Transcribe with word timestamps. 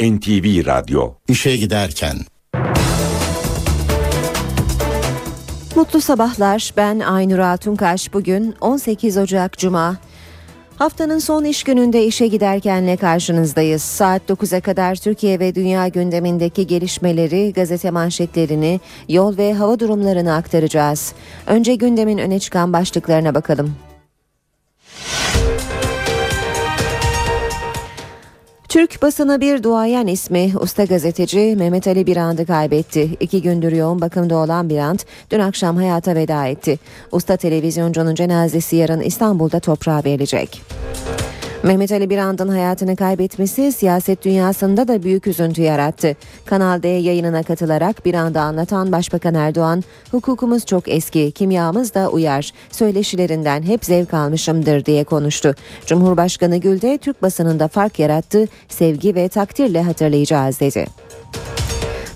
NTV 0.00 0.66
Radyo 0.66 1.12
İşe 1.28 1.56
giderken 1.56 2.16
Mutlu 5.76 6.00
sabahlar. 6.00 6.72
Ben 6.76 7.00
Aynur 7.00 7.38
Altunkaş. 7.38 8.12
Bugün 8.12 8.54
18 8.60 9.16
Ocak 9.16 9.58
Cuma. 9.58 9.96
Haftanın 10.76 11.18
son 11.18 11.44
iş 11.44 11.64
gününde 11.64 12.04
işe 12.04 12.26
giderkenle 12.26 12.96
karşınızdayız. 12.96 13.82
Saat 13.82 14.22
9'a 14.30 14.60
kadar 14.60 14.96
Türkiye 14.96 15.40
ve 15.40 15.54
dünya 15.54 15.88
gündemindeki 15.88 16.66
gelişmeleri, 16.66 17.52
gazete 17.52 17.90
manşetlerini, 17.90 18.80
yol 19.08 19.36
ve 19.36 19.54
hava 19.54 19.80
durumlarını 19.80 20.34
aktaracağız. 20.34 21.12
Önce 21.46 21.74
gündemin 21.74 22.18
öne 22.18 22.38
çıkan 22.38 22.72
başlıklarına 22.72 23.34
bakalım. 23.34 23.76
Türk 28.68 29.02
basını 29.02 29.40
bir 29.40 29.62
duayen 29.62 30.06
ismi 30.06 30.52
usta 30.60 30.84
gazeteci 30.84 31.54
Mehmet 31.58 31.86
Ali 31.86 32.06
Birand'ı 32.06 32.46
kaybetti. 32.46 33.10
İki 33.20 33.42
gündür 33.42 33.72
yoğun 33.72 34.00
bakımda 34.00 34.36
olan 34.36 34.68
Birand 34.70 34.98
dün 35.30 35.40
akşam 35.40 35.76
hayata 35.76 36.14
veda 36.14 36.46
etti. 36.46 36.78
Usta 37.12 37.36
televizyoncunun 37.36 38.14
cenazesi 38.14 38.76
yarın 38.76 39.00
İstanbul'da 39.00 39.60
toprağa 39.60 40.02
verilecek. 40.04 40.62
Mehmet 41.66 41.92
Ali 41.92 42.10
Birand'ın 42.10 42.48
hayatını 42.48 42.96
kaybetmesi 42.96 43.72
siyaset 43.72 44.24
dünyasında 44.24 44.88
da 44.88 45.02
büyük 45.02 45.26
üzüntü 45.26 45.62
yarattı. 45.62 46.16
Kanal 46.44 46.82
D 46.82 46.88
yayınına 46.88 47.42
katılarak 47.42 48.04
Birand'ı 48.04 48.40
anlatan 48.40 48.92
Başbakan 48.92 49.34
Erdoğan, 49.34 49.84
hukukumuz 50.10 50.66
çok 50.66 50.88
eski, 50.88 51.32
kimyamız 51.32 51.94
da 51.94 52.10
uyar, 52.10 52.52
söyleşilerinden 52.70 53.62
hep 53.62 53.84
zevk 53.84 54.14
almışımdır 54.14 54.84
diye 54.84 55.04
konuştu. 55.04 55.54
Cumhurbaşkanı 55.86 56.56
Gül 56.56 56.80
de 56.80 56.98
Türk 56.98 57.22
basınında 57.22 57.68
fark 57.68 57.98
yarattı, 57.98 58.48
sevgi 58.68 59.14
ve 59.14 59.28
takdirle 59.28 59.82
hatırlayacağız 59.82 60.60
dedi. 60.60 60.86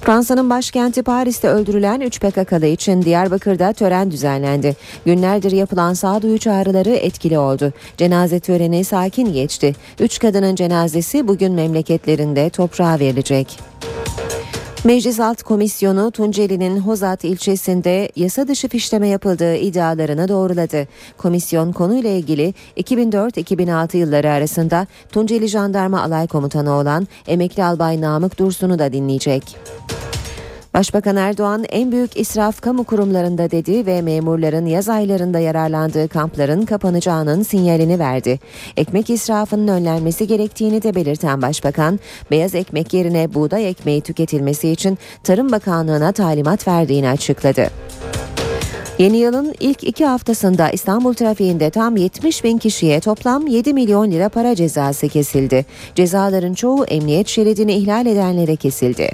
Fransa'nın 0.01 0.51
başkenti 0.51 1.03
Paris'te 1.03 1.49
öldürülen 1.49 2.01
3 2.01 2.20
PKK'lı 2.20 2.67
için 2.67 3.03
Diyarbakır'da 3.03 3.73
tören 3.73 4.11
düzenlendi. 4.11 4.77
Günlerdir 5.05 5.53
yapılan 5.53 5.95
sağduyu 5.95 6.39
çağrıları 6.39 6.91
etkili 6.91 7.39
oldu. 7.39 7.73
Cenaze 7.97 8.41
töreni 8.41 8.84
sakin 8.84 9.33
geçti. 9.33 9.75
3 10.01 10.19
kadının 10.19 10.55
cenazesi 10.55 11.29
bugün 11.29 11.53
memleketlerinde 11.53 12.51
toprağa 12.51 12.98
verilecek. 12.98 13.59
Meclis 14.84 15.20
Alt 15.20 15.42
Komisyonu 15.42 16.11
Tunceli'nin 16.11 16.81
Hozat 16.81 17.25
ilçesinde 17.25 18.09
yasa 18.17 18.48
dışı 18.48 18.69
fişleme 18.69 19.09
yapıldığı 19.09 19.56
iddialarını 19.56 20.28
doğruladı. 20.28 20.89
Komisyon 21.19 21.73
konuyla 21.73 22.11
ilgili 22.11 22.55
2004-2006 22.77 23.97
yılları 23.97 24.31
arasında 24.31 24.86
Tunceli 25.12 25.48
Jandarma 25.48 26.03
Alay 26.03 26.27
Komutanı 26.27 26.70
olan 26.70 27.08
emekli 27.27 27.64
albay 27.64 28.01
Namık 28.01 28.39
Dursun'u 28.39 28.78
da 28.78 28.92
dinleyecek. 28.92 29.56
Başbakan 30.75 31.17
Erdoğan 31.17 31.65
en 31.69 31.93
büyük 31.93 32.17
israf 32.17 32.61
kamu 32.61 32.85
kurumlarında 32.85 33.51
dedi 33.51 33.87
ve 33.87 34.03
memurların 34.03 34.67
yaz 34.67 34.89
aylarında 34.89 35.39
yararlandığı 35.39 36.09
kampların 36.09 36.65
kapanacağının 36.65 37.43
sinyalini 37.43 37.99
verdi. 37.99 38.39
Ekmek 38.77 39.11
israfının 39.11 39.69
önlenmesi 39.69 40.27
gerektiğini 40.27 40.83
de 40.83 40.95
belirten 40.95 41.43
başbakan, 41.43 42.01
beyaz 42.31 42.55
ekmek 42.55 42.95
yerine 42.95 43.35
buğday 43.35 43.69
ekmeği 43.69 44.01
tüketilmesi 44.01 44.69
için 44.69 44.98
Tarım 45.25 45.53
Bakanlığı'na 45.53 46.13
talimat 46.13 46.69
verdiğini 46.69 47.09
açıkladı. 47.09 47.71
Yeni 48.98 49.17
yılın 49.17 49.55
ilk 49.61 49.85
iki 49.85 50.07
haftasında 50.07 50.71
İstanbul 50.71 51.15
trafiğinde 51.15 51.71
tam 51.71 51.97
70 51.97 52.45
bin 52.45 52.59
kişiye 52.59 53.01
toplam 53.01 53.47
7 53.47 53.73
milyon 53.73 54.11
lira 54.11 54.29
para 54.29 54.55
cezası 54.55 55.09
kesildi. 55.09 55.67
Cezaların 55.95 56.55
çoğu 56.55 56.85
emniyet 56.85 57.29
şeridini 57.29 57.73
ihlal 57.73 58.07
edenlere 58.07 58.57
kesildi. 58.57 59.11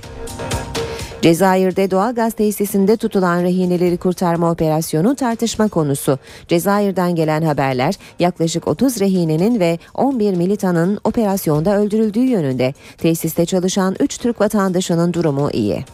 Cezayir'de 1.26 1.90
doğal 1.90 2.14
gaz 2.14 2.32
tesisinde 2.32 2.96
tutulan 2.96 3.42
rehineleri 3.42 3.96
kurtarma 3.96 4.50
operasyonu 4.50 5.14
tartışma 5.16 5.68
konusu. 5.68 6.18
Cezayir'den 6.48 7.14
gelen 7.14 7.42
haberler 7.42 7.94
yaklaşık 8.18 8.68
30 8.68 9.00
rehinenin 9.00 9.60
ve 9.60 9.78
11 9.94 10.34
militanın 10.34 10.98
operasyonda 11.04 11.78
öldürüldüğü 11.78 12.24
yönünde. 12.24 12.74
Tesiste 12.98 13.46
çalışan 13.46 13.96
3 14.00 14.18
Türk 14.18 14.40
vatandaşının 14.40 15.12
durumu 15.12 15.50
iyi. 15.52 15.84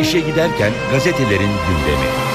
İşe 0.00 0.20
giderken 0.20 0.72
gazetelerin 0.92 1.50
gündemi. 1.66 2.29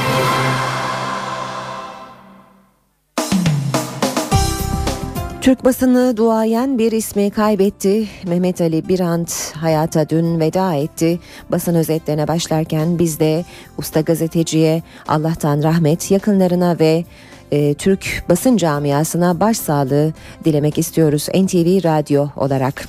Türk 5.45 5.65
basını 5.65 6.17
duayen 6.17 6.77
bir 6.77 6.91
ismi 6.91 7.29
kaybetti. 7.29 8.07
Mehmet 8.27 8.61
Ali 8.61 8.89
Birant 8.89 9.55
hayata 9.55 10.09
dün 10.09 10.39
veda 10.39 10.73
etti. 10.73 11.19
Basın 11.51 11.75
özetlerine 11.75 12.27
başlarken 12.27 12.99
biz 12.99 13.19
de 13.19 13.45
usta 13.77 14.01
gazeteciye 14.01 14.83
Allah'tan 15.07 15.63
rahmet 15.63 16.11
yakınlarına 16.11 16.79
ve 16.79 17.05
e, 17.51 17.73
Türk 17.73 18.23
basın 18.29 18.57
camiasına 18.57 19.39
başsağlığı 19.39 20.13
dilemek 20.45 20.77
istiyoruz 20.77 21.27
NTV 21.29 21.83
Radyo 21.83 22.27
olarak. 22.35 22.87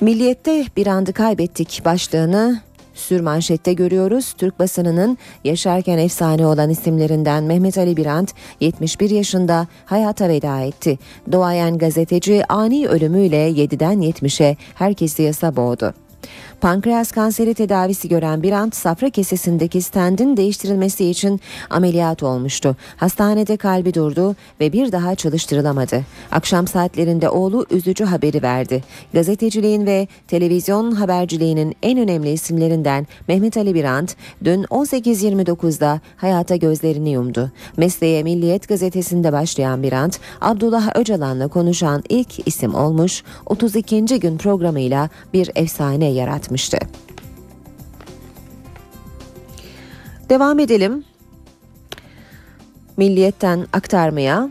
Milliyette 0.00 0.64
bir 0.76 0.86
andı 0.86 1.12
kaybettik 1.12 1.82
başlığını 1.84 2.60
sürmanşette 2.98 3.72
görüyoruz. 3.72 4.32
Türk 4.32 4.58
basınının 4.58 5.18
yaşarken 5.44 5.98
efsane 5.98 6.46
olan 6.46 6.70
isimlerinden 6.70 7.44
Mehmet 7.44 7.78
Ali 7.78 7.96
Birant 7.96 8.34
71 8.60 9.10
yaşında 9.10 9.66
hayata 9.84 10.28
veda 10.28 10.60
etti. 10.60 10.98
Doğayan 11.32 11.78
gazeteci 11.78 12.44
ani 12.48 12.88
ölümüyle 12.88 13.50
7'den 13.50 14.02
70'e 14.02 14.56
herkesi 14.74 15.22
yasa 15.22 15.56
boğdu. 15.56 16.05
Pankreas 16.60 17.12
kanseri 17.12 17.54
tedavisi 17.54 18.08
gören 18.08 18.42
Birant 18.42 18.76
safra 18.76 19.10
kesesindeki 19.10 19.82
stendin 19.82 20.36
değiştirilmesi 20.36 21.10
için 21.10 21.40
ameliyat 21.70 22.22
olmuştu. 22.22 22.76
Hastanede 22.96 23.56
kalbi 23.56 23.94
durdu 23.94 24.36
ve 24.60 24.72
bir 24.72 24.92
daha 24.92 25.14
çalıştırılamadı. 25.14 26.04
Akşam 26.32 26.66
saatlerinde 26.66 27.28
oğlu 27.30 27.66
üzücü 27.70 28.04
haberi 28.04 28.42
verdi. 28.42 28.84
Gazeteciliğin 29.12 29.86
ve 29.86 30.08
televizyon 30.28 30.92
haberciliğinin 30.92 31.76
en 31.82 31.98
önemli 31.98 32.30
isimlerinden 32.30 33.06
Mehmet 33.28 33.56
Ali 33.56 33.74
Birant 33.74 34.16
dün 34.44 34.62
18.29'da 34.62 36.00
hayata 36.16 36.56
gözlerini 36.56 37.10
yumdu. 37.10 37.50
Mesleğe 37.76 38.22
Milliyet 38.22 38.68
gazetesinde 38.68 39.32
başlayan 39.32 39.82
Birant, 39.82 40.20
Abdullah 40.40 40.96
Öcalan'la 40.96 41.48
konuşan 41.48 42.02
ilk 42.08 42.48
isim 42.48 42.74
olmuş, 42.74 43.22
32. 43.46 44.04
gün 44.20 44.38
programıyla 44.38 45.08
bir 45.32 45.50
efsane 45.54 46.06
yaratmıştı. 46.46 46.78
Devam 50.28 50.58
edelim. 50.58 51.04
Milliyetten 52.96 53.66
aktarmaya. 53.72 54.48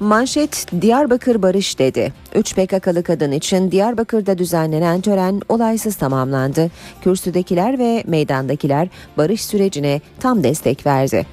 Manşet 0.00 0.66
Diyarbakır 0.80 1.42
Barış 1.42 1.78
dedi. 1.78 2.12
3 2.34 2.54
PKK'lı 2.54 3.02
kadın 3.02 3.32
için 3.32 3.70
Diyarbakır'da 3.70 4.38
düzenlenen 4.38 5.00
tören 5.00 5.42
olaysız 5.48 5.96
tamamlandı. 5.96 6.70
Kürsüdekiler 7.02 7.78
ve 7.78 8.04
meydandakiler 8.06 8.88
barış 9.16 9.44
sürecine 9.44 10.00
tam 10.20 10.42
destek 10.42 10.86
verdi. 10.86 11.26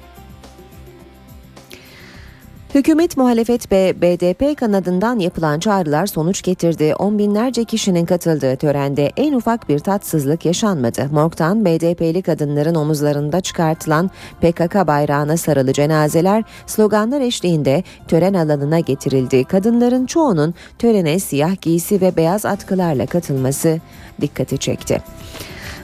Hükümet 2.74 3.16
muhalefet 3.16 3.72
ve 3.72 3.94
BDP 4.02 4.58
kanadından 4.58 5.18
yapılan 5.18 5.60
çağrılar 5.60 6.06
sonuç 6.06 6.42
getirdi. 6.42 6.94
On 6.94 7.18
binlerce 7.18 7.64
kişinin 7.64 8.06
katıldığı 8.06 8.56
törende 8.56 9.12
en 9.16 9.32
ufak 9.32 9.68
bir 9.68 9.78
tatsızlık 9.78 10.44
yaşanmadı. 10.44 11.08
Morg'dan 11.12 11.64
BDP'li 11.64 12.22
kadınların 12.22 12.74
omuzlarında 12.74 13.40
çıkartılan 13.40 14.10
PKK 14.40 14.74
bayrağına 14.86 15.36
sarılı 15.36 15.72
cenazeler 15.72 16.44
sloganlar 16.66 17.20
eşliğinde 17.20 17.84
tören 18.08 18.34
alanına 18.34 18.80
getirildi. 18.80 19.44
Kadınların 19.44 20.06
çoğunun 20.06 20.54
törene 20.78 21.18
siyah 21.18 21.60
giysi 21.60 22.00
ve 22.00 22.16
beyaz 22.16 22.46
atkılarla 22.46 23.06
katılması 23.06 23.80
dikkati 24.20 24.58
çekti. 24.58 25.02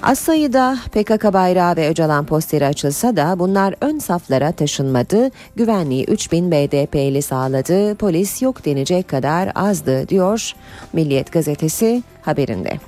Az 0.07 0.19
sayıda 0.19 0.79
PKK 0.93 1.33
bayrağı 1.33 1.77
ve 1.77 1.89
Öcalan 1.89 2.27
posteri 2.27 2.67
açılsa 2.67 3.17
da 3.17 3.39
bunlar 3.39 3.75
ön 3.81 3.99
saflara 3.99 4.53
taşınmadı. 4.53 5.31
Güvenliği 5.57 6.05
3000 6.05 6.51
BDP'li 6.51 7.23
sağladı. 7.23 7.95
Polis 7.95 8.43
yok 8.43 8.65
denecek 8.65 9.09
kadar 9.09 9.53
azdı 9.55 10.09
diyor 10.09 10.53
Milliyet 10.93 11.33
gazetesi 11.33 12.03
haberinde. 12.23 12.79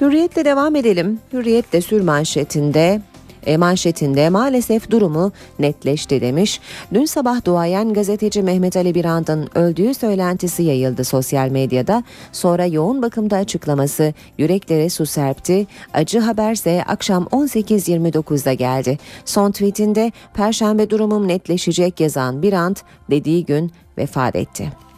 Hürriyetle 0.00 0.44
devam 0.44 0.76
edelim. 0.76 1.20
Hürriyet 1.32 1.72
de 1.72 1.80
sür 1.80 2.00
manşetinde 2.00 3.00
manşetinde 3.58 4.30
maalesef 4.30 4.90
durumu 4.90 5.32
netleşti 5.58 6.20
demiş. 6.20 6.60
Dün 6.94 7.04
sabah 7.04 7.44
duayen 7.44 7.92
gazeteci 7.92 8.42
Mehmet 8.42 8.76
Ali 8.76 8.94
Birand'ın 8.94 9.48
öldüğü 9.54 9.94
söylentisi 9.94 10.62
yayıldı 10.62 11.04
sosyal 11.04 11.48
medyada. 11.48 12.02
Sonra 12.32 12.66
yoğun 12.66 13.02
bakımda 13.02 13.36
açıklaması 13.36 14.14
yüreklere 14.38 14.90
su 14.90 15.06
serpti. 15.06 15.66
Acı 15.94 16.20
haberse 16.20 16.84
akşam 16.86 17.24
18.29'da 17.24 18.52
geldi. 18.52 18.98
Son 19.24 19.50
tweetinde 19.50 20.12
Perşembe 20.34 20.90
durumum 20.90 21.28
netleşecek 21.28 22.00
yazan 22.00 22.42
Birand 22.42 22.76
dediği 23.10 23.44
gün 23.44 23.72
vefat 23.98 24.36
etti. 24.36 24.89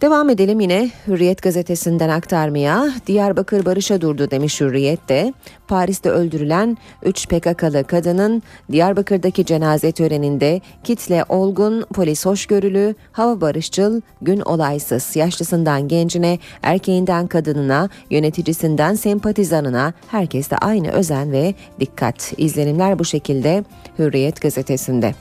Devam 0.00 0.30
edelim 0.30 0.60
yine 0.60 0.90
Hürriyet 1.06 1.42
gazetesinden 1.42 2.08
aktarmaya. 2.08 2.90
Diyarbakır 3.06 3.64
barışa 3.64 4.00
durdu 4.00 4.30
demiş 4.30 4.60
Hürriyet'te. 4.60 5.32
Paris'te 5.68 6.10
öldürülen 6.10 6.76
3 7.02 7.28
PKK'lı 7.28 7.84
kadının 7.84 8.42
Diyarbakır'daki 8.72 9.44
cenaze 9.44 9.92
töreninde 9.92 10.60
kitle 10.84 11.24
olgun, 11.28 11.84
polis 11.94 12.26
hoşgörülü, 12.26 12.94
hava 13.12 13.40
barışçıl, 13.40 14.00
gün 14.22 14.40
olaysız, 14.40 15.16
yaşlısından 15.16 15.88
gencine, 15.88 16.38
erkeğinden 16.62 17.26
kadınına, 17.26 17.88
yöneticisinden 18.10 18.94
sempatizanına 18.94 19.92
herkeste 20.08 20.56
aynı 20.56 20.90
özen 20.90 21.32
ve 21.32 21.54
dikkat. 21.80 22.32
İzlenimler 22.36 22.98
bu 22.98 23.04
şekilde 23.04 23.64
Hürriyet 23.98 24.40
gazetesinde. 24.40 25.14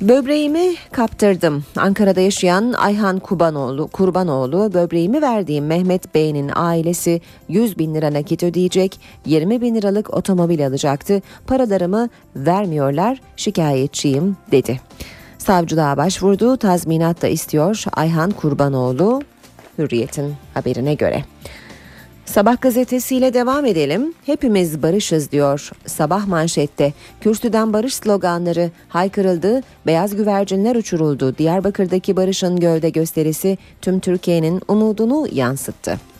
Böbreğimi 0.00 0.74
kaptırdım. 0.92 1.64
Ankara'da 1.76 2.20
yaşayan 2.20 2.72
Ayhan 2.72 3.18
Kubanoğlu, 3.18 3.88
Kurbanoğlu 3.88 4.74
böbreğimi 4.74 5.22
verdiğim 5.22 5.66
Mehmet 5.66 6.14
Bey'in 6.14 6.50
ailesi 6.54 7.20
100 7.48 7.78
bin 7.78 7.94
lira 7.94 8.12
nakit 8.12 8.42
ödeyecek, 8.42 9.00
20 9.26 9.60
bin 9.60 9.74
liralık 9.74 10.14
otomobil 10.14 10.66
alacaktı. 10.66 11.22
Paralarımı 11.46 12.08
vermiyorlar, 12.36 13.20
şikayetçiyim 13.36 14.36
dedi. 14.52 14.80
Savcılığa 15.38 15.96
başvurdu, 15.96 16.56
tazminat 16.56 17.22
da 17.22 17.28
istiyor 17.28 17.84
Ayhan 17.92 18.30
Kurbanoğlu, 18.30 19.22
Hürriyet'in 19.78 20.34
haberine 20.54 20.94
göre. 20.94 21.24
Sabah 22.26 22.60
gazetesiyle 22.60 23.34
devam 23.34 23.66
edelim. 23.66 24.14
Hepimiz 24.26 24.82
barışız 24.82 25.32
diyor. 25.32 25.70
Sabah 25.86 26.26
manşette 26.26 26.92
kürsüden 27.20 27.72
barış 27.72 27.94
sloganları 27.94 28.70
haykırıldı, 28.88 29.62
beyaz 29.86 30.16
güvercinler 30.16 30.76
uçuruldu. 30.76 31.38
Diyarbakır'daki 31.38 32.16
barışın 32.16 32.60
gölde 32.60 32.90
gösterisi 32.90 33.58
tüm 33.82 34.00
Türkiye'nin 34.00 34.62
umudunu 34.68 35.28
yansıttı. 35.32 36.13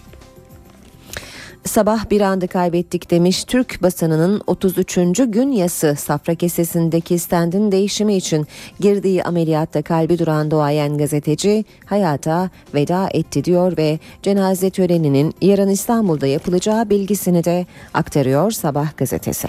Sabah 1.65 2.11
bir 2.11 2.21
anda 2.21 2.47
kaybettik 2.47 3.11
demiş 3.11 3.45
Türk 3.45 3.83
basınının 3.83 4.41
33. 4.47 4.97
gün 5.27 5.53
yası 5.53 5.95
safra 5.99 6.35
kesesindeki 6.35 7.19
standın 7.19 7.73
değişimi 7.73 8.17
için 8.17 8.47
girdiği 8.81 9.25
ameliyatta 9.25 9.83
kalbi 9.83 10.19
duran 10.19 10.51
doğayan 10.51 10.99
gazeteci 10.99 11.65
hayata 11.87 12.51
veda 12.75 13.09
etti 13.13 13.45
diyor 13.45 13.77
ve 13.77 13.99
cenaze 14.23 14.71
töreninin 14.71 15.35
yarın 15.41 15.69
İstanbul'da 15.69 16.27
yapılacağı 16.27 16.91
bilgisini 16.91 17.45
de 17.45 17.67
aktarıyor 17.95 18.51
Sabah 18.51 18.97
gazetesi. 18.97 19.49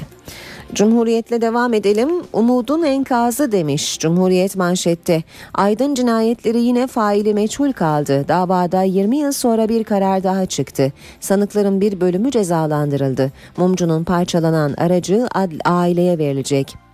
Cumhuriyetle 0.73 1.41
devam 1.41 1.73
edelim. 1.73 2.09
Umudun 2.33 2.83
enkazı 2.83 3.51
demiş 3.51 4.00
Cumhuriyet 4.00 4.56
manşette. 4.56 5.23
Aydın 5.53 5.95
cinayetleri 5.95 6.62
yine 6.62 6.88
faili 6.88 7.33
meçhul 7.33 7.71
kaldı. 7.71 8.25
Davada 8.27 8.83
20 8.83 9.17
yıl 9.17 9.31
sonra 9.31 9.69
bir 9.69 9.83
karar 9.83 10.23
daha 10.23 10.45
çıktı. 10.45 10.94
Sanıkların 11.19 11.81
bir 11.81 12.01
bölümü 12.01 12.31
cezalandırıldı. 12.31 13.31
Mumcu'nun 13.57 14.03
parçalanan 14.03 14.73
aracı 14.77 15.27
aileye 15.65 16.17
verilecek. 16.17 16.84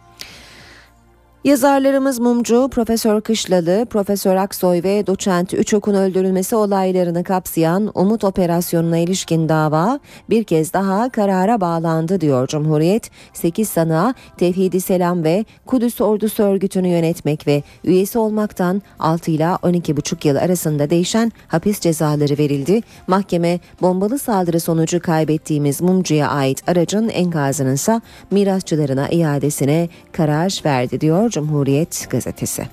Yazarlarımız 1.43 2.19
Mumcu, 2.19 2.69
Profesör 2.71 3.21
Kışlalı, 3.21 3.85
Profesör 3.89 4.35
Aksoy 4.35 4.83
ve 4.83 5.07
Doçent 5.07 5.53
Üçok'un 5.53 5.93
öldürülmesi 5.93 6.55
olaylarını 6.55 7.23
kapsayan 7.23 7.91
Umut 7.95 8.23
Operasyonu'na 8.23 8.97
ilişkin 8.97 9.49
dava 9.49 9.99
bir 10.29 10.43
kez 10.43 10.73
daha 10.73 11.09
karara 11.09 11.61
bağlandı 11.61 12.21
diyor 12.21 12.47
Cumhuriyet. 12.47 13.11
8 13.33 13.69
sanığa 13.69 14.13
Tevhidi 14.37 14.81
Selam 14.81 15.23
ve 15.23 15.45
Kudüs 15.65 16.01
Ordusu 16.01 16.43
Örgütü'nü 16.43 16.87
yönetmek 16.87 17.47
ve 17.47 17.63
üyesi 17.83 18.19
olmaktan 18.19 18.81
6 18.99 19.31
ile 19.31 19.43
12,5 19.43 20.27
yıl 20.27 20.35
arasında 20.35 20.89
değişen 20.89 21.31
hapis 21.47 21.79
cezaları 21.79 22.37
verildi. 22.37 22.81
Mahkeme 23.07 23.59
bombalı 23.81 24.19
saldırı 24.19 24.59
sonucu 24.59 24.99
kaybettiğimiz 24.99 25.81
Mumcu'ya 25.81 26.27
ait 26.29 26.69
aracın 26.69 27.09
enkazının 27.09 27.73
ise 27.73 28.01
mirasçılarına 28.31 29.09
iadesine 29.09 29.89
karar 30.11 30.61
verdi 30.65 31.01
diyor 31.01 31.30
Cumhuriyet 31.31 32.07
gazetesi. 32.09 32.67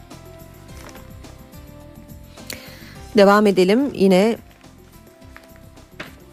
Devam 3.16 3.46
edelim 3.46 3.90
yine 3.94 4.36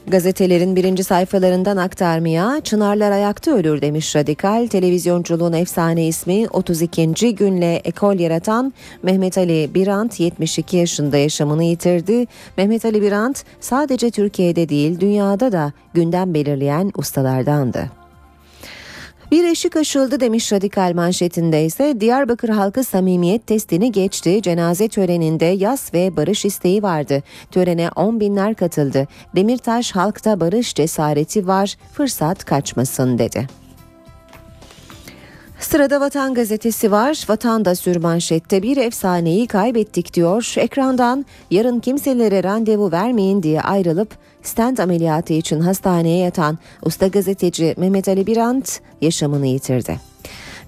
Gazetelerin 0.07 0.75
birinci 0.75 1.03
sayfalarından 1.03 1.77
aktarmaya 1.77 2.61
Çınarlar 2.63 3.11
ayakta 3.11 3.51
ölür 3.51 3.81
demiş 3.81 4.15
radikal. 4.15 4.67
Televizyonculuğun 4.67 5.53
efsane 5.53 6.07
ismi 6.07 6.47
32. 6.49 7.35
günle 7.35 7.75
ekol 7.75 8.19
yaratan 8.19 8.73
Mehmet 9.03 9.37
Ali 9.37 9.69
Birant 9.73 10.19
72 10.19 10.77
yaşında 10.77 11.17
yaşamını 11.17 11.63
yitirdi. 11.63 12.25
Mehmet 12.57 12.85
Ali 12.85 13.01
Birant 13.01 13.43
sadece 13.59 14.11
Türkiye'de 14.11 14.69
değil 14.69 14.99
dünyada 14.99 15.51
da 15.51 15.73
gündem 15.93 16.33
belirleyen 16.33 16.91
ustalardandı. 16.97 18.04
Bir 19.35 19.43
eşik 19.43 19.75
aşıldı 19.75 20.19
demiş 20.19 20.53
radikal 20.53 20.93
manşetinde 20.95 21.65
ise 21.65 22.01
Diyarbakır 22.01 22.49
halkı 22.49 22.83
samimiyet 22.83 23.47
testini 23.47 23.91
geçti. 23.91 24.41
Cenaze 24.41 24.87
töreninde 24.87 25.45
yas 25.45 25.93
ve 25.93 26.17
barış 26.17 26.45
isteği 26.45 26.83
vardı. 26.83 27.23
Törene 27.51 27.89
on 27.95 28.19
binler 28.19 28.55
katıldı. 28.55 29.07
Demirtaş 29.35 29.91
halkta 29.91 30.39
barış 30.39 30.73
cesareti 30.73 31.47
var 31.47 31.75
fırsat 31.93 32.45
kaçmasın 32.45 33.17
dedi. 33.17 33.47
Sırada 35.59 36.01
Vatan 36.01 36.33
Gazetesi 36.33 36.91
var. 36.91 37.25
Vatan 37.29 37.65
da 37.65 37.75
sürmanşette 37.75 38.63
bir 38.63 38.77
efsaneyi 38.77 39.47
kaybettik 39.47 40.13
diyor. 40.13 40.53
Ekrandan 40.57 41.25
yarın 41.51 41.79
kimselere 41.79 42.43
randevu 42.43 42.91
vermeyin 42.91 43.43
diye 43.43 43.61
ayrılıp 43.61 44.17
stent 44.43 44.79
ameliyatı 44.79 45.33
için 45.33 45.59
hastaneye 45.59 46.17
yatan 46.17 46.57
usta 46.83 47.07
gazeteci 47.07 47.73
Mehmet 47.77 48.07
Ali 48.07 48.27
Birant 48.27 48.79
yaşamını 49.01 49.47
yitirdi. 49.47 50.14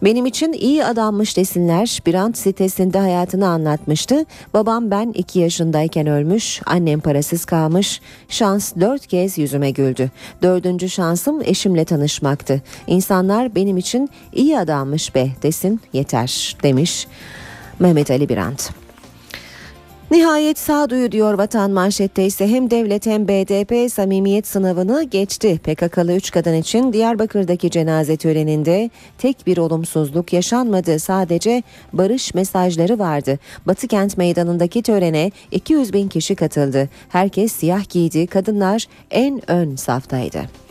Benim 0.03 0.25
için 0.25 0.53
iyi 0.53 0.85
adammış 0.85 1.37
desinler. 1.37 1.99
Birant 2.05 2.37
sitesinde 2.37 2.99
hayatını 2.99 3.47
anlatmıştı. 3.47 4.25
Babam 4.53 4.91
ben 4.91 5.11
iki 5.15 5.39
yaşındayken 5.39 6.07
ölmüş, 6.07 6.61
annem 6.65 6.99
parasız 6.99 7.45
kalmış. 7.45 8.01
Şans 8.29 8.73
dört 8.79 9.07
kez 9.07 9.37
yüzüme 9.37 9.71
güldü. 9.71 10.11
Dördüncü 10.41 10.89
şansım 10.89 11.41
eşimle 11.41 11.85
tanışmaktı. 11.85 12.61
İnsanlar 12.87 13.55
benim 13.55 13.77
için 13.77 14.09
iyi 14.33 14.59
adammış 14.59 15.15
be 15.15 15.29
desin 15.43 15.81
yeter 15.93 16.57
demiş 16.63 17.07
Mehmet 17.79 18.11
Ali 18.11 18.29
Birant. 18.29 18.86
Nihayet 20.11 20.59
sağduyu 20.59 21.11
diyor 21.11 21.33
vatan 21.33 21.71
manşette 21.71 22.25
ise 22.25 22.47
hem 22.47 22.71
devlet 22.71 23.05
hem 23.05 23.27
BDP 23.27 23.91
samimiyet 23.91 24.47
sınavını 24.47 25.03
geçti. 25.03 25.59
PKK'lı 25.63 26.13
3 26.13 26.31
kadın 26.31 26.53
için 26.53 26.93
Diyarbakır'daki 26.93 27.71
cenaze 27.71 28.17
töreninde 28.17 28.89
tek 29.17 29.47
bir 29.47 29.57
olumsuzluk 29.57 30.33
yaşanmadı. 30.33 30.99
Sadece 30.99 31.63
barış 31.93 32.33
mesajları 32.33 32.99
vardı. 32.99 33.39
Batı 33.65 33.87
kent 33.87 34.17
meydanındaki 34.17 34.81
törene 34.81 35.31
200 35.51 35.93
bin 35.93 36.07
kişi 36.07 36.35
katıldı. 36.35 36.89
Herkes 37.09 37.51
siyah 37.51 37.89
giydi, 37.89 38.27
kadınlar 38.27 38.85
en 39.11 39.51
ön 39.51 39.75
saftaydı. 39.75 40.66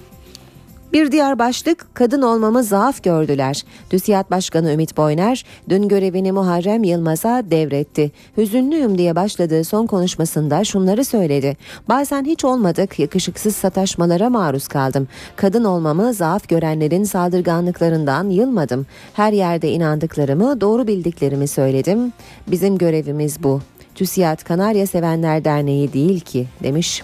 Bir 0.93 1.13
diğer 1.13 1.39
başlık 1.39 1.87
kadın 1.95 2.23
olmamı 2.23 2.65
zaaf 2.65 3.03
gördüler. 3.03 3.65
TÜSİAD 3.91 4.31
Başkanı 4.31 4.73
Ümit 4.73 4.97
Boyner 4.97 5.45
dün 5.69 5.89
görevini 5.89 6.33
Muharrem 6.33 6.85
Yılmaz'a 6.85 7.43
devretti. 7.51 8.13
Hüzünlüyüm 8.37 8.99
diye 8.99 9.17
başladığı 9.17 9.65
son 9.65 9.87
konuşmasında 9.87 10.65
şunları 10.65 11.05
söyledi. 11.05 11.57
Bazen 11.89 12.25
hiç 12.25 12.45
olmadık 12.45 12.99
yakışıksız 12.99 13.57
sataşmalara 13.57 14.31
maruz 14.31 14.69
kaldım. 14.69 15.09
Kadın 15.37 15.65
olmamı 15.65 16.15
zaaf 16.15 16.49
görenlerin 16.49 17.05
saldırganlıklarından 17.05 18.31
yılmadım. 18.31 18.87
Her 19.15 19.33
yerde 19.33 19.71
inandıklarımı 19.71 20.61
doğru 20.61 20.87
bildiklerimi 20.87 21.49
söyledim. 21.49 22.13
Bizim 22.47 22.79
görevimiz 22.79 23.43
bu. 23.43 23.61
TÜSİAD 23.95 24.45
Kanarya 24.45 24.87
Sevenler 24.87 25.45
Derneği 25.45 25.93
değil 25.93 26.21
ki 26.21 26.47
demiş 26.63 27.03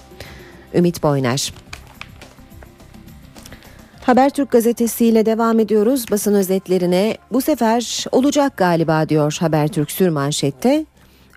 Ümit 0.74 1.02
Boyner. 1.02 1.61
Habertürk 4.02 4.50
gazetesiyle 4.50 5.26
devam 5.26 5.58
ediyoruz 5.58 6.04
basın 6.10 6.34
özetlerine. 6.34 7.16
Bu 7.32 7.40
sefer 7.40 8.04
olacak 8.12 8.56
galiba 8.56 9.08
diyor 9.08 9.36
Habertürk 9.40 9.90
sürmanşette. 9.90 10.86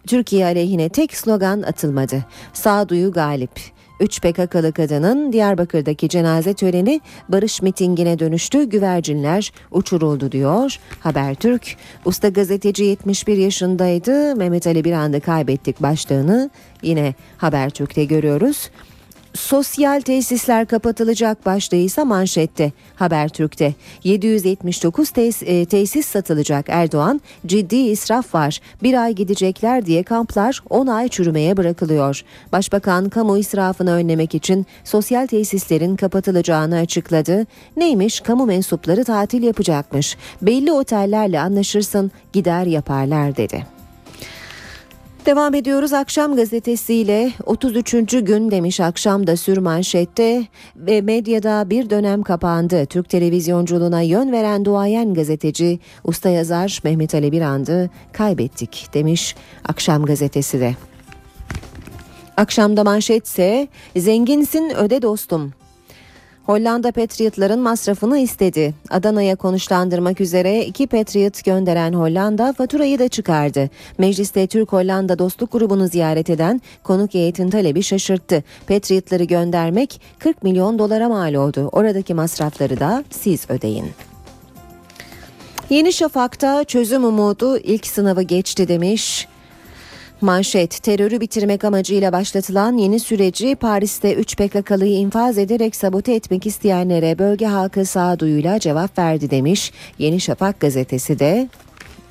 Türkiye 0.07 0.45
aleyhine 0.45 0.89
tek 0.89 1.17
slogan 1.17 1.61
atılmadı. 1.61 2.25
Sağduyu 2.53 3.11
galip. 3.11 3.51
3 3.99 4.21
PKK'lı 4.21 4.73
kadının 4.73 5.33
Diyarbakır'daki 5.33 6.09
cenaze 6.09 6.53
töreni 6.53 7.01
barış 7.29 7.61
mitingine 7.61 8.19
dönüştü. 8.19 8.63
Güvercinler 8.63 9.51
uçuruldu 9.71 10.31
diyor 10.31 10.79
Habertürk. 10.99 11.75
Usta 12.05 12.29
gazeteci 12.29 12.83
71 12.83 13.37
yaşındaydı. 13.37 14.35
Mehmet 14.35 14.67
Ali 14.67 14.83
bir 14.83 14.93
anda 14.93 15.19
kaybettik 15.19 15.81
başlığını 15.81 16.49
yine 16.81 17.13
Habertürk'te 17.37 18.05
görüyoruz. 18.05 18.69
Sosyal 19.35 20.01
tesisler 20.01 20.65
kapatılacak 20.65 21.45
başlığı 21.45 21.77
ise 21.77 22.03
manşette. 22.03 22.71
Habertürk'te 22.95 23.73
779 24.03 25.09
tes- 25.09 25.45
e, 25.45 25.65
tesis 25.65 26.05
satılacak 26.05 26.65
Erdoğan 26.69 27.21
ciddi 27.45 27.75
israf 27.75 28.35
var. 28.35 28.59
Bir 28.83 29.03
ay 29.03 29.13
gidecekler 29.13 29.85
diye 29.85 30.03
kamplar 30.03 30.61
10 30.69 30.87
ay 30.87 31.07
çürümeye 31.07 31.57
bırakılıyor. 31.57 32.21
Başbakan 32.51 33.09
kamu 33.09 33.37
israfını 33.37 33.91
önlemek 33.91 34.35
için 34.35 34.65
sosyal 34.83 35.27
tesislerin 35.27 35.95
kapatılacağını 35.95 36.75
açıkladı. 36.75 37.45
Neymiş 37.77 38.19
kamu 38.19 38.45
mensupları 38.45 39.03
tatil 39.03 39.43
yapacakmış. 39.43 40.17
Belli 40.41 40.71
otellerle 40.71 41.39
anlaşırsın 41.39 42.11
gider 42.33 42.65
yaparlar 42.65 43.37
dedi. 43.37 43.74
Devam 45.25 45.53
ediyoruz 45.53 45.93
akşam 45.93 46.35
gazetesiyle 46.35 47.31
33. 47.45 47.91
gün 48.25 48.51
demiş 48.51 48.79
akşamda 48.79 49.37
sürmanşette 49.37 50.47
ve 50.75 51.01
medyada 51.01 51.69
bir 51.69 51.89
dönem 51.89 52.23
kapandı. 52.23 52.85
Türk 52.85 53.09
televizyonculuğuna 53.09 54.01
yön 54.01 54.31
veren 54.31 54.65
duayen 54.65 55.13
gazeteci 55.13 55.79
usta 56.03 56.29
yazar 56.29 56.79
Mehmet 56.83 57.15
Ali 57.15 57.31
Birand'ı 57.31 57.89
kaybettik 58.13 58.87
demiş 58.93 59.35
akşam 59.63 60.05
gazetesi 60.05 60.59
de. 60.59 60.75
Akşamda 62.37 62.83
manşetse 62.83 63.67
zenginsin 63.95 64.69
öde 64.69 65.01
dostum 65.01 65.53
Hollanda 66.45 66.91
Patriotların 66.91 67.59
masrafını 67.59 68.17
istedi. 68.17 68.73
Adana'ya 68.89 69.35
konuşlandırmak 69.35 70.21
üzere 70.21 70.65
iki 70.65 70.87
Patriot 70.87 71.43
gönderen 71.43 71.93
Hollanda 71.93 72.53
faturayı 72.53 72.99
da 72.99 73.07
çıkardı. 73.07 73.69
Mecliste 73.97 74.47
Türk-Hollanda 74.47 75.19
Dostluk 75.19 75.51
Grubu'nu 75.51 75.87
ziyaret 75.87 76.29
eden 76.29 76.61
konuk 76.83 77.13
heyetin 77.13 77.49
talebi 77.49 77.83
şaşırttı. 77.83 78.43
Patriotları 78.67 79.23
göndermek 79.23 80.01
40 80.19 80.43
milyon 80.43 80.79
dolara 80.79 81.09
mal 81.09 81.33
oldu. 81.33 81.69
Oradaki 81.71 82.13
masrafları 82.13 82.79
da 82.79 83.03
siz 83.09 83.49
ödeyin. 83.49 83.85
Yeni 85.69 85.93
Şafak'ta 85.93 86.63
çözüm 86.63 87.03
umudu 87.03 87.57
ilk 87.57 87.87
sınavı 87.87 88.21
geçti 88.21 88.67
demiş. 88.67 89.27
Manşet 90.25 90.83
terörü 90.83 91.21
bitirmek 91.21 91.63
amacıyla 91.63 92.11
başlatılan 92.11 92.77
yeni 92.77 92.99
süreci 92.99 93.55
Paris'te 93.55 94.13
3 94.13 94.37
PKK'lıyı 94.37 94.97
infaz 94.97 95.37
ederek 95.37 95.75
sabote 95.75 96.13
etmek 96.13 96.45
isteyenlere 96.45 97.19
bölge 97.19 97.45
halkı 97.45 97.85
sağduyuyla 97.85 98.59
cevap 98.59 98.97
verdi 98.97 99.29
demiş. 99.29 99.71
Yeni 99.99 100.21
Şafak 100.21 100.59
gazetesi 100.59 101.19
de 101.19 101.49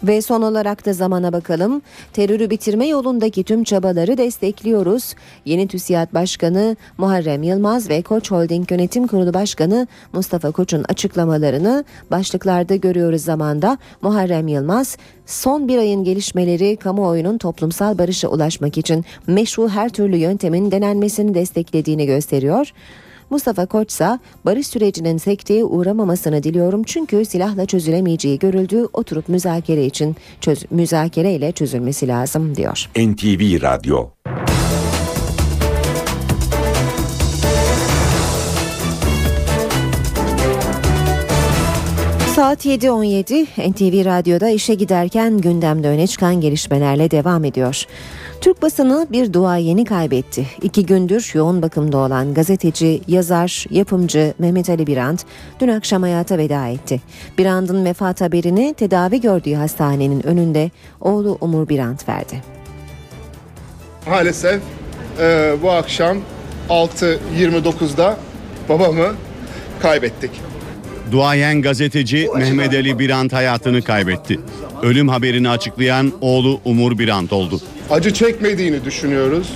ve 0.06 0.22
son 0.22 0.42
olarak 0.42 0.86
da 0.86 0.92
zamana 0.92 1.32
bakalım. 1.32 1.82
Terörü 2.12 2.50
bitirme 2.50 2.86
yolundaki 2.86 3.44
tüm 3.44 3.64
çabaları 3.64 4.18
destekliyoruz. 4.18 5.14
Yeni 5.44 5.68
TÜSİAD 5.68 6.14
Başkanı 6.14 6.76
Muharrem 6.98 7.42
Yılmaz 7.42 7.88
ve 7.88 8.02
Koç 8.02 8.30
Holding 8.30 8.72
Yönetim 8.72 9.06
Kurulu 9.06 9.34
Başkanı 9.34 9.86
Mustafa 10.12 10.50
Koç'un 10.50 10.84
açıklamalarını 10.88 11.84
başlıklarda 12.10 12.76
görüyoruz 12.76 13.22
zamanda. 13.22 13.78
Muharrem 14.02 14.48
Yılmaz 14.48 14.96
son 15.26 15.68
bir 15.68 15.78
ayın 15.78 16.04
gelişmeleri 16.04 16.76
kamuoyunun 16.76 17.38
toplumsal 17.38 17.98
barışa 17.98 18.28
ulaşmak 18.28 18.78
için 18.78 19.04
meşru 19.26 19.68
her 19.68 19.88
türlü 19.88 20.16
yöntemin 20.16 20.70
denenmesini 20.70 21.34
desteklediğini 21.34 22.06
gösteriyor. 22.06 22.72
Mustafa 23.34 23.66
Koç 23.66 23.90
ise 23.92 24.18
barış 24.44 24.66
sürecinin 24.66 25.18
sekteye 25.18 25.64
uğramamasını 25.64 26.42
diliyorum 26.42 26.82
çünkü 26.82 27.24
silahla 27.24 27.66
çözülemeyeceği 27.66 28.38
görüldü. 28.38 28.86
Oturup 28.92 29.28
müzakere 29.28 29.84
için 29.84 30.16
çöz 30.40 30.64
müzakere 30.70 31.34
ile 31.34 31.52
çözülmesi 31.52 32.08
lazım 32.08 32.56
diyor. 32.56 32.90
NTV 32.96 33.62
Radyo 33.62 34.08
Saat 42.54 42.66
7.17 42.66 43.70
NTV 43.72 44.04
Radyo'da 44.04 44.48
işe 44.48 44.74
giderken 44.74 45.38
gündemde 45.38 45.88
öne 45.88 46.06
çıkan 46.06 46.40
gelişmelerle 46.40 47.10
devam 47.10 47.44
ediyor. 47.44 47.84
Türk 48.40 48.62
basını 48.62 49.06
bir 49.12 49.32
duayeni 49.32 49.84
kaybetti. 49.84 50.46
İki 50.62 50.86
gündür 50.86 51.30
yoğun 51.34 51.62
bakımda 51.62 51.98
olan 51.98 52.34
gazeteci, 52.34 53.00
yazar, 53.08 53.64
yapımcı 53.70 54.34
Mehmet 54.38 54.70
Ali 54.70 54.86
Birant 54.86 55.24
dün 55.60 55.68
akşam 55.68 56.02
hayata 56.02 56.38
veda 56.38 56.66
etti. 56.66 57.00
Birant'ın 57.38 57.84
vefat 57.84 58.20
haberini 58.20 58.74
tedavi 58.74 59.20
gördüğü 59.20 59.54
hastanenin 59.54 60.26
önünde 60.26 60.70
oğlu 61.00 61.38
Umur 61.40 61.68
Birant 61.68 62.08
verdi. 62.08 62.42
Maalesef 64.08 64.60
e, 65.20 65.56
bu 65.62 65.70
akşam 65.70 66.18
6.29'da 66.68 68.16
babamı 68.68 69.14
kaybettik. 69.82 70.53
Duayen 71.12 71.62
gazeteci 71.62 72.28
Mehmet 72.36 72.74
Ali 72.74 72.98
Birant 72.98 73.32
hayatını 73.32 73.82
kaybetti. 73.82 74.40
Ölüm 74.82 75.08
haberini 75.08 75.48
açıklayan 75.48 76.12
oğlu 76.20 76.60
Umur 76.64 76.98
Birant 76.98 77.32
oldu. 77.32 77.60
Acı 77.90 78.12
çekmediğini 78.14 78.84
düşünüyoruz. 78.84 79.48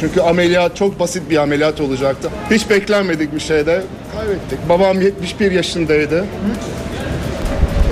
Çünkü 0.00 0.20
ameliyat 0.20 0.76
çok 0.76 1.00
basit 1.00 1.30
bir 1.30 1.36
ameliyat 1.36 1.80
olacaktı. 1.80 2.30
Hiç 2.50 2.70
beklenmedik 2.70 3.34
bir 3.34 3.40
şeyde 3.40 3.82
kaybettik. 4.16 4.58
Babam 4.68 5.00
71 5.00 5.50
yaşındaydı. 5.52 6.24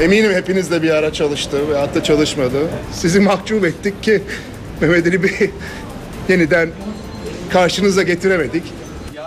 Eminim 0.03 0.33
hepiniz 0.33 0.71
de 0.71 0.83
bir 0.83 0.91
ara 0.91 1.13
çalıştı 1.13 1.69
veyahut 1.69 1.95
da 1.95 2.03
çalışmadı. 2.05 2.59
Sizi 2.93 3.21
mahcup 3.21 3.65
ettik 3.65 4.03
ki 4.03 4.23
Mehmet 4.81 5.07
Ali 5.07 5.23
Bey 5.23 5.51
yeniden 6.29 6.69
karşınıza 7.51 8.03
getiremedik. 8.03 8.63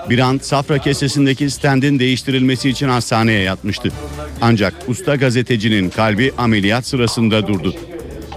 Birant 0.09 0.45
safra 0.45 0.77
kesesindeki 0.77 1.49
stendin 1.49 1.99
değiştirilmesi 1.99 2.69
için 2.69 2.89
hastaneye 2.89 3.41
yatmıştı. 3.41 3.91
Ancak 4.41 4.73
usta 4.87 5.15
gazetecinin 5.15 5.89
kalbi 5.89 6.31
ameliyat 6.37 6.85
sırasında 6.85 7.47
durdu. 7.47 7.73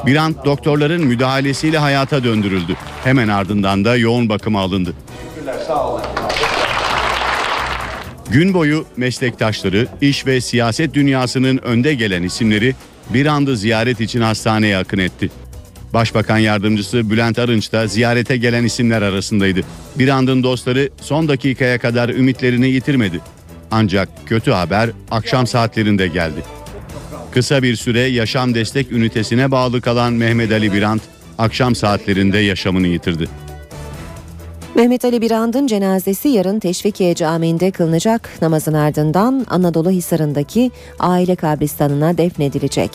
Birant 0.06 0.44
doktorların 0.44 1.04
müdahalesiyle 1.04 1.78
hayata 1.78 2.24
döndürüldü. 2.24 2.76
Hemen 3.04 3.28
ardından 3.28 3.84
da 3.84 3.96
yoğun 3.96 4.28
bakıma 4.28 4.60
alındı. 4.60 4.94
Gün 8.30 8.54
boyu 8.54 8.84
meslektaşları, 8.96 9.86
iş 10.00 10.26
ve 10.26 10.40
siyaset 10.40 10.94
dünyasının 10.94 11.58
önde 11.58 11.94
gelen 11.94 12.22
isimleri 12.22 12.74
bir 13.10 13.26
anda 13.26 13.54
ziyaret 13.54 14.00
için 14.00 14.20
hastaneye 14.20 14.76
akın 14.76 14.98
etti. 14.98 15.30
Başbakan 15.94 16.38
yardımcısı 16.38 17.10
Bülent 17.10 17.38
Arınç 17.38 17.72
da 17.72 17.86
ziyarete 17.86 18.36
gelen 18.36 18.64
isimler 18.64 19.02
arasındaydı. 19.02 19.60
Bir 19.98 20.08
andın 20.08 20.42
dostları 20.42 20.88
son 21.00 21.28
dakikaya 21.28 21.78
kadar 21.78 22.08
ümitlerini 22.08 22.68
yitirmedi. 22.68 23.20
Ancak 23.70 24.08
kötü 24.26 24.50
haber 24.50 24.90
akşam 25.10 25.46
saatlerinde 25.46 26.08
geldi. 26.08 26.42
Kısa 27.30 27.62
bir 27.62 27.76
süre 27.76 28.00
yaşam 28.00 28.54
destek 28.54 28.92
ünitesine 28.92 29.50
bağlı 29.50 29.80
kalan 29.80 30.12
Mehmet 30.12 30.52
Ali 30.52 30.72
Birant 30.72 31.02
akşam 31.38 31.74
saatlerinde 31.74 32.38
yaşamını 32.38 32.86
yitirdi. 32.86 33.28
Mehmet 34.74 35.04
Ali 35.04 35.22
Birand'ın 35.22 35.66
cenazesi 35.66 36.28
yarın 36.28 36.60
Teşvikiye 36.60 37.14
Camii'nde 37.14 37.70
kılınacak 37.70 38.30
namazın 38.42 38.74
ardından 38.74 39.46
Anadolu 39.50 39.90
Hisarı'ndaki 39.90 40.70
aile 40.98 41.36
kabristanına 41.36 42.18
defnedilecek. 42.18 42.90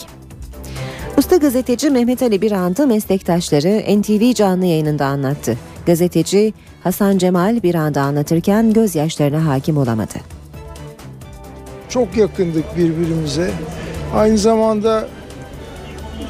Usta 1.18 1.38
gazeteci 1.38 1.90
Mehmet 1.90 2.22
Ali 2.22 2.42
Birand'ı 2.42 2.88
meslektaşları 2.88 4.00
NTV 4.00 4.34
canlı 4.34 4.66
yayınında 4.66 5.06
anlattı. 5.06 5.58
Gazeteci 5.86 6.54
Hasan 6.84 7.18
Cemal 7.18 7.64
Birand'ı 7.64 8.02
anlatırken 8.02 8.74
gözyaşlarına 8.74 9.46
hakim 9.46 9.78
olamadı. 9.78 10.14
Çok 11.90 12.18
yakındık 12.18 12.78
birbirimize. 12.78 13.52
Aynı 14.16 14.38
zamanda 14.38 15.08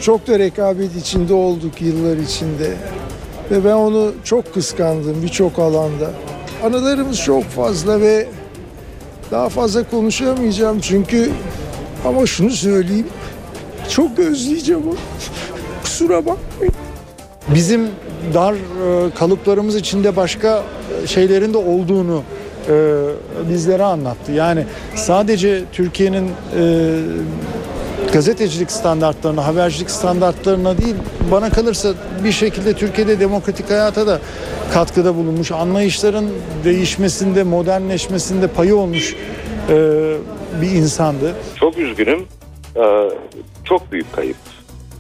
çok 0.02 0.28
da 0.28 0.40
rekabet 0.40 0.96
içinde 0.96 1.34
olduk 1.34 1.82
yıllar 1.82 2.18
içinde. 2.18 2.74
Ve 3.52 3.66
ben 3.66 3.74
onu 3.74 4.12
çok 4.24 4.54
kıskandım 4.54 5.24
birçok 5.24 5.60
alanda. 5.60 6.12
Anılarımız 6.64 7.18
çok 7.22 7.44
fazla 7.44 8.02
ve 8.02 8.28
daha 9.32 9.50
fazla 9.50 9.90
konuşamayacağım 9.90 10.80
çünkü 10.80 11.30
ama 12.06 12.26
şunu 12.26 12.50
söyleyeyim. 12.50 13.08
Çok 13.90 14.20
özleyeceğim 14.20 14.82
onu. 14.88 14.96
Kusura 15.84 16.18
bakmayın. 16.26 16.74
bizim 17.56 17.88
dar 18.34 18.54
e, 18.54 19.10
kalıplarımız 19.20 19.76
içinde 19.76 20.16
başka 20.16 20.64
e, 21.04 21.08
şeylerin 21.08 21.54
de 21.54 21.58
olduğunu 21.58 22.24
e, 22.70 22.74
bizlere 23.50 23.84
anlattı. 23.84 24.32
Yani 24.32 24.66
sadece 24.96 25.64
Türkiye'nin 25.74 26.30
e, 26.60 27.00
gazetecilik 28.14 28.72
standartlarına, 28.72 29.46
habercilik 29.48 29.90
standartlarına 29.92 30.78
değil 30.78 30.96
bana 31.32 31.50
kalırsa 31.50 31.94
bir 32.24 32.32
şekilde 32.32 32.74
Türkiye'de 32.74 33.20
demokratik 33.20 33.70
hayata 33.70 34.08
da 34.08 34.20
katkıda 34.74 35.16
bulunmuş. 35.16 35.52
Anlayışların 35.52 36.26
değişmesinde, 36.64 37.44
modernleşmesinde 37.44 38.48
payı 38.48 38.76
olmuş 38.76 39.16
e, 39.70 39.76
bir 40.62 40.70
insandı. 40.72 41.32
Çok 41.56 41.78
üzgünüm. 41.78 42.26
Ee, 42.76 42.82
çok 43.66 43.92
büyük 43.92 44.14
kayıp. 44.14 44.38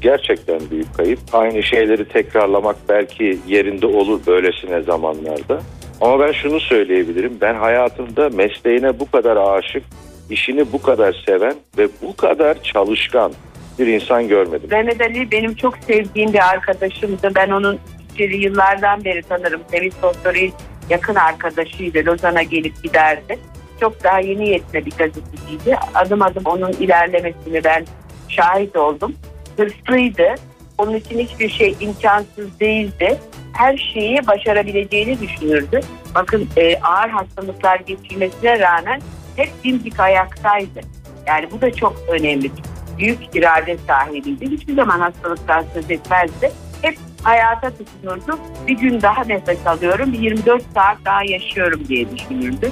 Gerçekten 0.01 0.59
büyük 0.71 0.93
kayıp. 0.97 1.19
Aynı 1.33 1.63
şeyleri 1.63 2.07
tekrarlamak 2.07 2.75
belki 2.89 3.39
yerinde 3.47 3.85
olur 3.85 4.19
böylesine 4.27 4.81
zamanlarda. 4.81 5.61
Ama 6.01 6.19
ben 6.19 6.31
şunu 6.31 6.59
söyleyebilirim. 6.59 7.37
Ben 7.41 7.55
hayatımda 7.55 8.29
mesleğine 8.29 8.99
bu 8.99 9.11
kadar 9.11 9.37
aşık, 9.37 9.83
işini 10.29 10.71
bu 10.73 10.81
kadar 10.81 11.23
seven 11.25 11.55
ve 11.77 11.87
bu 12.01 12.15
kadar 12.15 12.63
çalışkan 12.63 13.31
bir 13.79 13.87
insan 13.87 14.27
görmedim. 14.27 14.69
Mehmet 14.71 15.01
Ali 15.01 15.31
benim 15.31 15.55
çok 15.55 15.77
sevdiğim 15.77 16.33
bir 16.33 16.49
arkadaşımdı. 16.49 17.31
Ben 17.35 17.49
onun 17.49 17.79
işleri 18.11 18.43
yıllardan 18.43 19.03
beri 19.05 19.21
tanırım. 19.21 19.61
Sevil 19.71 19.91
Sosyal'in 20.01 20.53
yakın 20.89 21.15
arkadaşıydı. 21.15 22.05
Lozan'a 22.05 22.43
gelip 22.43 22.83
giderdi. 22.83 23.39
Çok 23.79 24.03
daha 24.03 24.19
yeni 24.19 24.49
yetme 24.49 24.85
bir 24.85 24.91
gazeteciydi. 24.91 25.77
Adım 25.95 26.21
adım 26.21 26.43
onun 26.45 26.71
ilerlemesini 26.71 27.63
ben 27.63 27.85
şahit 28.35 28.75
oldum. 28.75 29.15
Hırslıydı. 29.57 30.35
Onun 30.77 30.95
için 30.95 31.19
hiçbir 31.19 31.49
şey 31.49 31.75
imkansız 31.79 32.59
değildi. 32.59 33.19
Her 33.53 33.77
şeyi 33.77 34.27
başarabileceğini 34.27 35.21
düşünürdü. 35.21 35.79
Bakın 36.15 36.49
e, 36.57 36.79
ağır 36.79 37.09
hastalıklar 37.09 37.79
geçirmesine 37.79 38.59
rağmen 38.59 39.01
hep 39.35 39.49
dimdik 39.63 39.99
ayaktaydı. 39.99 40.81
Yani 41.27 41.51
bu 41.51 41.61
da 41.61 41.73
çok 41.73 41.95
önemli 42.09 42.51
büyük 42.97 43.35
irade 43.35 43.77
sahibiydi. 43.87 44.51
Hiçbir 44.51 44.75
zaman 44.75 44.99
hastalıktan 44.99 45.65
söz 45.73 45.91
etmezdi. 45.91 46.51
Hep 46.81 46.97
hayata 47.23 47.71
tutunurdu. 47.71 48.39
Bir 48.67 48.77
gün 48.77 49.01
daha 49.01 49.23
nefes 49.23 49.67
alıyorum, 49.67 50.13
bir 50.13 50.19
24 50.19 50.63
saat 50.73 50.97
daha 51.05 51.23
yaşıyorum 51.23 51.87
diye 51.87 52.11
düşünürdü. 52.11 52.71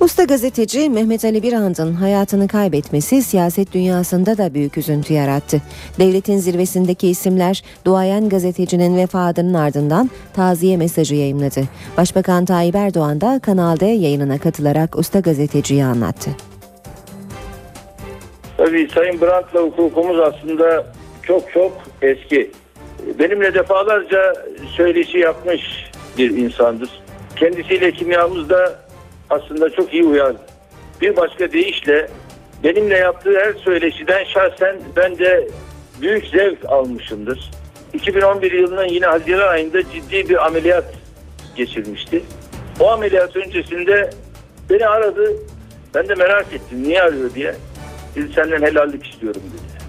Usta 0.00 0.24
gazeteci 0.24 0.90
Mehmet 0.90 1.24
Ali 1.24 1.42
Birand'ın 1.42 1.92
hayatını 1.94 2.48
kaybetmesi 2.48 3.22
siyaset 3.22 3.72
dünyasında 3.74 4.38
da 4.38 4.54
büyük 4.54 4.78
üzüntü 4.78 5.14
yarattı. 5.14 5.62
Devletin 5.98 6.38
zirvesindeki 6.38 7.08
isimler 7.08 7.62
duayen 7.84 8.28
gazetecinin 8.28 8.96
vefatının 8.96 9.54
ardından 9.54 10.10
taziye 10.32 10.76
mesajı 10.76 11.14
yayımladı. 11.14 11.60
Başbakan 11.96 12.44
Tayyip 12.44 12.74
Erdoğan 12.74 13.20
da 13.20 13.40
Kanal 13.42 13.80
D 13.80 13.86
yayınına 13.86 14.38
katılarak 14.38 14.98
usta 14.98 15.20
gazeteciyi 15.20 15.84
anlattı. 15.84 16.30
Tabii 18.56 18.88
Sayın 18.94 19.20
Brandt'la 19.20 19.60
hukukumuz 19.60 20.20
aslında 20.20 20.86
çok 21.22 21.52
çok 21.52 21.72
eski. 22.02 22.50
Benimle 23.18 23.54
defalarca 23.54 24.34
söyleşi 24.76 25.18
yapmış 25.18 25.60
bir 26.18 26.30
insandır. 26.30 26.90
Kendisiyle 27.36 27.92
kimyamız 27.92 28.48
da 28.50 28.89
aslında 29.30 29.70
çok 29.70 29.94
iyi 29.94 30.04
uyar. 30.04 30.32
Bir 31.00 31.16
başka 31.16 31.52
deyişle 31.52 32.08
benimle 32.64 32.96
yaptığı 32.96 33.38
her 33.38 33.52
söyleşiden 33.52 34.24
şahsen 34.24 34.76
ben 34.96 35.18
de 35.18 35.48
büyük 36.00 36.26
zevk 36.26 36.64
almışımdır. 36.64 37.50
2011 37.92 38.52
yılının 38.52 38.88
yine 38.88 39.06
Haziran 39.06 39.48
ayında 39.48 39.82
ciddi 39.82 40.28
bir 40.28 40.46
ameliyat 40.46 40.94
geçirmişti. 41.56 42.22
O 42.80 42.90
ameliyat 42.90 43.36
öncesinde 43.36 44.10
beni 44.70 44.86
aradı. 44.86 45.36
Ben 45.94 46.08
de 46.08 46.14
merak 46.14 46.52
ettim 46.52 46.82
niye 46.82 47.02
arıyor 47.02 47.34
diye. 47.34 47.54
Dedi 48.16 48.32
senden 48.34 48.62
helallik 48.62 49.06
istiyorum 49.06 49.42
dedi. 49.52 49.84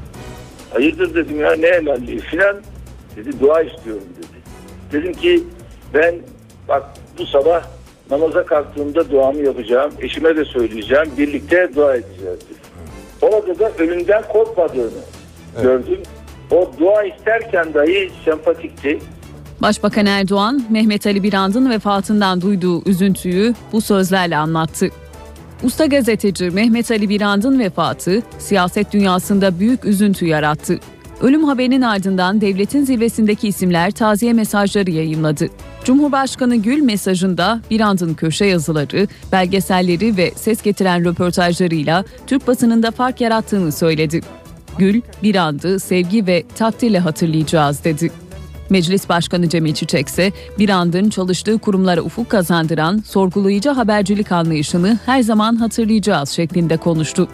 Hayırdır 0.74 1.16
dedim 1.16 1.40
ya 1.40 1.54
ne 1.54 1.68
helalliği 1.68 2.20
filan. 2.20 2.62
Dedi 3.16 3.40
dua 3.40 3.62
istiyorum 3.62 4.08
dedi. 4.18 4.42
Dedim 4.92 5.14
ki 5.14 5.44
ben 5.94 6.16
bak 6.68 6.84
bu 7.18 7.26
sabah 7.26 7.64
namaza 8.12 8.46
kalktığımda 8.46 9.12
duamı 9.12 9.42
yapacağım. 9.42 9.92
Eşime 10.00 10.36
de 10.36 10.46
söyleyeceğim. 10.46 11.06
Birlikte 11.18 11.70
dua 11.76 11.96
edeceğiz. 11.96 12.40
Orada 13.22 13.60
da 13.60 13.72
ölümden 13.80 14.24
korkmadığını 14.34 15.02
gördüm. 15.62 16.00
O 16.52 16.72
dua 16.80 17.04
isterken 17.04 17.74
dahi 17.74 18.12
sempatikti. 18.26 19.00
Başbakan 19.62 20.06
Erdoğan, 20.06 20.64
Mehmet 20.70 21.08
Ali 21.08 21.24
Birand'ın 21.24 21.70
vefatından 21.70 22.42
duyduğu 22.42 22.90
üzüntüyü 22.90 23.54
bu 23.72 23.82
sözlerle 23.82 24.38
anlattı. 24.38 24.90
Usta 25.64 25.86
gazeteci 25.86 26.50
Mehmet 26.50 26.92
Ali 26.92 27.10
Birand'ın 27.10 27.60
vefatı 27.60 28.22
siyaset 28.40 28.94
dünyasında 28.94 29.60
büyük 29.60 29.86
üzüntü 29.86 30.26
yarattı. 30.26 30.80
Ölüm 31.22 31.44
haberinin 31.44 31.82
ardından 31.82 32.42
devletin 32.42 32.86
zirvesindeki 32.86 33.48
isimler 33.48 33.92
taziye 33.92 34.34
mesajları 34.34 34.92
yayınladı. 34.92 35.48
Cumhurbaşkanı 35.84 36.56
Gül 36.56 36.82
mesajında 36.82 37.62
Birand'ın 37.70 38.14
köşe 38.14 38.46
yazıları, 38.46 39.08
belgeselleri 39.32 40.18
ve 40.18 40.32
ses 40.36 40.62
getiren 40.62 41.06
röportajlarıyla 41.06 42.06
Türk 42.28 42.48
basınında 42.48 42.92
fark 42.92 43.22
yarattığını 43.22 43.72
söyledi. 43.72 44.22
Gül, 44.78 45.02
Birand'ı 45.24 45.80
sevgi 45.80 46.28
ve 46.28 46.44
takdirle 46.56 47.00
hatırlayacağız 47.00 47.84
dedi. 47.84 48.12
Meclis 48.70 49.10
Başkanı 49.10 49.50
Cemil 49.50 49.74
Çiçek 49.74 50.08
ise 50.08 50.32
bir 50.60 50.70
andın 50.70 51.10
çalıştığı 51.10 51.58
kurumlara 51.58 52.02
ufuk 52.02 52.30
kazandıran 52.30 53.04
sorgulayıcı 53.06 53.70
habercilik 53.70 54.32
anlayışını 54.32 55.00
her 55.06 55.22
zaman 55.22 55.56
hatırlayacağız 55.56 56.30
şeklinde 56.30 56.78
konuştu. 56.78 57.28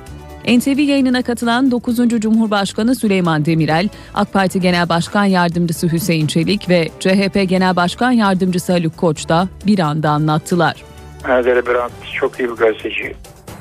NTV 0.47 0.79
yayınına 0.79 1.21
katılan 1.21 1.71
9. 1.71 1.97
Cumhurbaşkanı 2.19 2.95
Süleyman 2.95 3.45
Demirel, 3.45 3.89
AK 4.13 4.33
Parti 4.33 4.59
Genel 4.59 4.89
Başkan 4.89 5.25
Yardımcısı 5.25 5.91
Hüseyin 5.91 6.27
Çelik 6.27 6.69
ve 6.69 6.89
CHP 6.99 7.49
Genel 7.49 7.75
Başkan 7.75 8.11
Yardımcısı 8.11 8.71
Haluk 8.71 8.97
Koç 8.97 9.29
da 9.29 9.47
bir 9.65 9.79
anda 9.79 10.09
anlattılar. 10.09 10.83
Erdele 11.23 11.65
Brand 11.65 11.91
çok 12.13 12.39
iyi 12.39 12.49
bir 12.49 12.55
gazeteci, 12.55 13.15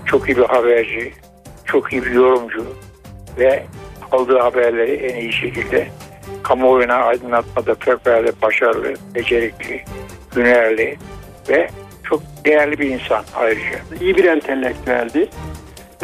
çok 0.05 0.29
iyi 0.29 0.37
bir 0.37 0.45
haberci, 0.45 1.13
çok 1.65 1.93
iyi 1.93 2.05
bir 2.05 2.11
yorumcu 2.11 2.67
ve 3.39 3.67
aldığı 4.13 4.39
haberleri 4.39 4.93
en 4.93 5.21
iyi 5.21 5.33
şekilde 5.33 5.89
kamuoyuna 6.43 6.95
aydınlatmada 6.95 7.75
fevkalade 7.75 8.33
başarılı, 8.43 8.95
becerikli, 9.15 9.85
hünerli 10.37 10.97
ve 11.49 11.71
çok 12.05 12.23
değerli 12.45 12.79
bir 12.79 12.91
insan 12.91 13.25
ayrıca. 13.35 13.79
İyi 14.01 14.17
bir 14.17 14.25
entelektüeldi. 14.25 15.29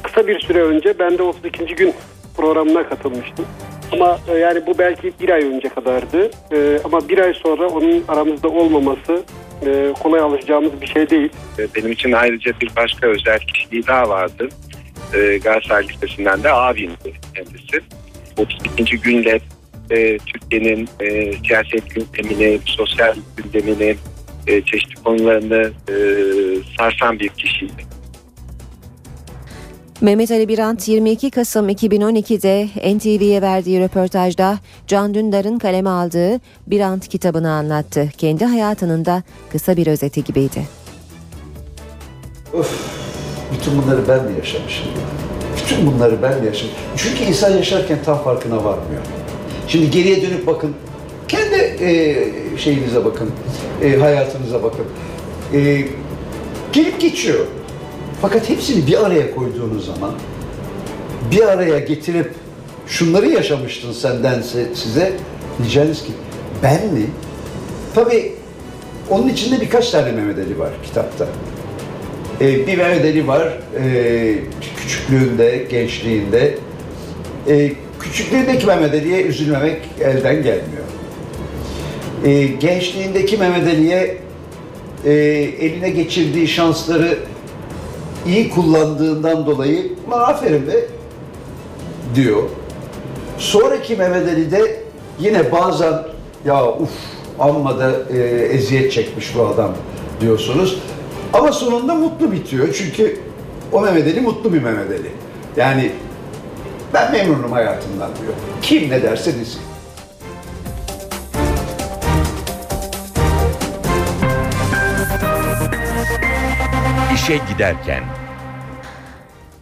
Kısa 0.02 0.26
bir 0.26 0.40
süre 0.40 0.62
önce 0.62 0.98
ben 0.98 1.18
de 1.18 1.22
32. 1.22 1.74
gün 1.74 1.94
programına 2.37 2.88
katılmıştım. 2.88 3.46
Ama 3.92 4.18
e, 4.28 4.38
yani 4.38 4.66
bu 4.66 4.78
belki 4.78 5.12
bir 5.20 5.28
ay 5.28 5.42
önce 5.42 5.68
kadardı. 5.68 6.31
E, 6.52 6.78
ama 6.85 7.09
bir 7.09 7.18
ay 7.18 7.35
sonra 7.35 7.68
onun 7.68 8.05
aramızda 8.09 8.48
olmaması 8.48 9.22
e, 9.66 9.92
kolay 10.02 10.20
alışacağımız 10.20 10.81
bir 10.81 10.87
şey 10.87 11.11
değil. 11.11 11.31
Benim 11.76 11.92
için 11.92 12.12
ayrıca 12.12 12.52
bir 12.61 12.70
başka 12.76 13.07
özel 13.07 13.38
kişiliği 13.38 13.87
daha 13.87 14.09
vardı. 14.09 14.48
E, 15.14 15.38
Galatasaray 15.38 15.88
Lisesi'nden 15.88 16.42
de 16.42 16.52
abimdi 16.52 17.12
kendisi. 17.35 17.81
32. 18.38 19.00
günle 19.00 19.40
e, 19.90 20.18
Türkiye'nin 20.18 20.88
e, 21.00 21.33
siyaset 21.33 21.94
gündemini, 21.94 22.61
sosyal 22.64 23.14
gündemini, 23.37 23.96
e, 24.46 24.62
çeşitli 24.62 25.02
konularını 25.02 25.72
e, 25.88 25.94
sarsan 26.78 27.18
bir 27.18 27.28
kişiydi. 27.28 27.91
Mehmet 30.02 30.30
Ali 30.30 30.48
Birant 30.48 30.88
22 30.88 31.30
Kasım 31.30 31.68
2012'de 31.68 32.68
NTV'ye 32.96 33.42
verdiği 33.42 33.80
röportajda 33.80 34.58
Can 34.86 35.14
Dündar'ın 35.14 35.58
kaleme 35.58 35.90
aldığı 35.90 36.40
Birant 36.66 37.08
kitabını 37.08 37.50
anlattı. 37.50 38.08
Kendi 38.18 38.44
hayatının 38.44 39.04
da 39.04 39.22
kısa 39.52 39.76
bir 39.76 39.86
özeti 39.86 40.24
gibiydi. 40.24 40.68
Öf, 42.54 42.70
bütün 43.52 43.82
bunları 43.82 44.08
ben 44.08 44.28
de 44.28 44.38
yaşamışım. 44.38 44.86
Bütün 45.56 45.86
bunları 45.86 46.22
ben 46.22 46.42
de 46.42 46.46
yaşamışım. 46.46 46.78
Çünkü 46.96 47.24
insan 47.24 47.56
yaşarken 47.56 47.98
tam 48.04 48.24
farkına 48.24 48.56
varmıyor. 48.56 49.02
Şimdi 49.68 49.90
geriye 49.90 50.22
dönüp 50.22 50.46
bakın. 50.46 50.74
Kendi 51.28 51.56
e, 51.80 52.14
şeyinize 52.58 53.04
bakın. 53.04 53.30
E, 53.82 53.96
hayatınıza 53.96 54.62
bakın. 54.62 54.84
E, 55.54 55.84
gelip 56.72 57.00
geçiyor. 57.00 57.46
Fakat 58.22 58.48
hepsini 58.48 58.87
bir 58.87 59.06
araya 59.06 59.35
koyduğunuz 59.35 59.87
zaman 59.87 60.11
bir 61.30 61.42
araya 61.42 61.78
getirip 61.78 62.30
şunları 62.87 63.28
yaşamıştın 63.28 63.92
senden 63.92 64.42
size 64.74 65.12
diyeceğiniz 65.58 66.02
ki 66.02 66.12
ben 66.62 66.87
mi? 66.87 67.06
Tabii 67.94 68.32
onun 69.11 69.28
içinde 69.28 69.61
birkaç 69.61 69.90
tane 69.90 70.12
Mehmet 70.12 70.38
Ali 70.38 70.58
var 70.58 70.70
kitapta. 70.85 71.26
Ee, 72.40 72.66
bir 72.66 72.78
Mehmet 72.78 73.04
Ali 73.04 73.26
var 73.26 73.58
e, 73.78 74.35
küçüklüğünde, 74.76 75.66
gençliğinde. 75.70 76.54
E, 77.48 77.72
küçüklüğündeki 78.00 78.66
Mehmet 78.66 78.94
Ali'ye 78.94 79.22
üzülmemek 79.22 79.78
elden 80.00 80.35
gelmiyor. 80.35 80.85
E, 82.24 82.46
gençliğindeki 82.46 83.37
Mehmet 83.37 83.74
Ali'ye 83.74 84.18
e, 85.04 85.12
eline 85.61 85.90
geçirdiği 85.90 86.48
şansları 86.48 87.18
iyi 88.26 88.50
kullandığından 88.50 89.46
dolayı 89.46 89.92
aferin 90.11 90.66
be 90.66 90.87
diyor. 92.14 92.42
Sonraki 93.38 93.96
Mehmet 93.96 94.28
Ali'de 94.28 94.82
yine 95.20 95.52
bazen 95.52 95.94
ya 96.44 96.68
uf 96.68 96.90
amma 97.38 97.78
da 97.78 97.92
e, 98.11 98.18
eziyet 98.28 98.92
çekmiş 98.92 99.37
bu 99.37 99.46
adam 99.46 99.74
diyorsunuz. 100.20 100.78
Ama 101.32 101.52
sonunda 101.52 101.94
mutlu 101.94 102.32
bitiyor. 102.32 102.74
Çünkü 102.78 103.20
o 103.72 103.80
Mehmet 103.80 104.06
Ali 104.06 104.20
mutlu 104.20 104.52
bir 104.52 104.62
Mehmet 104.62 104.90
Ali. 104.90 105.11
Yani 105.56 105.92
ben 106.94 107.12
memnunum 107.12 107.52
hayatımdan 107.52 108.11
diyor. 108.22 108.32
Kim 108.62 108.90
ne 108.90 109.02
derse 109.02 109.40
desin. 109.40 109.61
İşe 117.33 117.53
giderken 117.53 118.03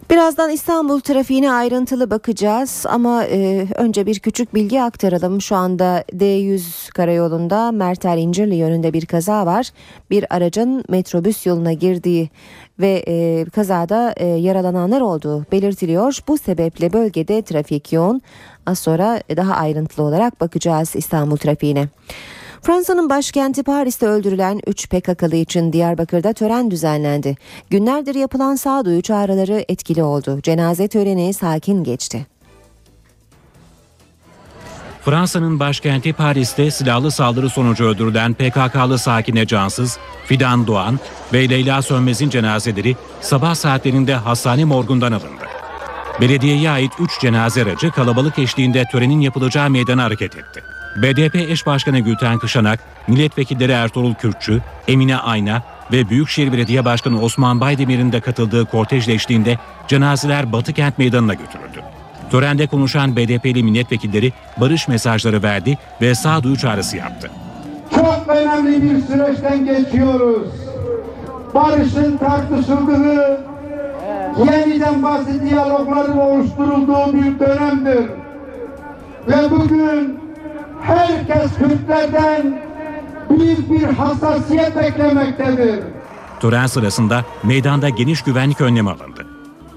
Birazdan 0.09 0.49
İstanbul 0.49 0.99
trafiğine 0.99 1.51
ayrıntılı 1.51 2.09
bakacağız 2.09 2.85
ama 2.89 3.23
e, 3.23 3.67
önce 3.75 4.05
bir 4.05 4.19
küçük 4.19 4.53
bilgi 4.53 4.81
aktaralım. 4.81 5.41
Şu 5.41 5.55
anda 5.55 6.03
D100 6.13 6.91
karayolunda 6.93 7.71
Merter 7.71 8.17
İncirli 8.17 8.55
yönünde 8.55 8.93
bir 8.93 9.05
kaza 9.05 9.45
var. 9.45 9.69
Bir 10.09 10.35
aracın 10.35 10.83
metrobüs 10.89 11.45
yoluna 11.45 11.73
girdiği 11.73 12.29
ve 12.79 13.03
e, 13.07 13.45
kazada 13.45 14.13
e, 14.17 14.25
yaralananlar 14.25 15.01
olduğu 15.01 15.45
belirtiliyor. 15.51 16.19
Bu 16.27 16.37
sebeple 16.37 16.93
bölgede 16.93 17.41
trafik 17.41 17.93
yoğun. 17.93 18.21
Az 18.65 18.79
sonra 18.79 19.21
daha 19.37 19.53
ayrıntılı 19.53 20.05
olarak 20.05 20.41
bakacağız 20.41 20.95
İstanbul 20.95 21.37
trafiğine. 21.37 21.87
Fransa'nın 22.61 23.09
başkenti 23.09 23.63
Paris'te 23.63 24.07
öldürülen 24.07 24.59
3 24.67 24.89
PKK'lı 24.89 25.35
için 25.35 25.73
Diyarbakır'da 25.73 26.33
tören 26.33 26.71
düzenlendi. 26.71 27.37
Günlerdir 27.69 28.15
yapılan 28.15 28.55
sağduyu 28.55 29.01
çağrıları 29.01 29.65
etkili 29.69 30.03
oldu. 30.03 30.39
Cenaze 30.43 30.87
töreni 30.87 31.33
sakin 31.33 31.83
geçti. 31.83 32.27
Fransa'nın 35.05 35.59
başkenti 35.59 36.13
Paris'te 36.13 36.71
silahlı 36.71 37.11
saldırı 37.11 37.49
sonucu 37.49 37.85
öldürülen 37.85 38.33
PKK'lı 38.33 38.99
Sakine 38.99 39.47
Cansız, 39.47 39.97
Fidan 40.25 40.67
Doğan 40.67 40.99
ve 41.33 41.49
Leyla 41.49 41.81
Sönmez'in 41.81 42.29
cenazeleri 42.29 42.95
sabah 43.21 43.55
saatlerinde 43.55 44.15
hastane 44.15 44.65
morgundan 44.65 45.11
alındı. 45.11 45.43
Belediyeye 46.21 46.69
ait 46.69 46.91
3 46.99 47.19
cenaze 47.21 47.63
aracı 47.63 47.91
kalabalık 47.91 48.39
eşliğinde 48.39 48.85
törenin 48.91 49.19
yapılacağı 49.19 49.69
meydana 49.69 50.03
hareket 50.03 50.35
etti. 50.35 50.70
BDP 50.95 51.35
eş 51.35 51.65
başkanı 51.65 51.99
Gülten 51.99 52.39
Kışanak, 52.39 52.79
milletvekilleri 53.07 53.71
Ertuğrul 53.71 54.13
Kürkçü, 54.13 54.61
Emine 54.87 55.17
Ayna 55.17 55.61
ve 55.91 56.09
Büyükşehir 56.09 56.53
Belediye 56.53 56.85
Başkanı 56.85 57.21
Osman 57.21 57.61
Baydemir'in 57.61 58.11
de 58.11 58.21
katıldığı 58.21 58.65
kortejle 58.65 59.13
eşliğinde 59.13 59.57
cenazeler 59.87 60.51
Batı 60.51 60.73
Kent 60.73 60.97
Meydanı'na 60.97 61.33
götürüldü. 61.33 61.81
Törende 62.31 62.67
konuşan 62.67 63.15
BDP'li 63.15 63.63
milletvekilleri 63.63 64.33
barış 64.57 64.87
mesajları 64.87 65.43
verdi 65.43 65.77
ve 66.01 66.15
sağduyu 66.15 66.57
çağrısı 66.57 66.97
yaptı. 66.97 67.31
Çok 67.95 68.25
önemli 68.27 68.83
bir 68.83 69.01
süreçten 69.01 69.65
geçiyoruz. 69.65 70.47
Barışın 71.53 72.17
tartışıldığı, 72.17 73.41
yeniden 74.37 75.03
bazı 75.03 75.49
diyalogların 75.49 76.17
oluşturulduğu 76.17 77.13
bir 77.13 77.39
dönemdir. 77.39 78.09
Ve 79.27 79.51
bugün 79.51 80.20
herkes 80.83 81.51
Kürtlerden 81.57 82.61
büyük 83.29 83.71
bir 83.71 83.83
hassasiyet 83.83 84.75
beklemektedir. 84.75 85.79
Tören 86.39 86.67
sırasında 86.67 87.25
meydanda 87.43 87.89
geniş 87.89 88.21
güvenlik 88.21 88.61
önlemi 88.61 88.89
alındı. 88.89 89.25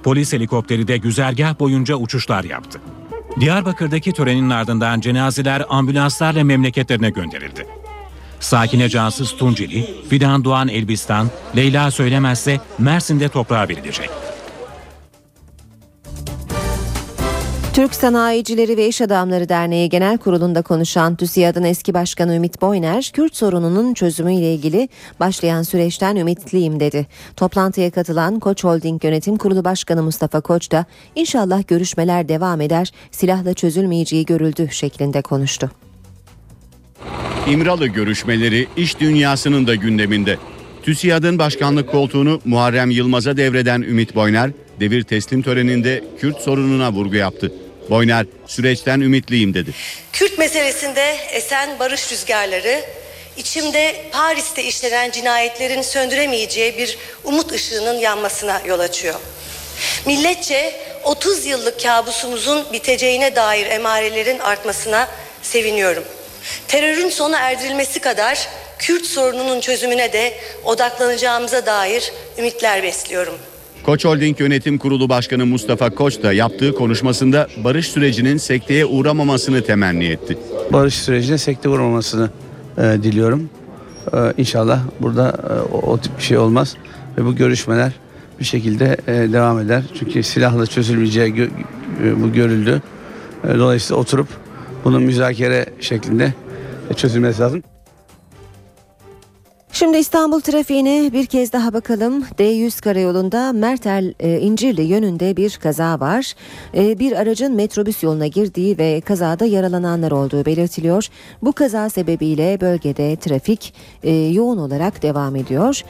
Polis 0.02 0.32
helikopteri 0.32 0.88
de 0.88 0.96
güzergah 0.96 1.58
boyunca 1.60 1.94
uçuşlar 1.94 2.44
yaptı. 2.44 2.80
Diyarbakır'daki 3.40 4.12
törenin 4.12 4.50
ardından 4.50 5.00
cenazeler 5.00 5.64
ambulanslarla 5.68 6.44
memleketlerine 6.44 7.10
gönderildi. 7.10 7.66
Sakine 8.40 8.88
Cansız 8.88 9.36
Tunceli, 9.36 9.88
Fidan 10.08 10.44
Doğan 10.44 10.68
Elbistan, 10.68 11.30
Leyla 11.56 11.90
Söylemezse 11.90 12.60
Mersin'de 12.78 13.28
toprağa 13.28 13.68
verilecek. 13.68 14.10
Türk 17.74 17.94
Sanayicileri 17.94 18.76
ve 18.76 18.88
İş 18.88 19.00
Adamları 19.00 19.48
Derneği 19.48 19.88
Genel 19.88 20.18
Kurulu'nda 20.18 20.62
konuşan 20.62 21.16
TÜSİAD'ın 21.16 21.64
eski 21.64 21.94
başkanı 21.94 22.34
Ümit 22.34 22.62
Boyner, 22.62 23.10
Kürt 23.14 23.36
sorununun 23.36 23.94
çözümüyle 23.94 24.54
ilgili 24.54 24.88
başlayan 25.20 25.62
süreçten 25.62 26.16
ümitliyim 26.16 26.80
dedi. 26.80 27.06
Toplantıya 27.36 27.90
katılan 27.90 28.40
Koç 28.40 28.64
Holding 28.64 29.04
Yönetim 29.04 29.36
Kurulu 29.36 29.64
Başkanı 29.64 30.02
Mustafa 30.02 30.40
Koç 30.40 30.70
da 30.70 30.84
inşallah 31.14 31.68
görüşmeler 31.68 32.28
devam 32.28 32.60
eder, 32.60 32.92
silahla 33.10 33.54
çözülmeyeceği 33.54 34.24
görüldü 34.24 34.68
şeklinde 34.70 35.22
konuştu. 35.22 35.70
İmralı 37.50 37.86
görüşmeleri 37.86 38.68
iş 38.76 39.00
dünyasının 39.00 39.66
da 39.66 39.74
gündeminde. 39.74 40.38
TÜSİAD'ın 40.84 41.38
başkanlık 41.38 41.90
koltuğunu 41.90 42.40
Muharrem 42.44 42.90
Yılmaz'a 42.90 43.36
devreden 43.36 43.82
Ümit 43.82 44.14
Boyner, 44.14 44.50
devir 44.80 45.02
teslim 45.02 45.42
töreninde 45.42 46.04
Kürt 46.20 46.40
sorununa 46.40 46.92
vurgu 46.92 47.16
yaptı. 47.16 47.52
Boyner 47.90 48.26
süreçten 48.46 49.00
ümitliyim 49.00 49.54
dedi. 49.54 49.70
Kürt 50.12 50.38
meselesinde 50.38 51.16
esen 51.32 51.78
barış 51.78 52.12
rüzgarları 52.12 52.80
içimde 53.36 53.94
Paris'te 54.12 54.64
işlenen 54.64 55.10
cinayetlerin 55.10 55.82
söndüremeyeceği 55.82 56.78
bir 56.78 56.98
umut 57.24 57.52
ışığının 57.52 57.98
yanmasına 57.98 58.62
yol 58.66 58.78
açıyor. 58.78 59.14
Milletçe 60.06 60.80
30 61.04 61.46
yıllık 61.46 61.82
kabusumuzun 61.82 62.64
biteceğine 62.72 63.36
dair 63.36 63.66
emarelerin 63.66 64.38
artmasına 64.38 65.08
seviniyorum. 65.42 66.04
Terörün 66.68 67.08
sona 67.08 67.38
erdirilmesi 67.38 68.00
kadar 68.00 68.48
Kürt 68.86 69.06
sorununun 69.06 69.60
çözümüne 69.60 70.12
de 70.12 70.32
odaklanacağımıza 70.64 71.66
dair 71.66 72.12
ümitler 72.38 72.82
besliyorum. 72.82 73.34
Koç 73.82 74.04
Holding 74.04 74.40
Yönetim 74.40 74.78
Kurulu 74.78 75.08
Başkanı 75.08 75.46
Mustafa 75.46 75.90
Koç 75.90 76.22
da 76.22 76.32
yaptığı 76.32 76.74
konuşmasında 76.74 77.48
barış 77.64 77.88
sürecinin 77.88 78.36
sekteye 78.36 78.86
uğramamasını 78.86 79.64
temenni 79.64 80.04
etti. 80.04 80.38
Barış 80.72 80.94
sürecine 80.94 81.38
sekte 81.38 81.68
uğramamasını 81.68 82.30
e, 82.78 82.82
diliyorum. 82.82 83.50
E, 84.12 84.18
inşallah 84.38 84.80
burada 85.00 85.28
e, 85.28 85.74
o, 85.74 85.92
o 85.92 85.98
tip 85.98 86.18
bir 86.18 86.22
şey 86.22 86.38
olmaz 86.38 86.76
ve 87.18 87.24
bu 87.24 87.36
görüşmeler 87.36 87.92
bir 88.40 88.44
şekilde 88.44 88.96
e, 89.06 89.12
devam 89.32 89.60
eder. 89.60 89.82
Çünkü 89.98 90.22
silahla 90.22 90.66
çözülmeyeceği 90.66 91.34
gö- 91.34 91.50
e, 92.04 92.22
bu 92.22 92.32
görüldü. 92.32 92.82
E, 93.48 93.58
dolayısıyla 93.58 94.00
oturup 94.00 94.28
bunun 94.84 95.02
müzakere 95.02 95.66
şeklinde 95.80 96.34
e, 96.90 96.94
çözülmesi 96.94 97.40
lazım. 97.40 97.62
Şimdi 99.74 99.98
İstanbul 99.98 100.40
trafiğine 100.40 101.12
bir 101.12 101.26
kez 101.26 101.52
daha 101.52 101.72
bakalım. 101.72 102.22
D100 102.22 102.80
karayolunda 102.80 103.52
Mertel 103.52 104.14
e, 104.20 104.40
İncirli 104.40 104.82
yönünde 104.82 105.36
bir 105.36 105.58
kaza 105.62 106.00
var. 106.00 106.34
E, 106.76 106.98
bir 106.98 107.12
aracın 107.12 107.54
metrobüs 107.54 108.02
yoluna 108.02 108.26
girdiği 108.26 108.78
ve 108.78 109.00
kazada 109.00 109.44
yaralananlar 109.44 110.10
olduğu 110.10 110.44
belirtiliyor. 110.44 111.08
Bu 111.42 111.52
kaza 111.52 111.90
sebebiyle 111.90 112.60
bölgede 112.60 113.16
trafik 113.16 113.74
e, 114.02 114.12
yoğun 114.12 114.58
olarak 114.58 115.02
devam 115.02 115.36
ediyor. 115.36 115.82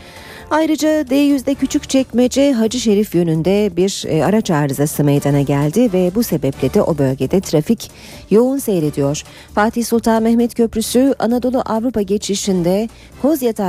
Ayrıca 0.51 0.89
D100'de 0.89 1.55
Küçükçekmece 1.55 2.53
Hacı 2.53 2.81
Şerif 2.81 3.15
yönünde 3.15 3.77
bir 3.77 4.05
e, 4.09 4.25
araç 4.25 4.51
arızası 4.51 5.05
meydana 5.05 5.41
geldi 5.41 5.93
ve 5.93 6.11
bu 6.15 6.23
sebeple 6.23 6.75
de 6.75 6.83
o 6.83 6.99
bölgede 6.99 7.41
trafik 7.41 7.91
yoğun 8.31 8.59
seyrediyor. 8.59 9.23
Fatih 9.55 9.85
Sultan 9.85 10.23
Mehmet 10.23 10.55
Köprüsü 10.55 11.15
Anadolu 11.19 11.63
Avrupa 11.67 12.03
geçişinde 12.03 12.89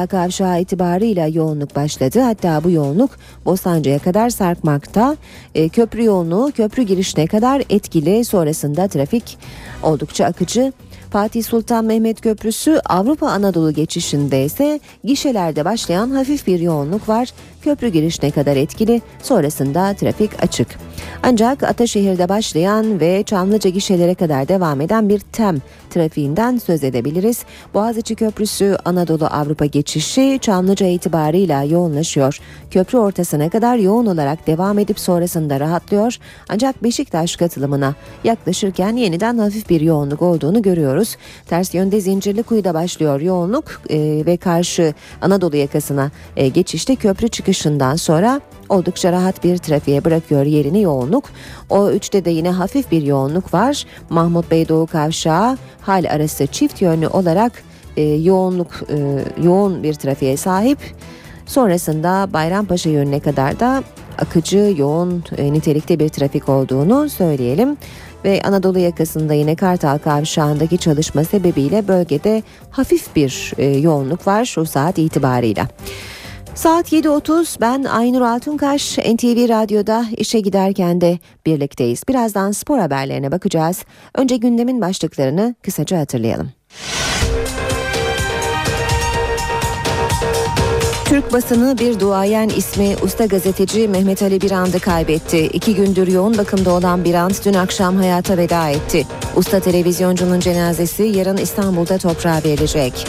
Kozyatağı 0.05 0.25
kavşağı 0.25 0.61
itibarıyla 0.61 1.27
yoğunluk 1.27 1.75
başladı. 1.75 2.19
Hatta 2.19 2.63
bu 2.63 2.71
yoğunluk 2.71 3.09
Bostancı'ya 3.45 3.99
kadar 3.99 4.29
sarkmakta. 4.29 5.17
E, 5.55 5.69
köprü 5.69 6.03
yoğunluğu 6.03 6.51
köprü 6.55 6.83
girişine 6.83 7.27
kadar 7.27 7.63
etkili. 7.69 8.25
Sonrasında 8.25 8.87
trafik 8.87 9.37
oldukça 9.83 10.25
akıcı. 10.25 10.73
Fatih 11.11 11.43
Sultan 11.43 11.85
Mehmet 11.85 12.21
Köprüsü 12.21 12.81
Avrupa 12.85 13.27
Anadolu 13.27 13.71
geçişinde 13.71 14.45
ise 14.45 14.79
gişelerde 15.03 15.65
başlayan 15.65 16.11
hafif 16.11 16.47
bir 16.47 16.59
yoğunluk 16.59 17.09
var. 17.09 17.29
Köprü 17.65 17.87
girişine 17.87 18.31
kadar 18.31 18.55
etkili, 18.55 19.01
sonrasında 19.23 19.93
trafik 19.93 20.43
açık. 20.43 20.67
Ancak 21.23 21.63
Ataşehir'de 21.63 22.29
başlayan 22.29 22.99
ve 22.99 23.23
Çamlıca 23.23 23.69
gişelere 23.69 24.15
kadar 24.15 24.47
devam 24.47 24.81
eden 24.81 25.09
bir 25.09 25.19
TEM 25.19 25.61
trafiğinden 25.89 26.57
söz 26.57 26.83
edebiliriz. 26.83 27.43
Boğaziçi 27.73 28.15
Köprüsü 28.15 28.77
Anadolu 28.85 29.25
Avrupa 29.25 29.65
geçişi 29.65 30.39
Çamlıca 30.41 30.87
itibarıyla 30.87 31.63
yoğunlaşıyor. 31.63 32.39
Köprü 32.71 32.97
ortasına 32.97 33.49
kadar 33.49 33.77
yoğun 33.77 34.05
olarak 34.05 34.47
devam 34.47 34.79
edip 34.79 34.99
sonrasında 34.99 35.59
rahatlıyor. 35.59 36.17
Ancak 36.49 36.83
Beşiktaş 36.83 37.35
katılımına 37.35 37.95
yaklaşırken 38.23 38.95
yeniden 38.95 39.37
hafif 39.37 39.69
bir 39.69 39.81
yoğunluk 39.81 40.21
olduğunu 40.21 40.61
görüyoruz. 40.61 41.17
Ters 41.47 41.73
yönde 41.73 42.01
Zincirlikuyu'da 42.01 42.73
başlıyor 42.73 43.21
yoğunluk 43.21 43.81
e, 43.89 44.23
ve 44.25 44.37
karşı 44.37 44.93
Anadolu 45.21 45.55
yakasına 45.55 46.11
e, 46.37 46.47
geçişte 46.47 46.95
köprü 46.95 47.29
çıkışından 47.55 47.95
sonra 47.95 48.41
oldukça 48.69 49.11
rahat 49.11 49.43
bir 49.43 49.57
trafiğe 49.57 50.05
bırakıyor 50.05 50.45
yerini 50.45 50.81
yoğunluk. 50.81 51.23
O 51.69 51.89
üçte 51.89 52.25
de 52.25 52.29
yine 52.29 52.51
hafif 52.51 52.91
bir 52.91 53.01
yoğunluk 53.01 53.53
var. 53.53 53.85
Mahmut 54.09 54.51
Bey 54.51 54.69
Doğu 54.69 54.87
Kavşağı 54.87 55.57
hal 55.81 56.05
arası 56.09 56.47
çift 56.47 56.81
yönlü 56.81 57.07
olarak 57.07 57.63
e, 57.97 58.03
yoğunluk 58.03 58.83
e, 58.89 59.23
yoğun 59.43 59.83
bir 59.83 59.93
trafiğe 59.93 60.37
sahip. 60.37 60.79
Sonrasında 61.45 62.33
Bayrampaşa 62.33 62.89
yönüne 62.89 63.19
kadar 63.19 63.59
da 63.59 63.83
akıcı, 64.17 64.73
yoğun 64.77 65.23
e, 65.37 65.53
nitelikte 65.53 65.99
bir 65.99 66.09
trafik 66.09 66.49
olduğunu 66.49 67.09
söyleyelim. 67.09 67.77
Ve 68.25 68.41
Anadolu 68.43 68.79
yakasında 68.79 69.33
yine 69.33 69.55
Kartal 69.55 69.97
Kavşağı'ndaki 69.97 70.77
çalışma 70.77 71.23
sebebiyle 71.23 71.87
bölgede 71.87 72.43
hafif 72.69 73.15
bir 73.15 73.53
e, 73.57 73.65
yoğunluk 73.65 74.27
var 74.27 74.45
şu 74.45 74.65
saat 74.65 74.97
itibarıyla. 74.97 75.67
Saat 76.55 76.93
7.30 76.93 77.61
ben 77.61 77.83
Aynur 77.83 78.21
Altunkaş 78.21 78.97
NTV 78.97 79.49
Radyo'da 79.49 80.05
işe 80.17 80.39
giderken 80.39 81.01
de 81.01 81.19
birlikteyiz. 81.45 82.03
Birazdan 82.09 82.51
spor 82.51 82.79
haberlerine 82.79 83.31
bakacağız. 83.31 83.85
Önce 84.15 84.37
gündemin 84.37 84.81
başlıklarını 84.81 85.55
kısaca 85.63 85.99
hatırlayalım. 85.99 86.51
Türk 91.05 91.33
basını 91.33 91.77
bir 91.79 91.99
duayen 91.99 92.49
ismi 92.49 92.95
usta 93.03 93.25
gazeteci 93.25 93.87
Mehmet 93.87 94.21
Ali 94.21 94.41
Birand'ı 94.41 94.79
kaybetti. 94.79 95.49
İki 95.53 95.75
gündür 95.75 96.07
yoğun 96.07 96.37
bakımda 96.37 96.71
olan 96.71 97.03
Birand 97.03 97.35
dün 97.45 97.53
akşam 97.53 97.95
hayata 97.95 98.37
veda 98.37 98.69
etti. 98.69 99.07
Usta 99.35 99.59
televizyoncunun 99.59 100.39
cenazesi 100.39 101.03
yarın 101.03 101.37
İstanbul'da 101.37 101.97
toprağa 101.97 102.41
verilecek. 102.45 103.07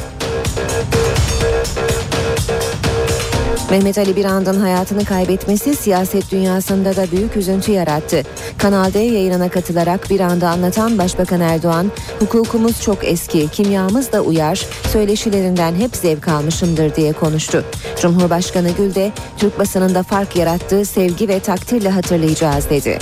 Mehmet 3.70 3.98
Ali 3.98 4.16
Birand'ın 4.16 4.61
hayatını 4.61 5.05
kaybetmesi 5.05 5.76
siyaset 5.76 6.33
dünyasında 6.33 6.96
da 6.96 7.11
büyük 7.11 7.37
üzüntü 7.37 7.72
yarattı. 7.72 8.22
Kanal 8.59 8.92
D 8.92 8.98
yayınına 8.98 9.48
katılarak 9.48 10.11
Birand'ı 10.11 10.48
anlatan 10.48 10.98
Başbakan 10.98 11.40
Erdoğan, 11.40 11.92
hukukumuz 12.18 12.83
çok 12.83 12.98
eski, 13.05 13.48
kimyamız 13.48 14.12
da 14.12 14.20
uyar, 14.20 14.66
söyleşilerinden 14.92 15.74
hep 15.74 15.96
zevk 15.96 16.29
almışımdır 16.29 16.94
diye 16.94 17.12
konuştu. 17.12 17.64
Cumhurbaşkanı 18.00 18.70
Gül 18.70 18.94
de 18.94 19.12
Türk 19.38 19.59
basınında 19.59 20.02
fark 20.02 20.37
yarattığı 20.37 20.85
sevgi 20.85 21.29
ve 21.29 21.40
takdirle 21.40 21.90
hatırlayacağız 21.90 22.70
dedi. 22.70 22.98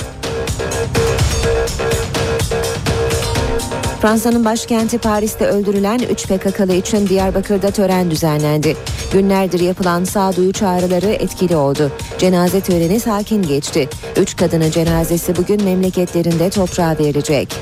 Fransa'nın 4.05 4.45
başkenti 4.45 4.97
Paris'te 4.97 5.45
öldürülen 5.45 5.99
3 5.99 6.27
PKK'lı 6.27 6.73
için 6.73 7.07
Diyarbakır'da 7.07 7.71
tören 7.71 8.11
düzenlendi. 8.11 8.77
Günlerdir 9.13 9.59
yapılan 9.59 10.03
sağduyu 10.03 10.53
çağrıları 10.53 11.07
etkili 11.07 11.55
oldu. 11.55 11.91
Cenaze 12.17 12.61
töreni 12.61 12.99
sakin 12.99 13.41
geçti. 13.41 13.89
3 14.17 14.35
kadının 14.35 14.71
cenazesi 14.71 15.35
bugün 15.35 15.63
memleketlerinde 15.63 16.49
toprağa 16.49 16.95
verilecek. 16.99 17.55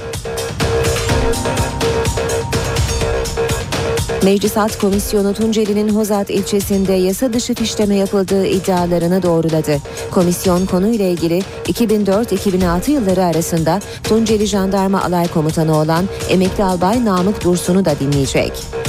Meclis 4.23 4.57
Alt 4.57 4.79
Komisyonu 4.79 5.33
Tunceli'nin 5.33 5.89
Hozat 5.89 6.29
ilçesinde 6.29 6.93
yasa 6.93 7.33
dışı 7.33 7.53
fişleme 7.53 7.95
yapıldığı 7.95 8.45
iddialarını 8.45 9.23
doğruladı. 9.23 9.77
Komisyon 10.12 10.65
konuyla 10.65 11.05
ilgili 11.05 11.41
2004-2006 11.65 12.91
yılları 12.91 13.23
arasında 13.23 13.79
Tunceli 14.03 14.45
Jandarma 14.45 15.03
Alay 15.03 15.27
Komutanı 15.27 15.77
olan 15.77 16.05
emekli 16.29 16.63
albay 16.63 17.05
Namık 17.05 17.43
Dursun'u 17.43 17.86
da 17.86 17.99
dinleyecek. 17.99 18.82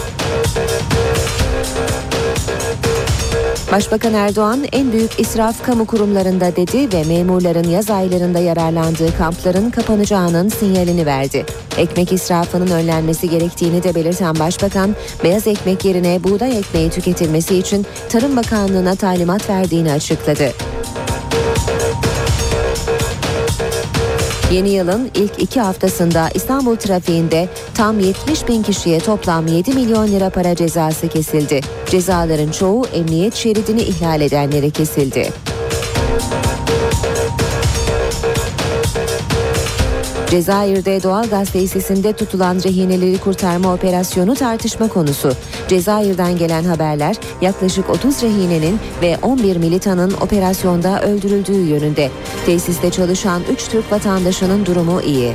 Başbakan 3.74 4.14
Erdoğan 4.14 4.64
en 4.72 4.92
büyük 4.92 5.20
israf 5.20 5.66
kamu 5.66 5.86
kurumlarında 5.86 6.56
dedi 6.56 6.92
ve 6.92 7.04
memurların 7.04 7.70
yaz 7.70 7.90
aylarında 7.90 8.38
yararlandığı 8.38 9.16
kampların 9.18 9.70
kapanacağının 9.70 10.48
sinyalini 10.48 11.06
verdi. 11.06 11.46
Ekmek 11.78 12.12
israfının 12.12 12.70
önlenmesi 12.70 13.30
gerektiğini 13.30 13.82
de 13.82 13.94
belirten 13.94 14.38
Başbakan, 14.38 14.96
beyaz 15.24 15.46
ekmek 15.46 15.84
yerine 15.84 16.24
buğday 16.24 16.58
ekmeği 16.58 16.90
tüketilmesi 16.90 17.58
için 17.58 17.86
Tarım 18.08 18.36
Bakanlığı'na 18.36 18.94
talimat 18.94 19.50
verdiğini 19.50 19.92
açıkladı. 19.92 20.52
Yeni 24.54 24.70
yılın 24.70 25.10
ilk 25.14 25.42
iki 25.42 25.60
haftasında 25.60 26.28
İstanbul 26.34 26.76
trafiğinde 26.76 27.48
tam 27.74 28.00
70 28.00 28.48
bin 28.48 28.62
kişiye 28.62 28.98
toplam 28.98 29.46
7 29.46 29.74
milyon 29.74 30.08
lira 30.08 30.30
para 30.30 30.54
cezası 30.54 31.08
kesildi. 31.08 31.60
Cezaların 31.90 32.50
çoğu 32.50 32.86
emniyet 32.86 33.34
şeridini 33.34 33.82
ihlal 33.82 34.20
edenlere 34.20 34.70
kesildi. 34.70 35.32
Cezayir'de 40.34 41.02
doğal 41.02 41.28
gaz 41.28 41.50
tesisinde 41.50 42.12
tutulan 42.12 42.56
rehineleri 42.64 43.18
kurtarma 43.18 43.74
operasyonu 43.74 44.34
tartışma 44.34 44.88
konusu. 44.88 45.32
Cezayir'den 45.68 46.38
gelen 46.38 46.64
haberler 46.64 47.16
yaklaşık 47.40 47.90
30 47.90 48.22
rehinenin 48.22 48.80
ve 49.02 49.18
11 49.22 49.56
militanın 49.56 50.12
operasyonda 50.12 51.02
öldürüldüğü 51.02 51.60
yönünde. 51.60 52.10
Tesiste 52.46 52.90
çalışan 52.90 53.42
3 53.52 53.68
Türk 53.68 53.92
vatandaşının 53.92 54.66
durumu 54.66 55.00
iyi. 55.02 55.32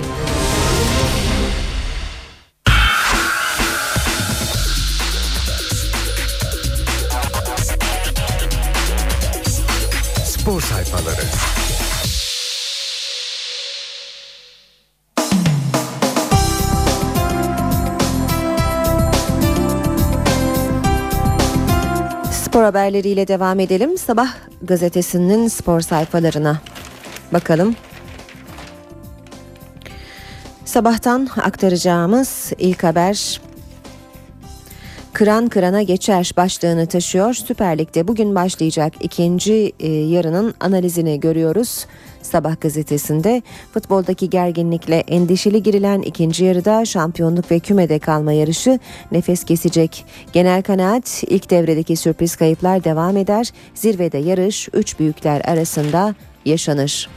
Spor 22.50 22.64
haberleriyle 22.64 23.28
devam 23.28 23.60
edelim. 23.60 23.98
Sabah 23.98 24.28
gazetesinin 24.62 25.48
spor 25.48 25.82
sayfalarına 25.82 26.62
bakalım. 27.34 27.76
Sabahtan 30.66 31.28
aktaracağımız 31.42 32.52
ilk 32.58 32.84
haber 32.84 33.42
Kıran 35.20 35.50
kırana 35.50 35.82
geçer 35.82 36.32
başlığını 36.38 36.88
taşıyor. 36.88 37.34
Süper 37.34 37.78
Lig'de 37.78 38.08
bugün 38.08 38.36
başlayacak 38.36 38.94
ikinci 39.02 39.74
e, 39.80 39.88
yarının 39.88 40.54
analizini 40.60 41.20
görüyoruz. 41.20 41.86
Sabah 42.22 42.62
gazetesinde 42.62 43.42
futboldaki 43.74 44.30
gerginlikle 44.30 44.96
endişeli 44.96 45.64
girilen 45.64 46.02
ikinci 46.02 46.46
yarıda 46.46 46.86
şampiyonluk 46.86 47.52
ve 47.52 47.60
kümede 47.60 48.00
kalma 48.00 48.32
yarışı 48.32 48.80
nefes 49.12 49.44
kesecek. 49.44 50.06
Genel 50.34 50.64
kanaat 50.64 51.24
ilk 51.28 51.50
devredeki 51.50 51.96
sürpriz 51.96 52.36
kayıplar 52.36 52.84
devam 52.84 53.18
eder. 53.18 53.52
Zirvede 53.76 54.18
yarış 54.18 54.70
3 54.74 55.00
büyükler 55.00 55.42
arasında 55.42 56.16
yaşanır. 56.46 57.10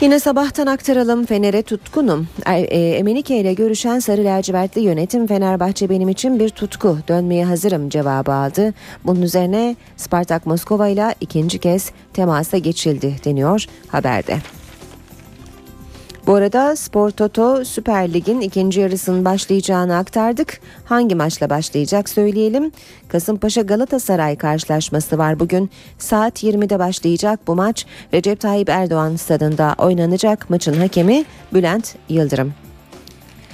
Yine 0.00 0.20
sabahtan 0.20 0.66
aktaralım 0.66 1.26
Fener'e 1.26 1.62
tutkunum. 1.62 2.28
Er, 2.44 2.62
e, 2.62 2.90
Emenike 2.90 3.40
ile 3.40 3.54
görüşen 3.54 3.98
Sarı 3.98 4.24
Lacivertli 4.24 4.80
yönetim 4.80 5.26
Fenerbahçe 5.26 5.90
benim 5.90 6.08
için 6.08 6.38
bir 6.38 6.48
tutku. 6.48 6.98
Dönmeye 7.08 7.44
hazırım 7.44 7.88
cevabı 7.88 8.32
aldı. 8.32 8.74
Bunun 9.04 9.22
üzerine 9.22 9.76
Spartak 9.96 10.46
Moskova 10.46 10.88
ile 10.88 11.14
ikinci 11.20 11.58
kez 11.58 11.90
temasa 12.12 12.58
geçildi 12.58 13.16
deniyor 13.24 13.66
haberde. 13.88 14.38
Bu 16.30 16.34
arada 16.34 16.76
Spor 16.76 17.10
Toto 17.10 17.64
Süper 17.64 18.12
Lig'in 18.12 18.40
ikinci 18.40 18.80
yarısının 18.80 19.24
başlayacağını 19.24 19.96
aktardık. 19.96 20.60
Hangi 20.84 21.14
maçla 21.14 21.50
başlayacak 21.50 22.08
söyleyelim. 22.08 22.72
Kasımpaşa 23.08 23.62
Galatasaray 23.62 24.36
karşılaşması 24.36 25.18
var 25.18 25.40
bugün. 25.40 25.70
Saat 25.98 26.42
20'de 26.42 26.78
başlayacak 26.78 27.40
bu 27.46 27.54
maç. 27.54 27.86
Recep 28.14 28.40
Tayyip 28.40 28.68
Erdoğan 28.68 29.16
stadında 29.16 29.74
oynanacak. 29.78 30.50
Maçın 30.50 30.74
hakemi 30.74 31.24
Bülent 31.52 31.94
Yıldırım. 32.08 32.54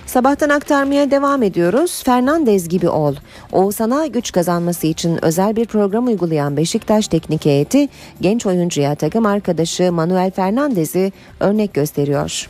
Sabahtan 0.07 0.49
aktarmaya 0.49 1.11
devam 1.11 1.43
ediyoruz. 1.43 2.03
Fernandez 2.05 2.69
gibi 2.69 2.89
ol. 2.89 3.15
Oğuzhan'a 3.53 4.07
güç 4.07 4.33
kazanması 4.33 4.87
için 4.87 5.25
özel 5.25 5.57
bir 5.57 5.67
program 5.67 6.07
uygulayan 6.07 6.57
Beşiktaş 6.57 7.09
teknik 7.09 7.45
heyeti 7.45 7.89
genç 8.21 8.47
oyuncuya 8.47 8.95
takım 8.95 9.27
arkadaşı 9.27 9.93
Manuel 9.93 10.31
Fernandez'i 10.31 11.13
örnek 11.41 11.75
gösteriyor. 11.75 12.49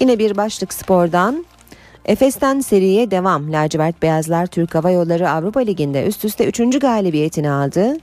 Yine 0.00 0.18
bir 0.18 0.36
başlık 0.36 0.72
spordan. 0.72 1.44
Efes'ten 2.04 2.60
seriye 2.60 3.10
devam. 3.10 3.52
Lacivert 3.52 4.02
Beyazlar 4.02 4.46
Türk 4.46 4.74
Hava 4.74 4.90
Yolları 4.90 5.30
Avrupa 5.30 5.60
Ligi'nde 5.60 6.06
üst 6.06 6.24
üste 6.24 6.46
3. 6.46 6.80
galibiyetini 6.80 7.50
aldı. 7.50 7.96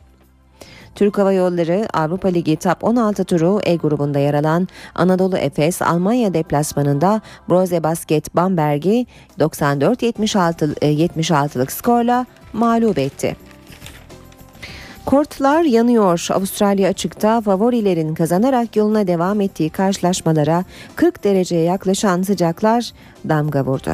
Türk 0.95 1.17
Hava 1.17 1.33
Yolları 1.33 1.87
Avrupa 1.93 2.27
Ligi 2.27 2.55
Top 2.55 2.83
16 2.83 3.23
turu 3.23 3.59
E 3.63 3.75
grubunda 3.75 4.19
yer 4.19 4.33
alan 4.33 4.67
Anadolu 4.95 5.37
Efes 5.37 5.81
Almanya 5.81 6.33
deplasmanında 6.33 7.21
Broze 7.49 7.83
Basket 7.83 8.35
Bamberg'i 8.35 9.05
94-76'lık 9.39 11.71
skorla 11.71 12.25
mağlup 12.53 12.99
etti. 12.99 13.35
Kortlar 15.05 15.63
yanıyor. 15.63 16.27
Avustralya 16.31 16.89
açıkta 16.89 17.41
favorilerin 17.41 18.15
kazanarak 18.15 18.75
yoluna 18.75 19.07
devam 19.07 19.41
ettiği 19.41 19.69
karşılaşmalara 19.69 20.63
40 20.95 21.23
dereceye 21.23 21.63
yaklaşan 21.63 22.21
sıcaklar 22.21 22.91
damga 23.29 23.65
vurdu. 23.65 23.91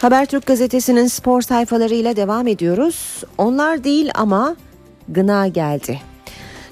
Habertürk 0.00 0.46
gazetesinin 0.46 1.06
spor 1.06 1.42
sayfalarıyla 1.42 2.16
devam 2.16 2.46
ediyoruz. 2.46 3.24
Onlar 3.38 3.84
değil 3.84 4.10
ama 4.14 4.56
gına 5.08 5.48
geldi. 5.48 6.00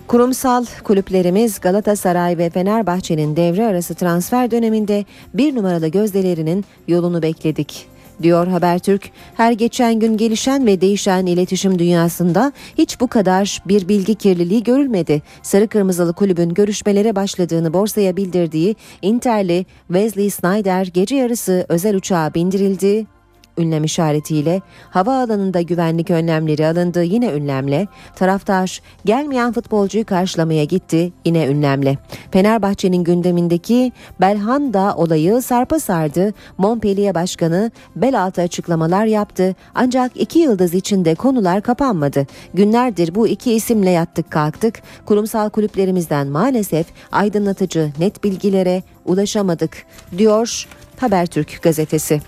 Kurumsal 0.07 0.64
kulüplerimiz 0.85 1.61
Galatasaray 1.61 2.38
ve 2.38 2.51
Fenerbahçe'nin 2.51 3.37
devre 3.37 3.67
arası 3.67 3.95
transfer 3.95 4.51
döneminde 4.51 5.05
bir 5.35 5.57
numaralı 5.57 5.88
gözdelerinin 5.88 6.64
yolunu 6.88 7.23
bekledik 7.23 7.93
diyor 8.22 8.46
Habertürk. 8.46 9.11
Her 9.37 9.53
geçen 9.53 10.00
gün 10.00 10.16
gelişen 10.16 10.66
ve 10.66 10.81
değişen 10.81 11.27
iletişim 11.27 11.79
dünyasında 11.79 12.53
hiç 12.79 13.00
bu 13.00 13.09
kadar 13.09 13.62
bir 13.66 13.88
bilgi 13.88 14.14
kirliliği 14.14 14.62
görülmedi. 14.62 15.22
Sarı 15.42 15.68
Kırmızılı 15.68 16.12
kulübün 16.12 16.55
görüşmelere 16.55 17.16
başladığını 17.16 17.74
borsaya 17.74 18.16
bildirdiği 18.16 18.77
Inter'li 19.03 19.66
Wesley 19.87 20.31
Snyder 20.31 20.87
gece 20.87 21.16
yarısı 21.16 21.66
özel 21.68 21.96
uçağa 21.96 22.35
bindirildi 22.35 23.13
ünlem 23.59 23.85
işaretiyle 23.85 24.62
havaalanında 24.90 25.61
güvenlik 25.61 26.11
önlemleri 26.11 26.67
alındı 26.67 27.03
yine 27.03 27.33
ünlemle. 27.33 27.87
Taraftar 28.17 28.81
gelmeyen 29.05 29.53
futbolcuyu 29.53 30.05
karşılamaya 30.05 30.64
gitti 30.64 31.12
yine 31.25 31.47
ünlemle. 31.47 31.99
Fenerbahçe'nin 32.31 33.05
gündemindeki 33.05 33.93
Belhanda 34.21 34.95
olayı 34.97 35.43
sarpa 35.43 35.81
sardı. 35.81 36.33
Montpellier 36.59 37.14
Başkanı 37.14 37.71
bel 37.97 38.23
altı 38.23 38.43
açıklamalar 38.43 39.07
yaptı. 39.07 39.55
Ancak 39.75 40.12
iki 40.14 40.38
yıldız 40.38 40.75
içinde 40.75 41.14
konular 41.14 41.62
kapanmadı. 41.62 42.27
Günlerdir 42.55 43.14
bu 43.14 43.29
iki 43.29 43.53
isimle 43.53 43.90
yattık 43.90 44.31
kalktık. 44.31 44.83
Kurumsal 45.07 45.51
kulüplerimizden 45.51 46.27
maalesef 46.27 46.87
aydınlatıcı 47.12 47.93
net 47.99 48.25
bilgilere 48.25 48.83
ulaşamadık 49.05 49.87
diyor 50.19 50.67
Habertürk 51.01 51.62
gazetesi. 51.62 52.21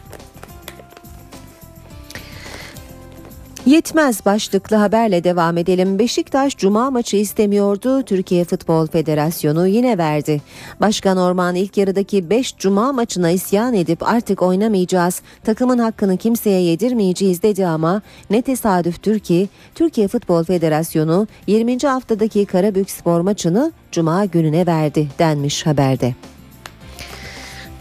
Yetmez 3.67 4.27
başlıklı 4.27 4.77
haberle 4.77 5.25
devam 5.25 5.59
edelim. 5.59 5.99
Beşiktaş 5.99 6.57
Cuma 6.57 6.91
maçı 6.91 7.17
istemiyordu. 7.17 8.03
Türkiye 8.03 8.45
Futbol 8.45 8.87
Federasyonu 8.87 9.67
yine 9.67 9.99
verdi. 9.99 10.43
Başkan 10.81 11.17
Orman 11.17 11.55
ilk 11.55 11.77
yarıdaki 11.77 12.31
5 12.31 12.57
Cuma 12.57 12.93
maçına 12.93 13.31
isyan 13.31 13.75
edip 13.75 14.09
artık 14.09 14.43
oynamayacağız. 14.43 15.23
Takımın 15.45 15.79
hakkını 15.79 16.17
kimseye 16.17 16.61
yedirmeyeceğiz 16.61 17.43
dedi 17.43 17.67
ama 17.67 18.03
ne 18.31 18.43
tesadüftür 18.43 19.19
ki 19.19 19.49
Türkiye 19.75 20.09
Futbol 20.09 20.45
Federasyonu 20.45 21.27
20. 21.47 21.79
haftadaki 21.79 22.47
Karabük 22.47 22.91
Spor 22.91 23.21
maçını 23.21 23.73
Cuma 23.93 24.25
gününe 24.25 24.67
verdi 24.67 25.09
denmiş 25.19 25.67
haberde. 25.67 26.15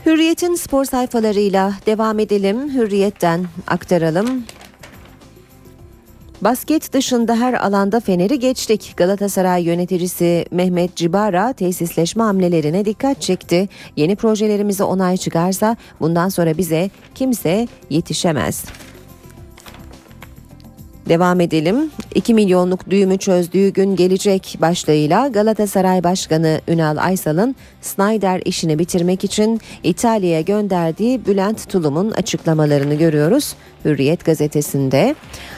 Hürriyet'in 0.05 0.55
spor 0.55 0.85
sayfalarıyla 0.85 1.73
devam 1.85 2.19
edelim. 2.19 2.73
Hürriyet'ten 2.73 3.45
aktaralım. 3.67 4.43
Basket 6.41 6.93
dışında 6.93 7.35
her 7.35 7.53
alanda 7.53 7.99
Fener'i 7.99 8.39
geçtik. 8.39 8.93
Galatasaray 8.97 9.63
yöneticisi 9.63 10.45
Mehmet 10.51 10.95
Cibara 10.95 11.53
tesisleşme 11.53 12.23
hamlelerine 12.23 12.85
dikkat 12.85 13.21
çekti. 13.21 13.69
Yeni 13.95 14.15
projelerimize 14.15 14.83
onay 14.83 15.17
çıkarsa 15.17 15.77
bundan 15.99 16.29
sonra 16.29 16.57
bize 16.57 16.89
kimse 17.15 17.67
yetişemez. 17.89 18.65
Devam 21.09 21.41
edelim. 21.41 21.91
2 22.15 22.33
milyonluk 22.33 22.89
düğümü 22.89 23.17
çözdüğü 23.17 23.69
gün 23.69 23.95
gelecek 23.95 24.57
başlığıyla 24.61 25.27
Galatasaray 25.27 26.03
Başkanı 26.03 26.61
Ünal 26.67 26.97
Aysal'ın 26.97 27.55
Snyder 27.81 28.41
işini 28.45 28.79
bitirmek 28.79 29.23
için 29.23 29.61
İtalya'ya 29.83 30.41
gönderdiği 30.41 31.25
Bülent 31.25 31.69
Tulum'un 31.69 32.11
açıklamalarını 32.11 32.95
görüyoruz. 32.95 33.55
Hürriyet 33.85 34.25
gazetesinde. 34.25 35.15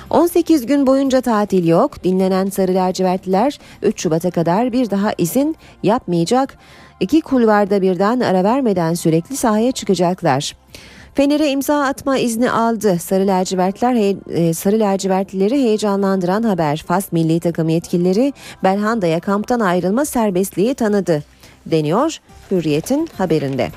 18 0.10 0.66
gün 0.66 0.88
boyunca 0.88 1.22
tatil 1.22 1.68
yok. 1.68 2.04
Dinlenen 2.04 2.50
Sarı 2.50 2.76
Lacivertliler 2.76 3.60
3 3.82 4.02
Şubat'a 4.02 4.32
kadar 4.32 4.72
bir 4.72 4.90
daha 4.90 5.14
izin 5.18 5.56
yapmayacak. 5.84 6.58
İki 7.00 7.22
kulvarda 7.22 7.82
birden 7.82 8.20
ara 8.20 8.44
vermeden 8.44 8.94
sürekli 8.94 9.38
sahaya 9.38 9.72
çıkacaklar. 9.72 10.56
Fener'e 11.18 11.50
imza 11.50 11.84
atma 11.84 12.18
izni 12.18 12.52
aldı. 12.52 12.98
Sarı 13.00 13.28
lacivertler 13.28 13.96
he, 13.96 14.54
sarı 14.54 14.80
lacivertlileri 14.80 15.56
heyecanlandıran 15.56 16.44
haber. 16.44 16.84
Fas 16.88 17.12
milli 17.12 17.40
takım 17.40 17.70
yetkilileri 17.70 18.34
Belhanda'ya 18.64 19.20
kamptan 19.20 19.60
ayrılma 19.60 20.06
serbestliği 20.06 20.74
tanıdı 20.74 21.24
deniyor 21.66 22.18
Hürriyet'in 22.52 23.10
haberinde. 23.18 23.70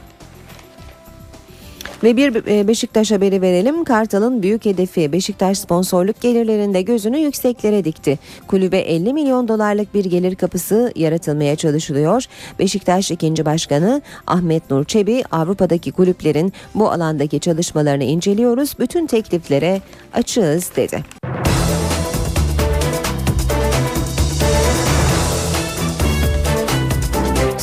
Ve 2.02 2.16
bir 2.16 2.46
e, 2.48 2.68
Beşiktaş 2.68 3.10
haberi 3.10 3.42
verelim. 3.42 3.84
Kartal'ın 3.84 4.42
büyük 4.42 4.64
hedefi 4.64 5.12
Beşiktaş 5.12 5.58
sponsorluk 5.58 6.20
gelirlerinde 6.20 6.82
gözünü 6.82 7.18
yükseklere 7.18 7.84
dikti. 7.84 8.18
Kulübe 8.46 8.78
50 8.78 9.12
milyon 9.12 9.48
dolarlık 9.48 9.94
bir 9.94 10.04
gelir 10.04 10.34
kapısı 10.34 10.92
yaratılmaya 10.96 11.56
çalışılıyor. 11.56 12.24
Beşiktaş 12.58 13.10
ikinci 13.10 13.44
başkanı 13.44 14.02
Ahmet 14.26 14.70
Nur 14.70 14.84
Çebi 14.84 15.24
Avrupa'daki 15.30 15.92
kulüplerin 15.92 16.52
bu 16.74 16.90
alandaki 16.90 17.40
çalışmalarını 17.40 18.04
inceliyoruz. 18.04 18.74
Bütün 18.78 19.06
tekliflere 19.06 19.80
açığız 20.12 20.76
dedi. 20.76 21.04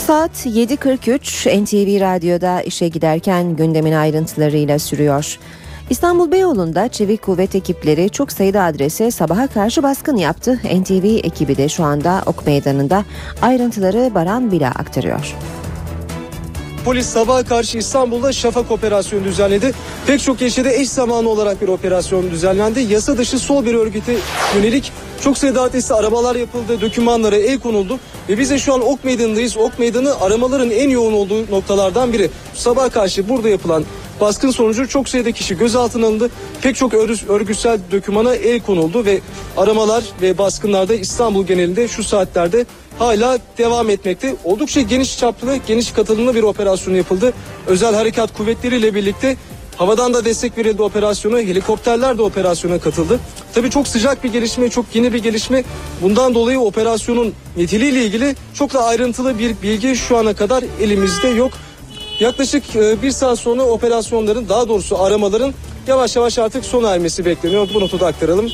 Saat 0.07 0.45
7.43 0.45 1.63
NTV 1.63 2.01
Radyo'da 2.01 2.61
işe 2.61 2.87
giderken 2.87 3.55
gündemin 3.55 3.91
ayrıntılarıyla 3.91 4.79
sürüyor. 4.79 5.39
İstanbul 5.89 6.31
Beyoğlu'nda 6.31 6.87
çevik 6.87 7.21
kuvvet 7.21 7.55
ekipleri 7.55 8.09
çok 8.09 8.31
sayıda 8.31 8.63
adrese 8.63 9.11
sabaha 9.11 9.47
karşı 9.47 9.83
baskın 9.83 10.17
yaptı. 10.17 10.59
NTV 10.81 11.25
ekibi 11.25 11.57
de 11.57 11.69
şu 11.69 11.83
anda 11.83 12.23
Ok 12.25 12.45
Meydanı'nda 12.45 13.05
ayrıntıları 13.41 14.11
Baran 14.15 14.51
Bila 14.51 14.69
aktarıyor. 14.69 15.35
Polis 16.85 17.05
sabaha 17.05 17.43
karşı 17.43 17.77
İstanbul'da 17.77 18.31
şafak 18.31 18.71
operasyonu 18.71 19.23
düzenledi. 19.23 19.73
Pek 20.07 20.21
çok 20.21 20.41
ilçede 20.41 20.75
eş 20.75 20.89
zamanlı 20.89 21.29
olarak 21.29 21.61
bir 21.61 21.67
operasyon 21.67 22.31
düzenlendi. 22.31 22.79
Yasa 22.79 23.17
dışı 23.17 23.39
sol 23.39 23.65
bir 23.65 23.73
örgüte 23.73 24.15
yönelik 24.55 24.91
çok 25.21 25.37
sayıda 25.37 25.61
adreste 25.61 25.93
aramalar 25.93 26.35
yapıldı, 26.35 26.81
dokümanlara 26.81 27.35
el 27.35 27.59
konuldu. 27.59 27.99
Ve 28.29 28.37
biz 28.37 28.49
de 28.49 28.57
şu 28.57 28.73
an 28.73 28.81
Ok 28.81 29.03
Meydanı'ndayız. 29.03 29.57
Ok 29.57 29.79
Meydanı 29.79 30.21
aramaların 30.21 30.71
en 30.71 30.89
yoğun 30.89 31.13
olduğu 31.13 31.51
noktalardan 31.51 32.13
biri. 32.13 32.29
Sabah 32.53 32.91
karşı 32.91 33.29
burada 33.29 33.49
yapılan 33.49 33.85
baskın 34.21 34.51
sonucu 34.51 34.87
çok 34.87 35.09
sayıda 35.09 35.31
kişi 35.31 35.57
gözaltına 35.57 36.07
alındı. 36.07 36.29
Pek 36.61 36.75
çok 36.75 36.93
örgütsel 37.29 37.79
dokümana 37.91 38.35
el 38.35 38.59
konuldu 38.59 39.05
ve 39.05 39.19
aramalar 39.57 40.03
ve 40.21 40.37
baskınlarda 40.37 40.93
İstanbul 40.93 41.45
genelinde 41.45 41.87
şu 41.87 42.03
saatlerde 42.03 42.65
hala 42.99 43.39
devam 43.57 43.89
etmekte. 43.89 44.35
Oldukça 44.43 44.81
geniş 44.81 45.17
çaplı, 45.17 45.57
geniş 45.67 45.91
katılımlı 45.91 46.35
bir 46.35 46.43
operasyon 46.43 46.95
yapıldı. 46.95 47.33
Özel 47.67 47.95
harekat 47.95 48.37
kuvvetleriyle 48.37 48.95
birlikte 48.95 49.37
havadan 49.77 50.13
da 50.13 50.25
destek 50.25 50.57
verildi 50.57 50.81
operasyona, 50.81 51.37
helikopterler 51.37 52.17
de 52.17 52.21
operasyona 52.21 52.79
katıldı. 52.79 53.19
Tabii 53.53 53.69
çok 53.69 53.87
sıcak 53.87 54.23
bir 54.23 54.31
gelişme, 54.31 54.69
çok 54.69 54.85
yeni 54.93 55.13
bir 55.13 55.23
gelişme. 55.23 55.63
Bundan 56.01 56.35
dolayı 56.35 56.59
operasyonun 56.59 57.33
niteliğiyle 57.57 58.05
ilgili 58.05 58.35
çok 58.53 58.73
da 58.73 58.83
ayrıntılı 58.83 59.39
bir 59.39 59.55
bilgi 59.63 59.95
şu 59.95 60.17
ana 60.17 60.33
kadar 60.33 60.63
elimizde 60.81 61.27
yok. 61.27 61.51
Yaklaşık 62.19 62.63
bir 63.03 63.11
saat 63.11 63.39
sonra 63.39 63.63
operasyonların 63.63 64.49
daha 64.49 64.69
doğrusu 64.69 65.03
aramaların 65.03 65.53
yavaş 65.87 66.15
yavaş 66.15 66.39
artık 66.39 66.65
sona 66.65 66.89
ermesi 66.89 67.25
bekleniyor. 67.25 67.67
Bu 67.73 67.79
notu 67.79 67.99
da 67.99 68.07
aktaralım. 68.07 68.51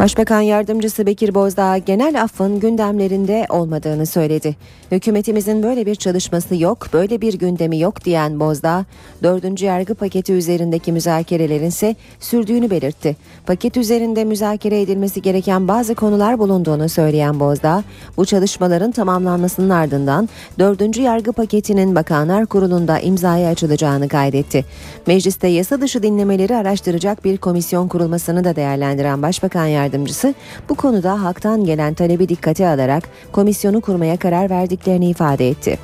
Başbakan 0.00 0.40
Yardımcısı 0.40 1.06
Bekir 1.06 1.34
Bozdağ 1.34 1.78
genel 1.78 2.22
affın 2.22 2.60
gündemlerinde 2.60 3.46
olmadığını 3.48 4.06
söyledi. 4.06 4.56
Hükümetimizin 4.90 5.62
böyle 5.62 5.86
bir 5.86 5.94
çalışması 5.94 6.56
yok, 6.56 6.86
böyle 6.92 7.20
bir 7.20 7.34
gündemi 7.34 7.78
yok 7.80 8.04
diyen 8.04 8.40
Bozdağ, 8.40 8.84
dördüncü 9.22 9.66
yargı 9.66 9.94
paketi 9.94 10.32
üzerindeki 10.32 10.92
müzakerelerin 10.92 11.66
ise 11.66 11.96
sürdüğünü 12.20 12.70
belirtti. 12.70 13.16
Paket 13.46 13.76
üzerinde 13.76 14.24
müzakere 14.24 14.80
edilmesi 14.80 15.22
gereken 15.22 15.68
bazı 15.68 15.94
konular 15.94 16.38
bulunduğunu 16.38 16.88
söyleyen 16.88 17.40
Bozdağ, 17.40 17.84
bu 18.16 18.26
çalışmaların 18.26 18.90
tamamlanmasının 18.90 19.70
ardından 19.70 20.28
dördüncü 20.58 21.02
yargı 21.02 21.32
paketinin 21.32 21.94
Bakanlar 21.94 22.46
Kurulu'nda 22.46 22.98
imzaya 22.98 23.50
açılacağını 23.50 24.08
kaydetti. 24.08 24.64
Mecliste 25.06 25.48
yasa 25.48 25.80
dışı 25.80 26.02
dinlemeleri 26.02 26.56
araştıracak 26.56 27.24
bir 27.24 27.36
komisyon 27.36 27.88
kurulmasını 27.88 28.44
da 28.44 28.56
değerlendiren 28.56 29.22
Başbakan 29.22 29.66
Yardımcısı 29.66 29.89
yardımcısı 29.90 30.34
bu 30.68 30.74
konuda 30.74 31.22
halktan 31.22 31.64
gelen 31.64 31.94
talebi 31.94 32.28
dikkate 32.28 32.68
alarak 32.68 33.04
komisyonu 33.32 33.80
kurmaya 33.80 34.16
karar 34.16 34.50
verdiklerini 34.50 35.10
ifade 35.10 35.48
etti. 35.48 35.78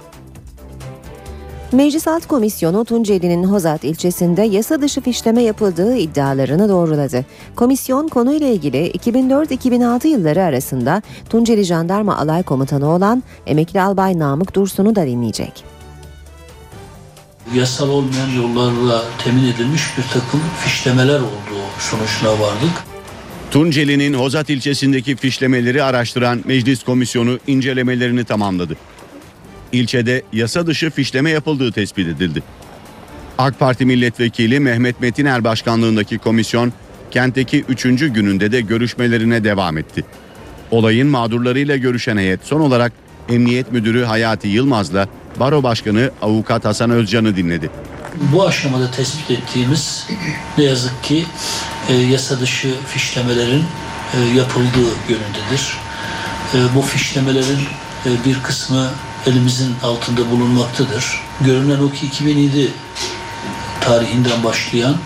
Meclis 1.72 2.08
Alt 2.08 2.26
Komisyonu 2.26 2.84
Tunceli'nin 2.84 3.44
Hozat 3.44 3.84
ilçesinde 3.84 4.42
yasa 4.42 4.80
dışı 4.80 5.00
fişleme 5.00 5.42
yapıldığı 5.42 5.96
iddialarını 5.96 6.68
doğruladı. 6.68 7.24
Komisyon 7.56 8.08
konuyla 8.08 8.46
ilgili 8.46 8.90
2004-2006 8.90 10.06
yılları 10.06 10.42
arasında 10.42 11.02
Tunceli 11.30 11.64
Jandarma 11.64 12.18
Alay 12.18 12.42
Komutanı 12.42 12.88
olan 12.88 13.22
emekli 13.46 13.80
albay 13.80 14.18
Namık 14.18 14.54
Dursun'u 14.54 14.94
da 14.94 15.06
dinleyecek. 15.06 15.64
Yasal 17.54 17.88
olmayan 17.88 18.28
yollarla 18.28 19.02
temin 19.24 19.44
edilmiş 19.44 19.82
bir 19.98 20.02
takım 20.02 20.40
fişlemeler 20.60 21.20
olduğu 21.20 21.66
sonuçuna 21.78 22.30
vardık. 22.30 22.95
Tunceli'nin 23.50 24.14
Hozat 24.14 24.50
ilçesindeki 24.50 25.16
fişlemeleri 25.16 25.82
araştıran 25.82 26.42
meclis 26.44 26.82
komisyonu 26.82 27.38
incelemelerini 27.46 28.24
tamamladı. 28.24 28.76
İlçede 29.72 30.22
yasa 30.32 30.66
dışı 30.66 30.90
fişleme 30.90 31.30
yapıldığı 31.30 31.72
tespit 31.72 32.08
edildi. 32.08 32.42
AK 33.38 33.58
Parti 33.58 33.86
milletvekili 33.86 34.60
Mehmet 34.60 35.00
Metiner 35.00 35.44
başkanlığındaki 35.44 36.18
komisyon 36.18 36.72
kentteki 37.10 37.64
3. 37.68 37.82
gününde 37.82 38.52
de 38.52 38.60
görüşmelerine 38.60 39.44
devam 39.44 39.78
etti. 39.78 40.04
Olayın 40.70 41.08
mağdurlarıyla 41.08 41.76
görüşen 41.76 42.16
heyet 42.16 42.40
son 42.44 42.60
olarak 42.60 42.92
Emniyet 43.28 43.72
Müdürü 43.72 44.04
Hayati 44.04 44.48
Yılmaz'la 44.48 45.08
Baro 45.40 45.62
Başkanı 45.62 46.10
Avukat 46.22 46.64
Hasan 46.64 46.90
Özcan'ı 46.90 47.36
dinledi. 47.36 47.70
Bu 48.32 48.46
aşamada 48.46 48.90
tespit 48.90 49.30
ettiğimiz 49.30 50.06
ne 50.58 50.64
yazık 50.64 51.04
ki 51.04 51.24
e, 51.88 51.94
yasa 51.94 52.40
dışı 52.40 52.74
fişlemelerin 52.86 53.64
e, 54.14 54.36
yapıldığı 54.36 54.92
yönündedir. 55.08 55.78
E, 56.54 56.58
bu 56.74 56.82
fişlemelerin 56.82 57.60
e, 58.06 58.24
bir 58.24 58.42
kısmı 58.42 58.90
elimizin 59.26 59.74
altında 59.82 60.30
bulunmaktadır. 60.30 61.20
Görünen 61.40 61.78
o 61.78 61.90
ki 61.90 62.06
2007 62.06 62.70
tarihinden 63.80 64.44
başlayan 64.44 64.96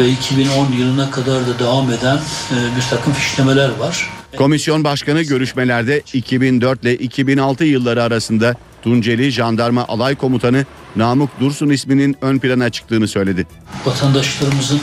ve 0.00 0.08
2010 0.08 0.72
yılına 0.72 1.10
kadar 1.10 1.46
da 1.46 1.58
devam 1.58 1.90
eden 1.90 2.16
e, 2.16 2.76
bir 2.76 2.82
takım 2.90 3.12
fişlemeler 3.12 3.70
var. 3.78 4.10
Komisyon 4.36 4.84
başkanı 4.84 5.22
görüşmelerde 5.22 6.02
2004 6.12 6.82
ile 6.82 6.94
2006 6.94 7.64
yılları 7.64 8.02
arasında 8.02 8.54
Tunceli 8.82 9.30
Jandarma 9.30 9.84
Alay 9.88 10.14
Komutanı 10.14 10.66
Namık 10.96 11.40
Dursun 11.40 11.70
isminin 11.70 12.16
ön 12.20 12.38
plana 12.38 12.70
çıktığını 12.70 13.08
söyledi. 13.08 13.46
Vatandaşlarımızın 13.86 14.80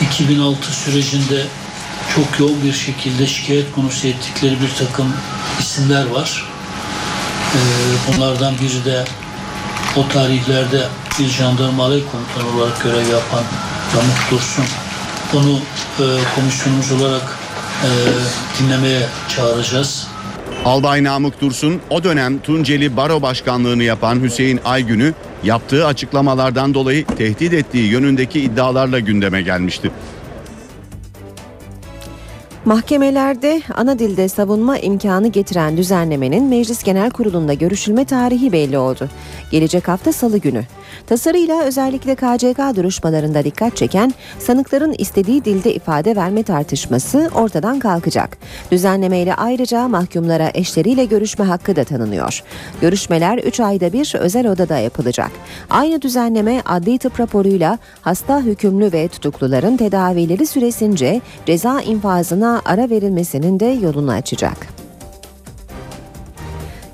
2004-2006 0.00 0.54
sürecinde 0.84 1.46
çok 2.14 2.40
yoğun 2.40 2.64
bir 2.64 2.72
şekilde 2.72 3.26
şikayet 3.26 3.72
konusu 3.72 4.06
ettikleri 4.08 4.56
bir 4.60 4.86
takım 4.86 5.12
isimler 5.60 6.06
var. 6.06 6.44
Ee, 7.54 7.58
bunlardan 8.08 8.54
biri 8.54 8.84
de 8.84 9.04
o 9.96 10.08
tarihlerde 10.08 10.82
bir 11.18 11.28
jandarma 11.28 11.84
alay 11.84 12.02
komutanı 12.12 12.58
olarak 12.58 12.82
görev 12.82 13.08
yapan 13.08 13.44
Namık 13.94 14.30
Dursun. 14.30 14.64
Onu 15.34 15.58
e, 15.98 16.04
komisyonumuz 16.34 16.92
olarak 16.92 17.38
e, 17.84 17.88
dinlemeye 18.58 19.06
çağıracağız. 19.36 20.06
Albay 20.64 21.04
Namık 21.04 21.40
Dursun 21.40 21.80
o 21.90 22.04
dönem 22.04 22.38
Tunceli 22.38 22.96
Baro 22.96 23.22
Başkanlığını 23.22 23.84
yapan 23.84 24.22
Hüseyin 24.22 24.60
Aygün'ü 24.64 25.14
yaptığı 25.44 25.86
açıklamalardan 25.86 26.74
dolayı 26.74 27.06
tehdit 27.06 27.52
ettiği 27.52 27.90
yönündeki 27.90 28.40
iddialarla 28.40 28.98
gündeme 28.98 29.42
gelmişti. 29.42 29.90
Mahkemelerde 32.64 33.62
ana 33.74 33.98
dilde 33.98 34.28
savunma 34.28 34.78
imkanı 34.78 35.28
getiren 35.28 35.76
düzenlemenin 35.76 36.44
Meclis 36.44 36.82
Genel 36.82 37.10
Kurulu'nda 37.10 37.54
görüşülme 37.54 38.04
tarihi 38.04 38.52
belli 38.52 38.78
oldu. 38.78 39.08
Gelecek 39.50 39.88
hafta 39.88 40.12
salı 40.12 40.38
günü. 40.38 40.64
Tasarıyla 41.06 41.62
özellikle 41.62 42.14
KCK 42.14 42.76
duruşmalarında 42.76 43.44
dikkat 43.44 43.76
çeken 43.76 44.14
sanıkların 44.38 44.94
istediği 44.98 45.44
dilde 45.44 45.74
ifade 45.74 46.16
verme 46.16 46.42
tartışması 46.42 47.30
ortadan 47.34 47.78
kalkacak. 47.78 48.38
Düzenlemeyle 48.70 49.34
ayrıca 49.34 49.88
mahkumlara 49.88 50.50
eşleriyle 50.54 51.04
görüşme 51.04 51.44
hakkı 51.44 51.76
da 51.76 51.84
tanınıyor. 51.84 52.42
Görüşmeler 52.80 53.38
3 53.38 53.60
ayda 53.60 53.92
bir 53.92 54.14
özel 54.18 54.48
odada 54.48 54.78
yapılacak. 54.78 55.30
Aynı 55.70 56.02
düzenleme 56.02 56.62
adli 56.66 56.98
tıp 56.98 57.20
raporuyla 57.20 57.78
hasta 58.00 58.40
hükümlü 58.40 58.92
ve 58.92 59.08
tutukluların 59.08 59.76
tedavileri 59.76 60.46
süresince 60.46 61.20
ceza 61.46 61.80
infazına 61.80 62.62
ara 62.64 62.90
verilmesinin 62.90 63.60
de 63.60 63.66
yolunu 63.66 64.10
açacak. 64.10 64.89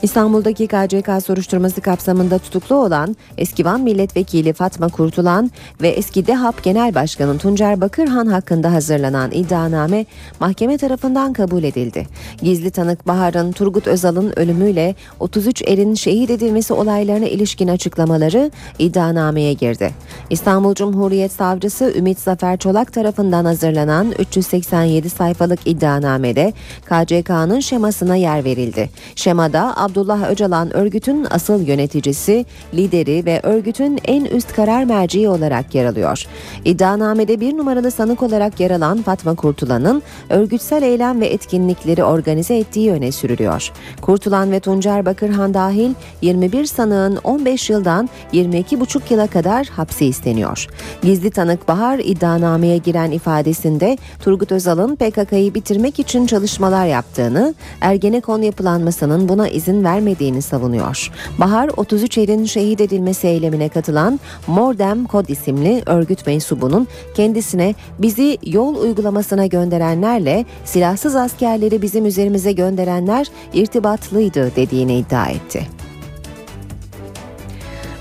İstanbul'daki 0.02 0.66
KCK 0.66 1.24
soruşturması 1.24 1.80
kapsamında 1.80 2.38
tutuklu 2.38 2.76
olan 2.76 3.16
eski 3.38 3.64
Van 3.64 3.80
Milletvekili 3.80 4.52
Fatma 4.52 4.88
Kurtulan 4.88 5.50
ve 5.82 5.88
eski 5.88 6.26
DEHAP 6.26 6.62
Genel 6.62 6.94
Başkanı 6.94 7.38
Tuncer 7.38 7.80
Bakırhan 7.80 8.26
hakkında 8.26 8.72
hazırlanan 8.72 9.30
iddianame 9.30 10.06
mahkeme 10.40 10.78
tarafından 10.78 11.32
kabul 11.32 11.62
edildi. 11.62 12.06
Gizli 12.42 12.70
tanık 12.70 13.06
Bahar'ın 13.06 13.52
Turgut 13.52 13.86
Özal'ın 13.86 14.32
ölümüyle 14.38 14.94
33 15.20 15.62
erin 15.66 15.94
şehit 15.94 16.30
edilmesi 16.30 16.72
olaylarına 16.72 17.26
ilişkin 17.26 17.68
açıklamaları 17.68 18.50
iddianameye 18.78 19.52
girdi. 19.52 19.90
İstanbul 20.30 20.74
Cumhuriyet 20.74 21.32
Savcısı 21.32 21.92
Ümit 21.96 22.18
Zafer 22.18 22.58
Çolak 22.58 22.92
tarafından 22.92 23.44
hazırlanan 23.44 24.12
387 24.18 25.10
sayfalık 25.10 25.60
iddianamede 25.64 26.52
KCK'nın 26.84 27.60
şemasına 27.60 28.16
yer 28.16 28.44
verildi. 28.44 28.90
Şemada 29.16 29.85
Abdullah 29.86 30.30
Öcalan 30.30 30.76
örgütün 30.76 31.26
asıl 31.30 31.66
yöneticisi, 31.66 32.46
lideri 32.74 33.26
ve 33.26 33.40
örgütün 33.42 33.98
en 34.04 34.24
üst 34.24 34.52
karar 34.52 34.84
merciği 34.84 35.28
olarak 35.28 35.74
yer 35.74 35.84
alıyor. 35.84 36.26
İddianamede 36.64 37.40
bir 37.40 37.56
numaralı 37.56 37.90
sanık 37.90 38.22
olarak 38.22 38.60
yer 38.60 38.70
alan 38.70 39.02
Fatma 39.02 39.34
Kurtulan'ın 39.34 40.02
örgütsel 40.30 40.82
eylem 40.82 41.20
ve 41.20 41.26
etkinlikleri 41.26 42.04
organize 42.04 42.56
ettiği 42.56 42.92
öne 42.92 43.12
sürülüyor. 43.12 43.72
Kurtulan 44.02 44.52
ve 44.52 44.60
Tuncer 44.60 45.06
Bakırhan 45.06 45.54
dahil 45.54 45.94
21 46.22 46.64
sanığın 46.64 47.16
15 47.24 47.70
yıldan 47.70 48.08
22,5 48.32 49.00
yıla 49.10 49.26
kadar 49.26 49.66
hapsi 49.66 50.06
isteniyor. 50.06 50.66
Gizli 51.02 51.30
tanık 51.30 51.68
Bahar 51.68 51.98
iddianameye 51.98 52.76
giren 52.76 53.10
ifadesinde 53.10 53.98
Turgut 54.20 54.52
Özal'ın 54.52 54.96
PKK'yı 54.96 55.54
bitirmek 55.54 55.98
için 55.98 56.26
çalışmalar 56.26 56.86
yaptığını, 56.86 57.54
Ergenekon 57.80 58.42
yapılanmasının 58.42 59.28
buna 59.28 59.48
izin 59.48 59.75
vermediğini 59.84 60.42
savunuyor. 60.42 61.10
Bahar 61.38 61.70
33 61.76 62.18
erin 62.18 62.44
şehit 62.44 62.80
edilmesi 62.80 63.26
eylemine 63.26 63.68
katılan 63.68 64.20
Mordem 64.46 65.04
Kod 65.04 65.28
isimli 65.28 65.82
örgüt 65.86 66.26
mensubunun 66.26 66.88
kendisine 67.14 67.74
bizi 67.98 68.38
yol 68.46 68.76
uygulamasına 68.76 69.46
gönderenlerle 69.46 70.44
silahsız 70.64 71.16
askerleri 71.16 71.82
bizim 71.82 72.06
üzerimize 72.06 72.52
gönderenler 72.52 73.26
irtibatlıydı 73.52 74.56
dediğini 74.56 74.98
iddia 74.98 75.26
etti. 75.26 75.75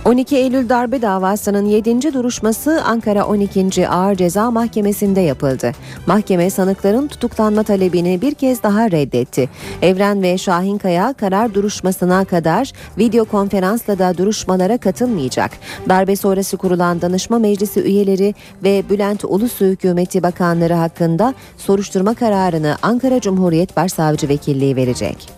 12 0.06 0.36
Eylül 0.38 0.70
darbe 0.70 1.02
davasının 1.02 1.66
7. 1.66 2.14
duruşması 2.14 2.84
Ankara 2.84 3.26
12. 3.26 3.90
Ağır 3.90 4.16
Ceza 4.16 4.52
Mahkemesi'nde 4.52 5.22
yapıldı. 5.22 5.72
Mahkeme 6.08 6.50
sanıkların 6.50 7.08
tutuklanma 7.08 7.64
talebini 7.64 8.22
bir 8.22 8.34
kez 8.34 8.64
daha 8.64 8.92
reddetti. 8.92 9.50
Evren 9.82 10.22
ve 10.22 10.38
Şahinkaya 10.38 11.14
karar 11.14 11.54
duruşmasına 11.54 12.26
kadar 12.26 12.72
video 12.98 13.26
konferansla 13.26 14.00
da 14.00 14.18
duruşmalara 14.18 14.78
katılmayacak. 14.78 15.52
Darbe 15.90 16.16
sonrası 16.16 16.58
kurulan 16.58 17.02
danışma 17.02 17.40
meclisi 17.40 17.82
üyeleri 17.82 18.34
ve 18.64 18.84
Bülent 18.90 19.26
Ulusu 19.26 19.66
hükümeti 19.66 20.24
bakanları 20.24 20.74
hakkında 20.74 21.34
soruşturma 21.58 22.14
kararını 22.14 22.78
Ankara 22.82 23.22
Cumhuriyet 23.22 23.78
Başsavcı 23.78 24.30
Vekilliği 24.30 24.76
verecek. 24.76 25.30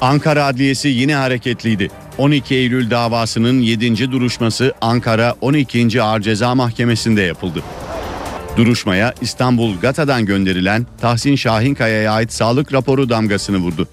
Ankara 0.00 0.44
Adliyesi 0.44 0.88
yine 0.88 1.14
hareketliydi. 1.14 1.90
12 2.20 2.54
Eylül 2.54 2.90
davasının 2.90 3.60
7. 3.60 4.12
duruşması 4.12 4.74
Ankara 4.80 5.34
12. 5.40 6.02
Ağır 6.02 6.20
Ceza 6.20 6.54
Mahkemesi'nde 6.54 7.22
yapıldı. 7.22 7.62
Duruşmaya 8.56 9.14
İstanbul 9.20 9.80
GATA'dan 9.80 10.26
gönderilen 10.26 10.86
Tahsin 11.00 11.36
Şahinkaya'ya 11.36 12.12
ait 12.12 12.32
sağlık 12.32 12.72
raporu 12.72 13.08
damgasını 13.08 13.56
vurdu. 13.56 13.88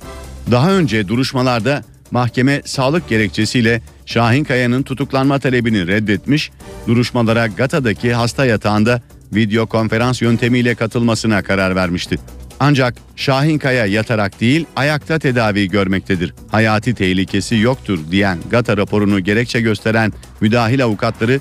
Daha 0.51 0.71
önce 0.71 1.07
duruşmalarda 1.07 1.83
mahkeme 2.11 2.61
sağlık 2.65 3.09
gerekçesiyle 3.09 3.81
Şahinkaya'nın 4.05 4.83
tutuklanma 4.83 5.39
talebini 5.39 5.87
reddetmiş, 5.87 6.51
duruşmalara 6.87 7.47
GATA'daki 7.47 8.13
hasta 8.13 8.45
yatağında 8.45 9.01
video 9.33 9.65
konferans 9.65 10.21
yöntemiyle 10.21 10.75
katılmasına 10.75 11.41
karar 11.43 11.75
vermişti. 11.75 12.19
Ancak 12.59 12.93
Şahinkaya 13.15 13.85
yatarak 13.85 14.41
değil 14.41 14.65
ayakta 14.75 15.19
tedavi 15.19 15.67
görmektedir. 15.69 16.33
Hayati 16.51 16.93
tehlikesi 16.93 17.55
yoktur 17.55 17.99
diyen 18.11 18.37
GATA 18.49 18.77
raporunu 18.77 19.19
gerekçe 19.19 19.61
gösteren 19.61 20.13
müdahil 20.41 20.83
avukatları 20.83 21.39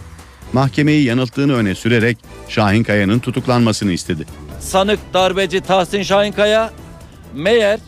mahkemeyi 0.52 1.04
yanılttığını 1.04 1.54
öne 1.54 1.74
sürerek 1.74 2.18
Şahinkaya'nın 2.48 3.18
tutuklanmasını 3.18 3.92
istedi. 3.92 4.26
Sanık 4.60 4.98
darbeci 5.14 5.60
Tahsin 5.60 6.02
Şahinkaya 6.02 6.70
meğer 7.34 7.80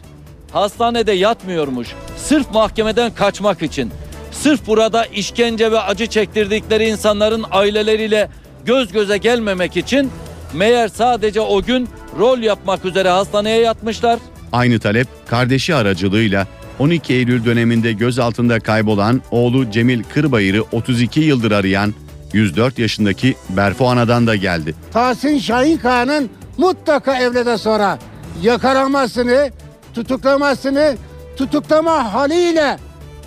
hastanede 0.52 1.12
yatmıyormuş. 1.12 1.88
Sırf 2.16 2.50
mahkemeden 2.50 3.14
kaçmak 3.14 3.62
için. 3.62 3.90
Sırf 4.32 4.66
burada 4.66 5.04
işkence 5.06 5.72
ve 5.72 5.80
acı 5.80 6.06
çektirdikleri 6.06 6.88
insanların 6.88 7.44
aileleriyle 7.50 8.28
göz 8.68 8.92
göze 8.92 9.18
gelmemek 9.18 9.76
için 9.76 10.10
meğer 10.54 10.88
sadece 10.88 11.40
o 11.40 11.62
gün 11.62 11.88
rol 12.18 12.38
yapmak 12.38 12.84
üzere 12.84 13.08
hastaneye 13.08 13.60
yatmışlar. 13.60 14.18
Aynı 14.52 14.78
talep 14.78 15.08
kardeşi 15.28 15.74
aracılığıyla 15.74 16.46
12 16.78 17.14
Eylül 17.14 17.44
döneminde 17.44 17.92
gözaltında 17.92 18.60
kaybolan 18.60 19.22
oğlu 19.30 19.70
Cemil 19.70 20.02
Kırbayır'ı 20.14 20.62
32 20.72 21.20
yıldır 21.20 21.52
arayan 21.52 21.94
104 22.32 22.78
yaşındaki 22.78 23.34
Berfu 23.48 23.88
Ana'dan 23.88 24.26
da 24.26 24.36
geldi. 24.36 24.74
Tahsin 24.92 25.38
Şahinkaya'nın 25.38 26.30
mutlaka 26.58 27.18
evlede 27.18 27.58
sonra 27.58 27.98
yakalamasını, 28.42 29.50
tutuklamasını, 29.94 30.96
tutuklama 31.36 32.12
haliyle 32.14 32.78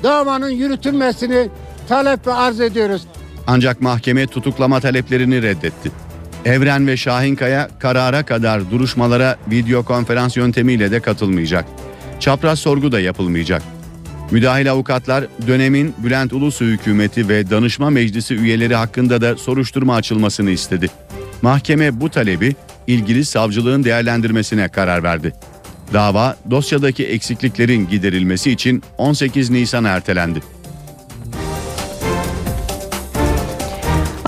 davanın 0.03 0.49
yürütülmesini 0.49 1.49
talep 1.89 2.27
ve 2.27 2.33
arz 2.33 2.61
ediyoruz. 2.61 3.01
Ancak 3.54 3.82
mahkeme 3.82 4.28
tutuklama 4.28 4.80
taleplerini 4.80 5.41
reddetti. 5.41 5.91
Evren 6.45 6.88
ve 6.88 6.97
Şahinkaya 6.97 7.70
karara 7.80 8.24
kadar 8.26 8.72
duruşmalara 8.72 9.38
video 9.52 9.84
konferans 9.84 10.38
yöntemiyle 10.38 10.91
de 10.91 10.99
katılmayacak. 10.99 11.66
Çapraz 12.20 12.60
sorgu 12.60 12.91
da 12.91 12.99
yapılmayacak. 12.99 13.62
Müdahil 14.32 14.72
avukatlar 14.72 15.26
dönemin 15.47 15.93
Bülent 16.04 16.34
Ulusu 16.34 16.66
hükümeti 16.66 17.30
ve 17.30 17.49
danışma 17.49 17.89
meclisi 17.89 18.36
üyeleri 18.36 18.76
hakkında 18.76 19.22
da 19.22 19.38
soruşturma 19.38 19.95
açılmasını 19.95 20.52
istedi. 20.52 20.89
Mahkeme 21.41 22.02
bu 22.02 22.10
talebi 22.10 22.56
ilgili 22.88 23.26
savcılığın 23.26 23.84
değerlendirmesine 23.84 24.68
karar 24.68 25.04
verdi. 25.04 25.34
Dava 25.93 26.38
dosyadaki 26.52 27.06
eksikliklerin 27.06 27.89
giderilmesi 27.89 28.52
için 28.52 28.84
18 28.97 29.49
Nisan 29.49 29.86
ertelendi. 29.86 30.41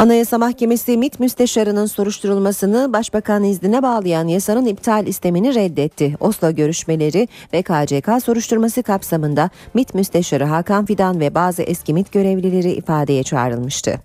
Anayasa 0.04 0.38
Mahkemesi 0.38 0.98
MİT 0.98 1.20
müsteşarının 1.20 1.86
soruşturulmasını 1.86 2.94
başbakan 2.94 3.44
iznine 3.44 3.84
bağlayan 3.84 4.28
yasanın 4.28 4.66
iptal 4.66 5.08
istemini 5.08 5.56
reddetti. 5.56 6.16
Oslo 6.20 6.56
görüşmeleri 6.56 7.28
ve 7.54 7.62
KCK 7.62 8.24
soruşturması 8.24 8.84
kapsamında 8.84 9.50
MİT 9.74 9.94
müsteşarı 9.94 10.44
Hakan 10.44 10.86
Fidan 10.86 11.20
ve 11.20 11.36
bazı 11.36 11.64
eski 11.64 11.94
MİT 11.94 12.12
görevlileri 12.12 12.72
ifadeye 12.72 13.24
çağrılmıştı. 13.24 14.00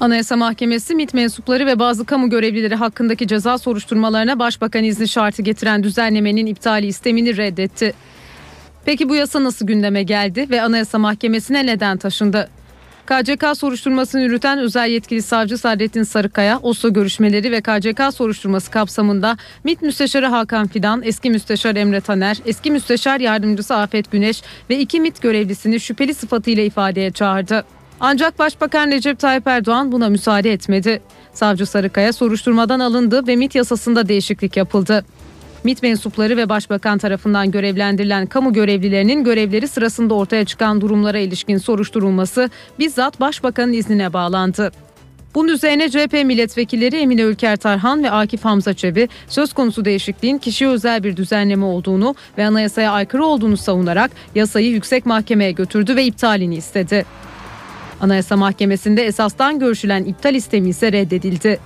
Anayasa 0.00 0.36
Mahkemesi 0.36 0.94
MİT 0.94 1.14
mensupları 1.14 1.66
ve 1.66 1.78
bazı 1.78 2.04
kamu 2.04 2.30
görevlileri 2.30 2.74
hakkındaki 2.74 3.26
ceza 3.26 3.58
soruşturmalarına 3.58 4.38
başbakan 4.38 4.84
izni 4.84 5.08
şartı 5.08 5.42
getiren 5.42 5.82
düzenlemenin 5.82 6.46
iptali 6.46 6.86
istemini 6.86 7.36
reddetti. 7.36 7.94
Peki 8.84 9.08
bu 9.08 9.14
yasa 9.14 9.44
nasıl 9.44 9.66
gündeme 9.66 10.02
geldi 10.02 10.46
ve 10.50 10.62
Anayasa 10.62 10.98
Mahkemesi'ne 10.98 11.66
neden 11.66 11.96
taşındı? 11.96 12.48
KCK 13.06 13.56
soruşturmasını 13.56 14.20
yürüten 14.20 14.58
özel 14.58 14.88
yetkili 14.88 15.22
savcı 15.22 15.58
Saadettin 15.58 16.02
Sarıkaya, 16.02 16.58
Oslo 16.58 16.92
görüşmeleri 16.92 17.52
ve 17.52 17.60
KCK 17.60 18.14
soruşturması 18.14 18.70
kapsamında 18.70 19.36
MİT 19.64 19.82
Müsteşarı 19.82 20.26
Hakan 20.26 20.66
Fidan, 20.66 21.02
eski 21.04 21.30
müsteşar 21.30 21.76
Emre 21.76 22.00
Taner, 22.00 22.38
eski 22.46 22.70
müsteşar 22.70 23.20
yardımcısı 23.20 23.74
Afet 23.74 24.10
Güneş 24.10 24.42
ve 24.70 24.78
iki 24.78 25.00
MİT 25.00 25.22
görevlisini 25.22 25.80
şüpheli 25.80 26.14
sıfatıyla 26.14 26.62
ifadeye 26.62 27.10
çağırdı. 27.10 27.64
Ancak 28.00 28.38
Başbakan 28.38 28.90
Recep 28.90 29.18
Tayyip 29.18 29.46
Erdoğan 29.46 29.92
buna 29.92 30.08
müsaade 30.08 30.52
etmedi. 30.52 31.02
Savcı 31.32 31.66
Sarıkaya 31.66 32.12
soruşturmadan 32.12 32.80
alındı 32.80 33.26
ve 33.26 33.36
MİT 33.36 33.54
yasasında 33.54 34.08
değişiklik 34.08 34.56
yapıldı. 34.56 35.04
MİT 35.64 35.82
mensupları 35.82 36.36
ve 36.36 36.48
başbakan 36.48 36.98
tarafından 36.98 37.50
görevlendirilen 37.50 38.26
kamu 38.26 38.52
görevlilerinin 38.52 39.24
görevleri 39.24 39.68
sırasında 39.68 40.14
ortaya 40.14 40.44
çıkan 40.44 40.80
durumlara 40.80 41.18
ilişkin 41.18 41.58
soruşturulması 41.58 42.50
bizzat 42.78 43.20
başbakanın 43.20 43.72
iznine 43.72 44.12
bağlandı. 44.12 44.72
Bunun 45.34 45.48
üzerine 45.48 45.90
CHP 45.90 46.12
milletvekilleri 46.12 46.96
Emine 46.96 47.22
Ülker 47.22 47.56
Tarhan 47.56 48.04
ve 48.04 48.10
Akif 48.10 48.44
Hamza 48.44 48.74
Çebi 48.74 49.08
söz 49.28 49.52
konusu 49.52 49.84
değişikliğin 49.84 50.38
kişiye 50.38 50.70
özel 50.70 51.02
bir 51.02 51.16
düzenleme 51.16 51.64
olduğunu 51.64 52.14
ve 52.38 52.46
anayasaya 52.46 52.92
aykırı 52.92 53.24
olduğunu 53.24 53.56
savunarak 53.56 54.10
yasayı 54.34 54.70
yüksek 54.70 55.06
mahkemeye 55.06 55.52
götürdü 55.52 55.96
ve 55.96 56.04
iptalini 56.04 56.56
istedi. 56.56 57.04
Anayasa 58.00 58.36
Mahkemesi'nde 58.36 59.06
esastan 59.06 59.58
görüşülen 59.58 60.04
iptal 60.04 60.34
istemi 60.34 60.68
ise 60.68 60.92
reddedildi. 60.92 61.58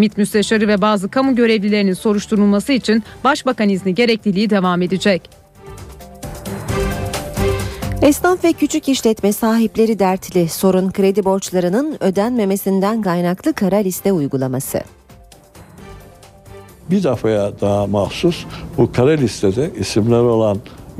MİT 0.00 0.18
müsteşarı 0.18 0.68
ve 0.68 0.80
bazı 0.80 1.08
kamu 1.08 1.36
görevlilerinin 1.36 1.92
soruşturulması 1.92 2.72
için 2.72 3.04
başbakan 3.24 3.68
izni 3.68 3.94
gerekliliği 3.94 4.50
devam 4.50 4.82
edecek. 4.82 5.30
Esnaf 8.02 8.44
ve 8.44 8.52
küçük 8.52 8.88
işletme 8.88 9.32
sahipleri 9.32 9.98
dertli 9.98 10.48
sorun 10.48 10.90
kredi 10.90 11.24
borçlarının 11.24 11.96
ödenmemesinden 12.00 13.02
kaynaklı 13.02 13.52
kara 13.52 13.76
liste 13.76 14.12
uygulaması. 14.12 14.80
Bir 16.90 17.04
defaya 17.04 17.60
daha 17.60 17.86
mahsus 17.86 18.44
bu 18.78 18.92
kara 18.92 19.10
listede 19.10 19.70
isimleri 19.78 20.20
olan 20.20 20.58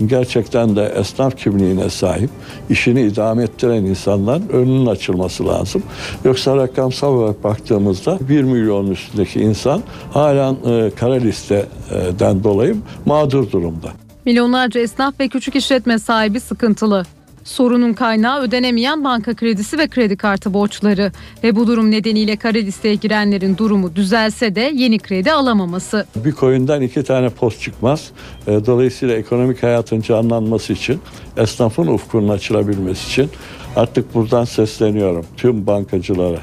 gerçekten 0.08 0.76
de 0.76 0.92
esnaf 0.96 1.36
kimliğine 1.36 1.90
sahip, 1.90 2.30
işini 2.70 3.02
idame 3.02 3.42
ettiren 3.42 3.84
insanların 3.84 4.48
önünün 4.48 4.86
açılması 4.86 5.46
lazım. 5.46 5.82
Yoksa 6.24 6.56
rakamsal 6.56 7.12
olarak 7.12 7.44
baktığımızda 7.44 8.18
1 8.28 8.42
milyon 8.42 8.86
üstündeki 8.90 9.40
insan 9.40 9.82
halen 10.12 10.56
e, 10.66 10.90
kara 10.90 11.14
listeden 11.14 12.44
dolayı 12.44 12.76
mağdur 13.06 13.50
durumda. 13.50 13.88
Milyonlarca 14.24 14.80
esnaf 14.80 15.20
ve 15.20 15.28
küçük 15.28 15.56
işletme 15.56 15.98
sahibi 15.98 16.40
sıkıntılı. 16.40 17.04
Sorunun 17.44 17.92
kaynağı 17.92 18.40
ödenemeyen 18.40 19.04
banka 19.04 19.34
kredisi 19.34 19.78
ve 19.78 19.88
kredi 19.88 20.16
kartı 20.16 20.54
borçları 20.54 21.12
ve 21.44 21.56
bu 21.56 21.66
durum 21.66 21.90
nedeniyle 21.90 22.36
kara 22.36 22.58
listeye 22.58 22.94
girenlerin 22.94 23.56
durumu 23.56 23.96
düzelse 23.96 24.54
de 24.54 24.72
yeni 24.74 24.98
kredi 24.98 25.32
alamaması. 25.32 26.06
Bir 26.24 26.32
koyundan 26.32 26.82
iki 26.82 27.02
tane 27.02 27.28
post 27.28 27.60
çıkmaz. 27.60 28.10
E, 28.46 28.66
Dolayısıyla 28.66 29.16
ekonomik 29.16 29.62
hayatın 29.62 30.00
canlanması 30.00 30.72
için, 30.72 31.00
esnafın 31.36 31.86
ufkunun 31.86 32.28
açılabilmesi 32.28 33.08
için 33.08 33.30
artık 33.76 34.14
buradan 34.14 34.44
sesleniyorum 34.44 35.26
tüm 35.36 35.66
bankacılara. 35.66 36.38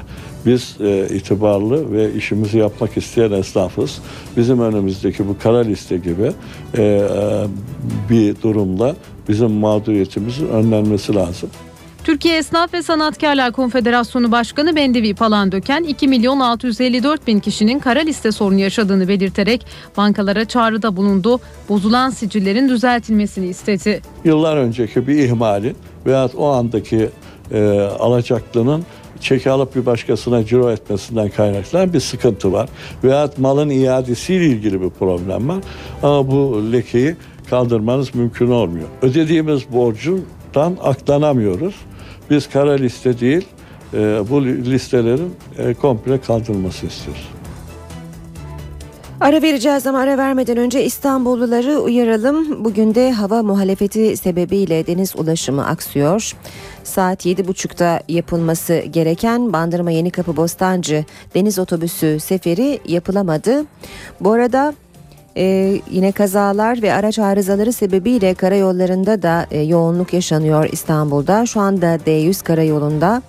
Biz 0.46 0.76
e, 0.80 1.08
itibarlı 1.14 1.92
ve 1.92 2.14
işimizi 2.14 2.58
yapmak 2.58 2.96
isteyen 2.96 3.32
esnafız. 3.32 3.98
Bizim 4.36 4.60
önümüzdeki 4.60 5.28
bu 5.28 5.36
kara 5.42 5.58
liste 5.58 5.96
gibi 5.96 6.32
e, 6.76 6.82
e, 6.82 7.06
bir 8.10 8.42
durumda 8.42 8.96
bizim 9.28 9.50
mağduriyetimizin 9.50 10.48
önlenmesi 10.48 11.14
lazım. 11.14 11.50
Türkiye 12.04 12.36
Esnaf 12.36 12.74
ve 12.74 12.82
Sanatkarlar 12.82 13.52
Konfederasyonu 13.52 14.32
Başkanı 14.32 14.76
Bendevi 14.76 15.14
Palandöken 15.14 15.82
2 15.82 16.08
milyon 16.08 16.40
654 16.40 17.26
bin 17.26 17.40
kişinin 17.40 17.78
kara 17.78 18.00
liste 18.00 18.32
sorunu 18.32 18.60
yaşadığını 18.60 19.08
belirterek 19.08 19.66
bankalara 19.96 20.44
çağrıda 20.44 20.96
bulundu. 20.96 21.40
Bozulan 21.68 22.10
sicillerin 22.10 22.68
düzeltilmesini 22.68 23.46
istedi. 23.46 24.02
Yıllar 24.24 24.56
önceki 24.56 25.06
bir 25.06 25.18
ihmalin 25.18 25.76
veya 26.06 26.30
o 26.36 26.48
andaki 26.48 27.10
e, 27.52 27.80
alacaklının 27.98 28.84
çeki 29.20 29.50
alıp 29.50 29.76
bir 29.76 29.86
başkasına 29.86 30.44
ciro 30.44 30.70
etmesinden 30.70 31.28
kaynaklanan 31.28 31.92
bir 31.92 32.00
sıkıntı 32.00 32.52
var. 32.52 32.68
Veya 33.04 33.30
malın 33.38 33.70
iadesiyle 33.70 34.46
ilgili 34.46 34.80
bir 34.80 34.90
problem 34.90 35.48
var. 35.48 35.58
Ama 36.02 36.30
bu 36.30 36.72
lekeyi 36.72 37.16
kaldırmanız 37.50 38.14
mümkün 38.14 38.50
olmuyor. 38.50 38.88
Ödediğimiz 39.02 39.72
borcundan 39.72 40.76
aklanamıyoruz. 40.82 41.74
Biz 42.30 42.48
kara 42.48 42.72
liste 42.72 43.20
değil, 43.20 43.46
e, 43.94 43.98
bu 44.30 44.44
listelerin 44.44 45.34
e, 45.58 45.74
komple 45.74 46.20
kaldırılması 46.20 46.86
istiyoruz. 46.86 47.28
Ara 49.20 49.42
vereceğiz 49.42 49.86
ama 49.86 49.98
ara 49.98 50.18
vermeden 50.18 50.56
önce 50.56 50.84
İstanbulluları 50.84 51.78
uyaralım. 51.78 52.64
Bugün 52.64 52.94
de 52.94 53.12
hava 53.12 53.42
muhalefeti 53.42 54.16
sebebiyle 54.16 54.86
deniz 54.86 55.16
ulaşımı 55.16 55.66
aksıyor. 55.66 56.32
Saat 56.84 57.26
7.30'da 57.26 58.00
yapılması 58.08 58.78
gereken 58.78 59.52
Bandırma 59.52 59.90
Yenikapı 59.90 60.36
Bostancı 60.36 61.04
deniz 61.34 61.58
otobüsü 61.58 62.20
seferi 62.20 62.80
yapılamadı. 62.88 63.64
Bu 64.20 64.32
arada 64.32 64.74
ee, 65.38 65.80
yine 65.90 66.12
kazalar 66.12 66.82
ve 66.82 66.92
araç 66.92 67.18
arızaları 67.18 67.72
sebebiyle 67.72 68.34
karayollarında 68.34 69.22
da 69.22 69.46
e, 69.50 69.60
yoğunluk 69.60 70.12
yaşanıyor 70.12 70.68
İstanbul'da. 70.72 71.46
Şu 71.46 71.60
anda 71.60 71.96
D100 71.96 72.44
karayolunda 72.44 73.22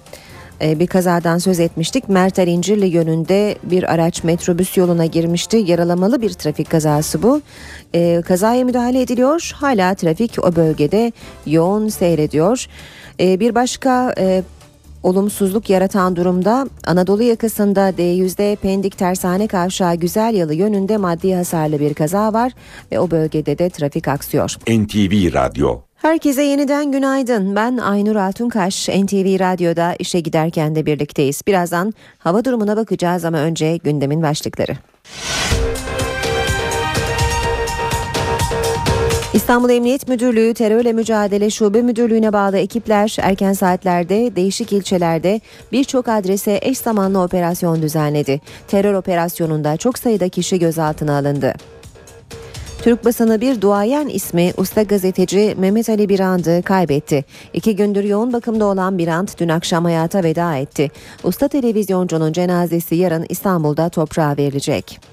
e, 0.61 0.79
bir 0.79 0.87
kazadan 0.87 1.37
söz 1.37 1.59
etmiştik. 1.59 2.09
Mertel 2.09 2.47
İncirli 2.47 2.85
yönünde 2.85 3.57
bir 3.63 3.93
araç 3.93 4.23
metrobüs 4.23 4.77
yoluna 4.77 5.05
girmişti. 5.05 5.57
Yaralamalı 5.57 6.21
bir 6.21 6.29
trafik 6.29 6.69
kazası 6.69 7.23
bu. 7.23 7.41
E, 7.93 8.21
kazaya 8.21 8.65
müdahale 8.65 9.01
ediliyor. 9.01 9.51
Hala 9.55 9.95
trafik 9.95 10.37
o 10.43 10.55
bölgede 10.55 11.11
yoğun 11.45 11.87
seyrediyor. 11.87 12.65
E, 13.19 13.39
bir 13.39 13.55
başka 13.55 14.15
e, 14.17 14.43
olumsuzluk 15.03 15.69
yaratan 15.69 16.15
durumda 16.15 16.67
Anadolu 16.85 17.23
yakasında 17.23 17.89
D100'de 17.89 18.55
Pendik 18.55 18.97
Tersane 18.97 19.47
Kavşağı 19.47 19.95
Güzel 19.95 20.33
Yalı 20.33 20.53
yönünde 20.53 20.97
maddi 20.97 21.35
hasarlı 21.35 21.79
bir 21.79 21.93
kaza 21.93 22.33
var 22.33 22.51
ve 22.91 22.99
o 22.99 23.11
bölgede 23.11 23.57
de 23.57 23.69
trafik 23.69 24.07
aksıyor. 24.07 24.55
NTV 24.67 25.33
Radyo 25.33 25.81
Herkese 26.01 26.43
yeniden 26.43 26.91
günaydın. 26.91 27.55
Ben 27.55 27.77
Aynur 27.77 28.15
Altunkaş. 28.15 28.89
NTV 28.89 29.39
Radyo'da 29.39 29.95
işe 29.99 30.19
giderken 30.19 30.75
de 30.75 30.85
birlikteyiz. 30.85 31.41
Birazdan 31.47 31.93
hava 32.17 32.45
durumuna 32.45 32.77
bakacağız 32.77 33.25
ama 33.25 33.37
önce 33.37 33.77
gündemin 33.77 34.23
başlıkları. 34.23 34.77
İstanbul 39.39 39.69
Emniyet 39.69 40.07
Müdürlüğü 40.07 40.53
Terörle 40.53 40.93
Mücadele 40.93 41.49
Şube 41.49 41.81
Müdürlüğü'ne 41.81 42.33
bağlı 42.33 42.57
ekipler 42.57 43.17
erken 43.21 43.53
saatlerde 43.53 44.35
değişik 44.35 44.73
ilçelerde 44.73 45.41
birçok 45.71 46.07
adrese 46.07 46.59
eş 46.61 46.77
zamanlı 46.77 47.21
operasyon 47.21 47.81
düzenledi. 47.81 48.41
Terör 48.67 48.93
operasyonunda 48.93 49.77
çok 49.77 49.99
sayıda 49.99 50.29
kişi 50.29 50.59
gözaltına 50.59 51.17
alındı. 51.17 51.53
Türk 52.83 53.05
basını 53.05 53.41
bir 53.41 53.61
duayen 53.61 54.07
ismi 54.07 54.53
usta 54.57 54.83
gazeteci 54.83 55.55
Mehmet 55.57 55.89
Ali 55.89 56.09
Birand'ı 56.09 56.61
kaybetti. 56.65 57.25
İki 57.53 57.75
gündür 57.75 58.03
yoğun 58.03 58.33
bakımda 58.33 58.65
olan 58.65 58.97
Birand 58.97 59.27
dün 59.37 59.49
akşam 59.49 59.83
hayata 59.83 60.23
veda 60.23 60.55
etti. 60.55 60.91
Usta 61.23 61.47
televizyoncunun 61.47 62.33
cenazesi 62.33 62.95
yarın 62.95 63.25
İstanbul'da 63.29 63.89
toprağa 63.89 64.37
verilecek. 64.37 65.08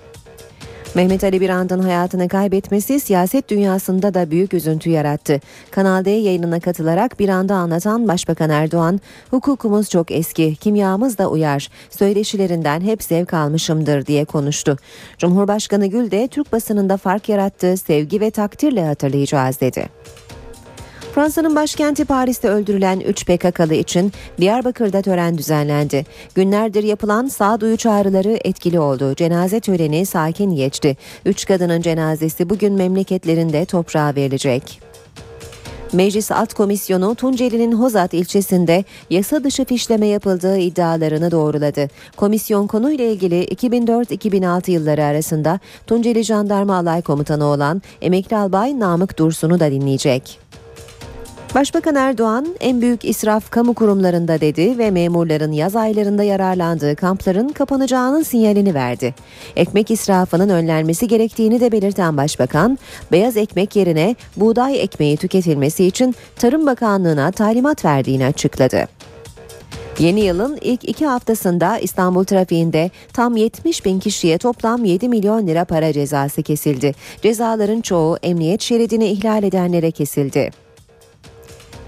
Mehmet 0.95 1.25
Ali 1.25 1.41
Birand'ın 1.41 1.79
hayatını 1.79 2.29
kaybetmesi 2.29 3.01
siyaset 3.01 3.49
dünyasında 3.49 4.15
da 4.15 4.31
büyük 4.31 4.55
üzüntü 4.55 4.91
yarattı. 4.91 5.41
Kanal 5.71 6.05
D 6.05 6.11
yayınına 6.11 6.61
katılarak 6.61 7.19
Birand'ı 7.19 7.55
anlatan 7.55 8.09
Başbakan 8.09 8.51
Erdoğan, 8.51 9.01
hukukumuz 9.31 9.91
çok 9.91 10.11
eski, 10.11 10.57
kimyamız 10.57 11.19
da 11.19 11.31
uyar, 11.31 11.69
söyleşilerinden 11.91 12.81
hep 12.81 13.03
zevk 13.03 13.35
almışımdır 13.35 14.07
diye 14.07 14.25
konuştu. 14.25 14.77
Cumhurbaşkanı 15.19 15.87
Gül 15.87 16.11
de 16.11 16.29
Türk 16.29 16.53
basınında 16.53 16.97
fark 16.97 17.29
yarattığı 17.29 17.77
sevgi 17.77 18.21
ve 18.21 18.31
takdirle 18.31 18.87
hatırlayacağız 18.87 19.61
dedi. 19.61 19.89
Fransa'nın 21.17 21.57
başkenti 21.57 22.05
Paris'te 22.05 22.49
öldürülen 22.49 23.01
3 23.01 23.27
PKK'lı 23.27 23.75
için 23.75 24.13
Diyarbakır'da 24.41 25.03
tören 25.03 25.39
düzenlendi. 25.39 26.07
Günlerdir 26.35 26.83
yapılan 26.83 27.27
sağduyu 27.27 27.77
çağrıları 27.77 28.39
etkili 28.45 28.81
oldu. 28.81 29.15
Cenaze 29.15 29.61
töreni 29.61 30.07
sakin 30.07 30.57
geçti. 30.57 30.97
3 31.25 31.47
kadının 31.47 31.81
cenazesi 31.81 32.51
bugün 32.51 32.73
memleketlerinde 32.73 33.65
toprağa 33.65 34.15
verilecek. 34.17 34.81
Meclis 35.93 36.33
Alt 36.33 36.55
Komisyonu 36.55 37.15
Tunceli'nin 37.15 37.73
Hozat 37.73 38.15
ilçesinde 38.15 38.85
yasa 39.11 39.45
dışı 39.45 39.65
fişleme 39.65 40.07
yapıldığı 40.07 40.59
iddialarını 40.59 41.31
doğruladı. 41.31 41.89
Komisyon 42.17 42.67
konuyla 42.67 43.05
ilgili 43.05 43.45
2004-2006 43.45 44.71
yılları 44.71 45.05
arasında 45.05 45.61
Tunceli 45.87 46.25
Jandarma 46.25 46.77
Alay 46.77 47.03
Komutanı 47.03 47.45
olan 47.45 47.83
emekli 48.03 48.37
albay 48.37 48.81
Namık 48.81 49.19
Dursun'u 49.19 49.61
da 49.61 49.71
dinleyecek. 49.71 50.46
Başbakan 51.55 51.95
Erdoğan 51.95 52.47
en 52.61 52.81
büyük 52.81 53.05
israf 53.05 53.51
kamu 53.51 53.75
kurumlarında 53.75 54.41
dedi 54.41 54.79
ve 54.79 54.91
memurların 54.91 55.53
yaz 55.53 55.77
aylarında 55.77 56.23
yararlandığı 56.23 56.97
kampların 56.97 57.49
kapanacağının 57.49 58.23
sinyalini 58.23 58.75
verdi. 58.75 59.15
Ekmek 59.57 59.91
israfının 59.91 60.49
önlenmesi 60.49 61.09
gerektiğini 61.09 61.61
de 61.61 61.73
belirten 61.73 62.17
başbakan, 62.17 62.79
beyaz 63.13 63.37
ekmek 63.37 63.77
yerine 63.77 64.17
buğday 64.37 64.83
ekmeği 64.83 65.17
tüketilmesi 65.17 65.85
için 65.85 66.15
Tarım 66.37 66.67
Bakanlığı'na 66.67 67.31
talimat 67.31 67.85
verdiğini 67.85 68.27
açıkladı. 68.27 68.89
Yeni 69.99 70.21
yılın 70.21 70.59
ilk 70.61 70.89
iki 70.89 71.07
haftasında 71.07 71.79
İstanbul 71.79 72.25
trafiğinde 72.25 72.91
tam 73.13 73.37
70 73.37 73.85
bin 73.85 74.01
kişiye 74.01 74.39
toplam 74.39 74.85
7 74.85 75.09
milyon 75.09 75.47
lira 75.47 75.65
para 75.65 75.93
cezası 75.93 76.43
kesildi. 76.43 76.95
Cezaların 77.23 77.81
çoğu 77.81 78.17
emniyet 78.23 78.61
şeridini 78.61 79.07
ihlal 79.07 79.43
edenlere 79.43 79.91
kesildi. 79.91 80.66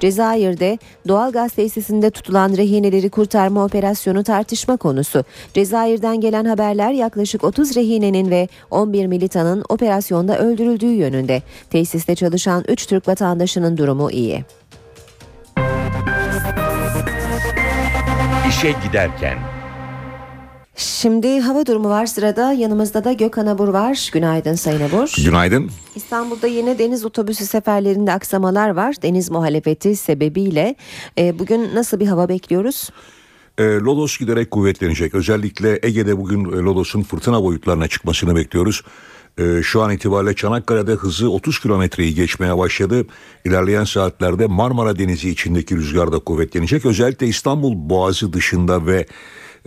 Cezayir'de 0.01 0.79
doğal 1.09 1.33
gaz 1.33 1.53
tesisinde 1.53 2.11
tutulan 2.11 2.57
rehineleri 2.57 3.11
kurtarma 3.11 3.65
operasyonu 3.65 4.25
tartışma 4.25 4.77
konusu. 4.77 5.25
Cezayir'den 5.55 6.21
gelen 6.21 6.45
haberler 6.45 6.91
yaklaşık 6.91 7.45
30 7.45 7.77
rehinenin 7.77 8.31
ve 8.31 8.49
11 8.71 9.07
militanın 9.07 9.65
operasyonda 9.69 10.39
öldürüldüğü 10.39 10.87
yönünde. 10.93 11.43
Tesiste 11.71 12.15
çalışan 12.15 12.65
3 12.69 12.87
Türk 12.87 13.09
vatandaşının 13.09 13.77
durumu 13.77 14.11
iyi. 14.11 14.45
İşe 18.49 18.75
giderken 18.87 19.58
Şimdi 20.79 21.41
hava 21.41 21.67
durumu 21.67 21.89
var 21.89 22.07
sırada. 22.07 22.53
Yanımızda 22.53 23.05
da 23.05 23.13
Gökhan 23.13 23.47
Abur 23.47 23.69
var. 23.69 24.11
Günaydın 24.13 24.55
Sayın 24.55 24.81
Abur. 24.81 25.13
Günaydın. 25.25 25.71
İstanbul'da 25.95 26.47
yine 26.47 26.79
deniz 26.79 27.05
otobüsü 27.05 27.47
seferlerinde 27.47 28.13
aksamalar 28.13 28.71
var. 28.71 28.95
Deniz 29.03 29.31
muhalefeti 29.31 29.97
sebebiyle. 29.97 30.75
E, 31.19 31.39
bugün 31.39 31.75
nasıl 31.75 32.01
bir 32.01 32.07
hava 32.07 32.29
bekliyoruz? 32.29 32.91
E, 33.59 33.63
Lodos 33.65 34.19
giderek 34.19 34.51
kuvvetlenecek. 34.51 35.15
Özellikle 35.15 35.79
Ege'de 35.83 36.19
bugün 36.19 36.45
e, 36.45 36.57
Lodos'un 36.57 37.03
fırtına 37.03 37.43
boyutlarına 37.43 37.89
çıkmasını 37.89 38.37
bekliyoruz. 38.37 38.83
E, 39.39 39.63
şu 39.63 39.83
an 39.83 39.91
itibariyle 39.93 40.35
Çanakkale'de 40.35 40.93
hızı 40.93 41.31
30 41.31 41.61
kilometreyi 41.61 42.15
geçmeye 42.15 42.59
başladı. 42.59 43.07
İlerleyen 43.45 43.85
saatlerde 43.85 44.47
Marmara 44.47 44.99
Denizi 44.99 45.31
içindeki 45.31 45.77
rüzgar 45.77 46.13
da 46.13 46.19
kuvvetlenecek. 46.19 46.87
Özellikle 46.87 47.27
İstanbul 47.27 47.73
Boğazı 47.91 48.33
dışında 48.33 48.87
ve 48.87 49.07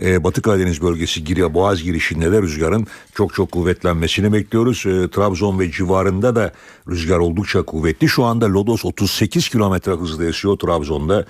e, 0.02 0.24
Batı 0.24 0.42
Karadeniz 0.42 0.82
bölgesi 0.82 1.24
giriyor 1.24 1.54
Boğaz 1.54 1.82
girişinde 1.82 2.32
de 2.32 2.42
rüzgarın 2.42 2.86
çok 3.14 3.34
çok 3.34 3.52
kuvvetlenmesini 3.52 4.32
bekliyoruz. 4.32 4.86
E, 4.86 5.10
Trabzon 5.10 5.58
ve 5.58 5.70
civarında 5.70 6.36
da 6.36 6.52
rüzgar 6.88 7.18
oldukça 7.18 7.62
kuvvetli. 7.62 8.08
Şu 8.08 8.24
anda 8.24 8.52
Lodos 8.52 8.84
38 8.84 9.48
kilometre 9.48 9.92
hızla 9.92 10.24
esiyor 10.24 10.58
Trabzon'da. 10.58 11.26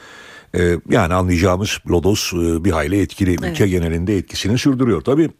E, 0.54 0.76
yani 0.90 1.14
anlayacağımız 1.14 1.78
Lodos 1.90 2.32
e, 2.32 2.64
bir 2.64 2.70
hayli 2.70 3.00
etkili. 3.00 3.30
Evet. 3.30 3.52
Ülke 3.52 3.68
genelinde 3.68 4.16
etkisini 4.16 4.58
sürdürüyor. 4.58 5.00
Tabii 5.00 5.30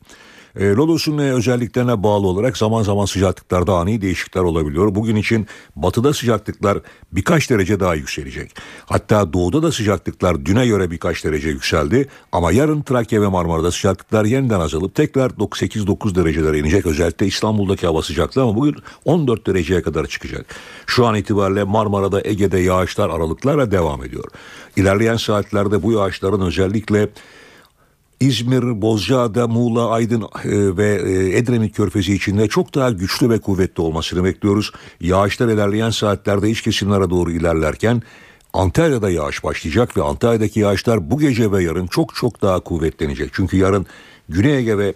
e, 0.56 0.68
Lodos'un 0.70 1.18
özelliklerine 1.18 2.02
bağlı 2.02 2.26
olarak 2.26 2.56
zaman 2.56 2.82
zaman 2.82 3.04
sıcaklıklarda 3.04 3.74
ani 3.74 4.02
değişiklikler 4.02 4.40
olabiliyor. 4.40 4.94
Bugün 4.94 5.16
için 5.16 5.46
batıda 5.76 6.12
sıcaklıklar 6.12 6.78
birkaç 7.12 7.50
derece 7.50 7.80
daha 7.80 7.94
yükselecek. 7.94 8.54
Hatta 8.86 9.32
doğuda 9.32 9.62
da 9.62 9.72
sıcaklıklar 9.72 10.46
düne 10.46 10.66
göre 10.66 10.90
birkaç 10.90 11.24
derece 11.24 11.48
yükseldi. 11.48 12.08
Ama 12.32 12.52
yarın 12.52 12.82
Trakya 12.82 13.22
ve 13.22 13.28
Marmara'da 13.28 13.70
sıcaklıklar 13.70 14.24
yeniden 14.24 14.60
azalıp 14.60 14.94
tekrar 14.94 15.30
8-9 15.30 16.14
derecelere 16.14 16.58
inecek. 16.58 16.86
Özellikle 16.86 17.26
İstanbul'daki 17.26 17.86
hava 17.86 18.02
sıcaklığı 18.02 18.42
ama 18.42 18.56
bugün 18.56 18.76
14 19.04 19.46
dereceye 19.46 19.82
kadar 19.82 20.06
çıkacak. 20.06 20.46
Şu 20.86 21.06
an 21.06 21.14
itibariyle 21.14 21.64
Marmara'da 21.64 22.20
Ege'de 22.24 22.58
yağışlar 22.58 23.10
aralıklarla 23.10 23.70
devam 23.70 24.04
ediyor. 24.04 24.24
İlerleyen 24.76 25.16
saatlerde 25.16 25.82
bu 25.82 25.92
yağışların 25.92 26.40
özellikle 26.40 27.08
İzmir, 28.22 28.82
Bozcaada, 28.82 29.48
Muğla, 29.48 29.90
Aydın 29.90 30.22
e, 30.22 30.26
ve 30.76 30.88
e, 30.94 31.38
Edremit 31.38 31.76
Körfezi 31.76 32.14
içinde 32.14 32.48
çok 32.48 32.74
daha 32.74 32.90
güçlü 32.90 33.30
ve 33.30 33.38
kuvvetli 33.40 33.82
olmasını 33.82 34.24
bekliyoruz. 34.24 34.72
Yağışlar 35.00 35.48
ilerleyen 35.48 35.90
saatlerde 35.90 36.50
iç 36.50 36.62
kesimlere 36.62 37.10
doğru 37.10 37.30
ilerlerken 37.30 38.02
Antalya'da 38.52 39.10
yağış 39.10 39.44
başlayacak 39.44 39.96
ve 39.96 40.02
Antalya'daki 40.02 40.60
yağışlar 40.60 41.10
bu 41.10 41.18
gece 41.18 41.52
ve 41.52 41.62
yarın 41.62 41.86
çok 41.86 42.14
çok 42.14 42.42
daha 42.42 42.60
kuvvetlenecek. 42.60 43.30
Çünkü 43.32 43.56
yarın 43.56 43.86
Güney 44.28 44.58
Ege 44.58 44.78
ve 44.78 44.94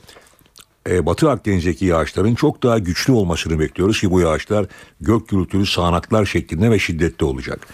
e, 0.90 1.06
Batı 1.06 1.30
Akdeniz'deki 1.30 1.84
yağışların 1.84 2.34
çok 2.34 2.62
daha 2.62 2.78
güçlü 2.78 3.12
olmasını 3.12 3.58
bekliyoruz 3.58 4.00
ki 4.00 4.10
bu 4.10 4.20
yağışlar 4.20 4.66
gök 5.00 5.28
gürültülü 5.28 5.66
sağanaklar 5.66 6.24
şeklinde 6.26 6.70
ve 6.70 6.78
şiddetli 6.78 7.24
olacak. 7.24 7.68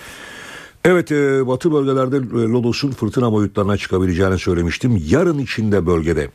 Evet 0.85 1.13
e, 1.13 1.47
batı 1.47 1.73
bölgelerde 1.73 2.17
e, 2.17 2.49
Lodos'un 2.49 2.91
fırtına 2.91 3.33
boyutlarına 3.33 3.77
çıkabileceğini 3.77 4.39
söylemiştim. 4.39 5.03
Yarın 5.07 5.39
içinde 5.39 5.87
bölgede 5.87 6.29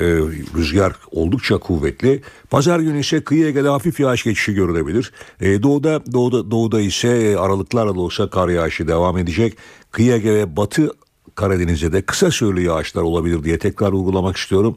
e, 0.00 0.04
rüzgar 0.56 0.92
oldukça 1.10 1.58
kuvvetli. 1.58 2.22
Pazar 2.50 2.80
günü 2.80 3.00
ise 3.00 3.24
kıyı 3.24 3.46
Ege'de 3.46 3.68
hafif 3.68 4.00
yağış 4.00 4.24
geçişi 4.24 4.54
görülebilir. 4.54 5.12
E, 5.40 5.62
doğuda, 5.62 6.12
doğuda, 6.12 6.50
doğuda 6.50 6.80
ise 6.80 7.08
e, 7.08 7.36
aralıklarla 7.36 7.94
da 7.94 8.00
olsa 8.00 8.30
kar 8.30 8.48
yağışı 8.48 8.88
devam 8.88 9.18
edecek. 9.18 9.56
Kıyı 9.90 10.12
Ege 10.12 10.34
ve 10.34 10.56
batı 10.56 10.90
Karadeniz'de 11.34 11.92
de 11.92 12.02
kısa 12.02 12.30
süreli 12.30 12.62
yağışlar 12.62 13.02
olabilir 13.02 13.44
diye 13.44 13.58
tekrar 13.58 13.92
uygulamak 13.92 14.36
istiyorum. 14.36 14.76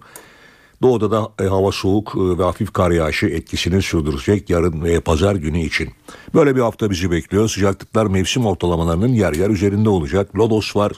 Doğuda 0.83 1.11
da 1.11 1.43
e, 1.43 1.47
hava 1.47 1.71
soğuk 1.71 2.13
e, 2.15 2.37
ve 2.39 2.43
hafif 2.43 2.73
kar 2.73 2.91
yağışı 2.91 3.25
etkisini 3.25 3.81
sürdürecek 3.81 4.49
yarın 4.49 4.83
ve 4.83 4.99
pazar 4.99 5.35
günü 5.35 5.59
için. 5.59 5.89
Böyle 6.33 6.55
bir 6.55 6.61
hafta 6.61 6.89
bizi 6.89 7.11
bekliyor. 7.11 7.49
Sıcaklıklar 7.49 8.05
mevsim 8.05 8.45
ortalamalarının 8.45 9.13
yer 9.13 9.33
yer 9.33 9.49
üzerinde 9.49 9.89
olacak. 9.89 10.35
Lodos 10.35 10.75
var, 10.75 10.91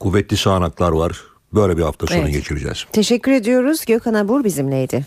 kuvvetli 0.00 0.36
sağanaklar 0.36 0.92
var. 0.92 1.24
Böyle 1.52 1.76
bir 1.76 1.82
hafta 1.82 2.06
sonu 2.06 2.18
evet. 2.18 2.32
geçireceğiz. 2.32 2.86
Teşekkür 2.92 3.32
ediyoruz. 3.32 3.84
Gökhan 3.84 4.14
Abur 4.14 4.44
bizimleydi. 4.44 5.06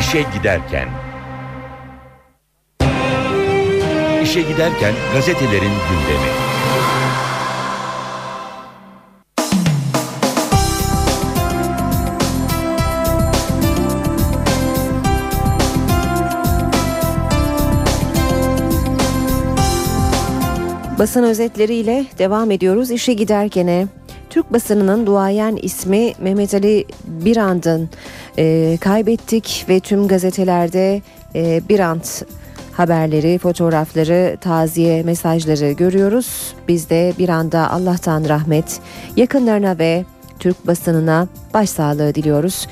İşe 0.00 0.24
giderken 0.38 0.88
İşe 4.22 4.42
giderken 4.42 4.94
gazetelerin 5.14 5.72
gündemi. 5.90 6.49
Basın 21.00 21.22
özetleriyle 21.22 22.06
devam 22.18 22.50
ediyoruz. 22.50 22.90
İşe 22.90 23.12
giderkene 23.12 23.86
Türk 24.30 24.52
basınının 24.52 25.06
duayen 25.06 25.58
ismi 25.62 26.12
Mehmet 26.18 26.54
Ali 26.54 26.84
Birand'ın 27.04 27.90
e, 28.38 28.78
kaybettik 28.80 29.64
ve 29.68 29.80
tüm 29.80 30.08
gazetelerde 30.08 31.02
e, 31.34 31.60
Birand 31.68 32.04
haberleri, 32.72 33.38
fotoğrafları, 33.38 34.36
taziye 34.40 35.02
mesajları 35.02 35.72
görüyoruz. 35.72 36.54
Biz 36.68 36.90
de 36.90 37.12
bir 37.18 37.28
anda 37.28 37.70
Allah'tan 37.70 38.28
rahmet, 38.28 38.80
yakınlarına 39.16 39.78
ve 39.78 40.04
Türk 40.38 40.66
basınına 40.66 41.28
başsağlığı 41.54 42.14
diliyoruz. 42.14 42.66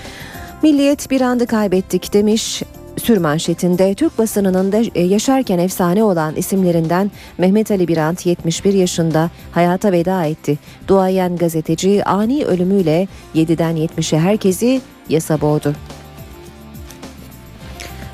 Milliyet 0.62 1.10
bir 1.10 1.20
anda 1.20 1.46
kaybettik 1.46 2.12
demiş. 2.12 2.62
Sürmanşetinde 2.98 3.94
Türk 3.94 4.18
basınının 4.18 4.72
da 4.72 4.82
e, 4.94 5.02
yaşarken 5.02 5.58
efsane 5.58 6.04
olan 6.04 6.36
isimlerinden 6.36 7.10
Mehmet 7.38 7.70
Ali 7.70 7.88
Birant 7.88 8.26
71 8.26 8.74
yaşında 8.74 9.30
hayata 9.52 9.92
veda 9.92 10.24
etti. 10.24 10.58
Duayen 10.88 11.36
gazeteci 11.36 12.04
ani 12.04 12.44
ölümüyle 12.44 13.08
7'den 13.34 13.76
70'e 13.76 14.18
herkesi 14.18 14.80
yasa 15.08 15.40
boğdu. 15.40 15.74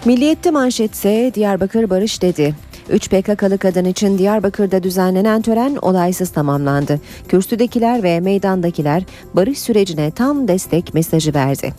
Milliyette 0.04 0.50
manşetse 0.50 1.32
Diyarbakır 1.34 1.90
Barış 1.90 2.22
dedi. 2.22 2.54
3 2.88 3.08
PKK'lı 3.08 3.58
kadın 3.58 3.84
için 3.84 4.18
Diyarbakır'da 4.18 4.82
düzenlenen 4.82 5.42
tören 5.42 5.76
olaysız 5.76 6.30
tamamlandı. 6.30 7.00
Kürsüdekiler 7.28 8.02
ve 8.02 8.20
meydandakiler 8.20 9.02
barış 9.34 9.58
sürecine 9.58 10.10
tam 10.10 10.48
destek 10.48 10.94
mesajı 10.94 11.34
verdi. 11.34 11.74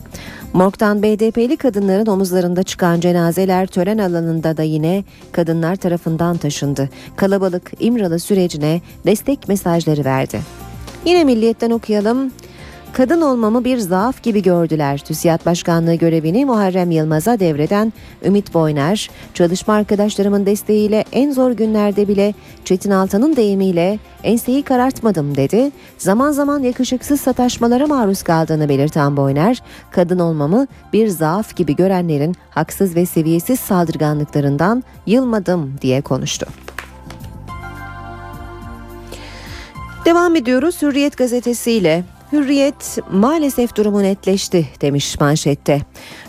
Morg'dan 0.54 1.04
BDP'li 1.04 1.58
kadınların 1.58 2.06
omuzlarında 2.06 2.64
çıkan 2.64 3.00
cenazeler 3.00 3.68
tören 3.68 3.98
alanında 3.98 4.58
da 4.58 4.64
yine 4.64 5.04
kadınlar 5.32 5.76
tarafından 5.76 6.38
taşındı. 6.38 6.90
Kalabalık 7.16 7.72
İmralı 7.80 8.20
sürecine 8.20 8.82
destek 9.06 9.48
mesajları 9.48 10.06
verdi. 10.06 10.40
Yine 11.06 11.24
Milliyet'ten 11.24 11.72
okuyalım. 11.72 12.32
Kadın 12.96 13.22
olmamı 13.22 13.64
bir 13.64 13.78
zaaf 13.78 14.24
gibi 14.24 14.42
gördüler. 14.42 14.98
TÜSİAD 14.98 15.46
Başkanlığı 15.46 15.96
görevini 15.96 16.46
Muharrem 16.46 16.92
Yılmaz'a 16.92 17.40
devreden 17.40 17.94
Ümit 18.26 18.54
Boyner, 18.54 19.10
çalışma 19.34 19.74
arkadaşlarımın 19.74 20.46
desteğiyle 20.46 21.06
en 21.12 21.32
zor 21.32 21.52
günlerde 21.52 22.08
bile 22.08 22.34
Çetin 22.66 22.92
Altan'ın 22.92 23.36
deyimiyle 23.36 24.00
enseyi 24.24 24.64
karartmadım 24.64 25.38
dedi. 25.38 25.72
Zaman 25.98 26.32
zaman 26.32 26.60
yakışıksız 26.60 27.22
sataşmalara 27.22 27.88
maruz 27.88 28.24
kaldığını 28.24 28.70
belirten 28.70 29.18
Boyner, 29.18 29.62
kadın 29.92 30.20
olmamı 30.20 30.68
bir 30.94 31.08
zaaf 31.08 31.56
gibi 31.56 31.76
görenlerin 31.76 32.36
haksız 32.50 32.96
ve 32.96 33.06
seviyesiz 33.06 33.60
saldırganlıklarından 33.60 34.84
yılmadım 35.06 35.76
diye 35.82 36.02
konuştu. 36.02 36.46
Devam 40.06 40.36
ediyoruz 40.36 40.82
Hürriyet 40.82 41.18
gazetesiyle. 41.18 42.15
Hürriyet 42.36 42.98
maalesef 43.12 43.76
durumu 43.76 44.04
netleşti 44.04 44.68
demiş 44.82 45.20
manşette. 45.20 45.82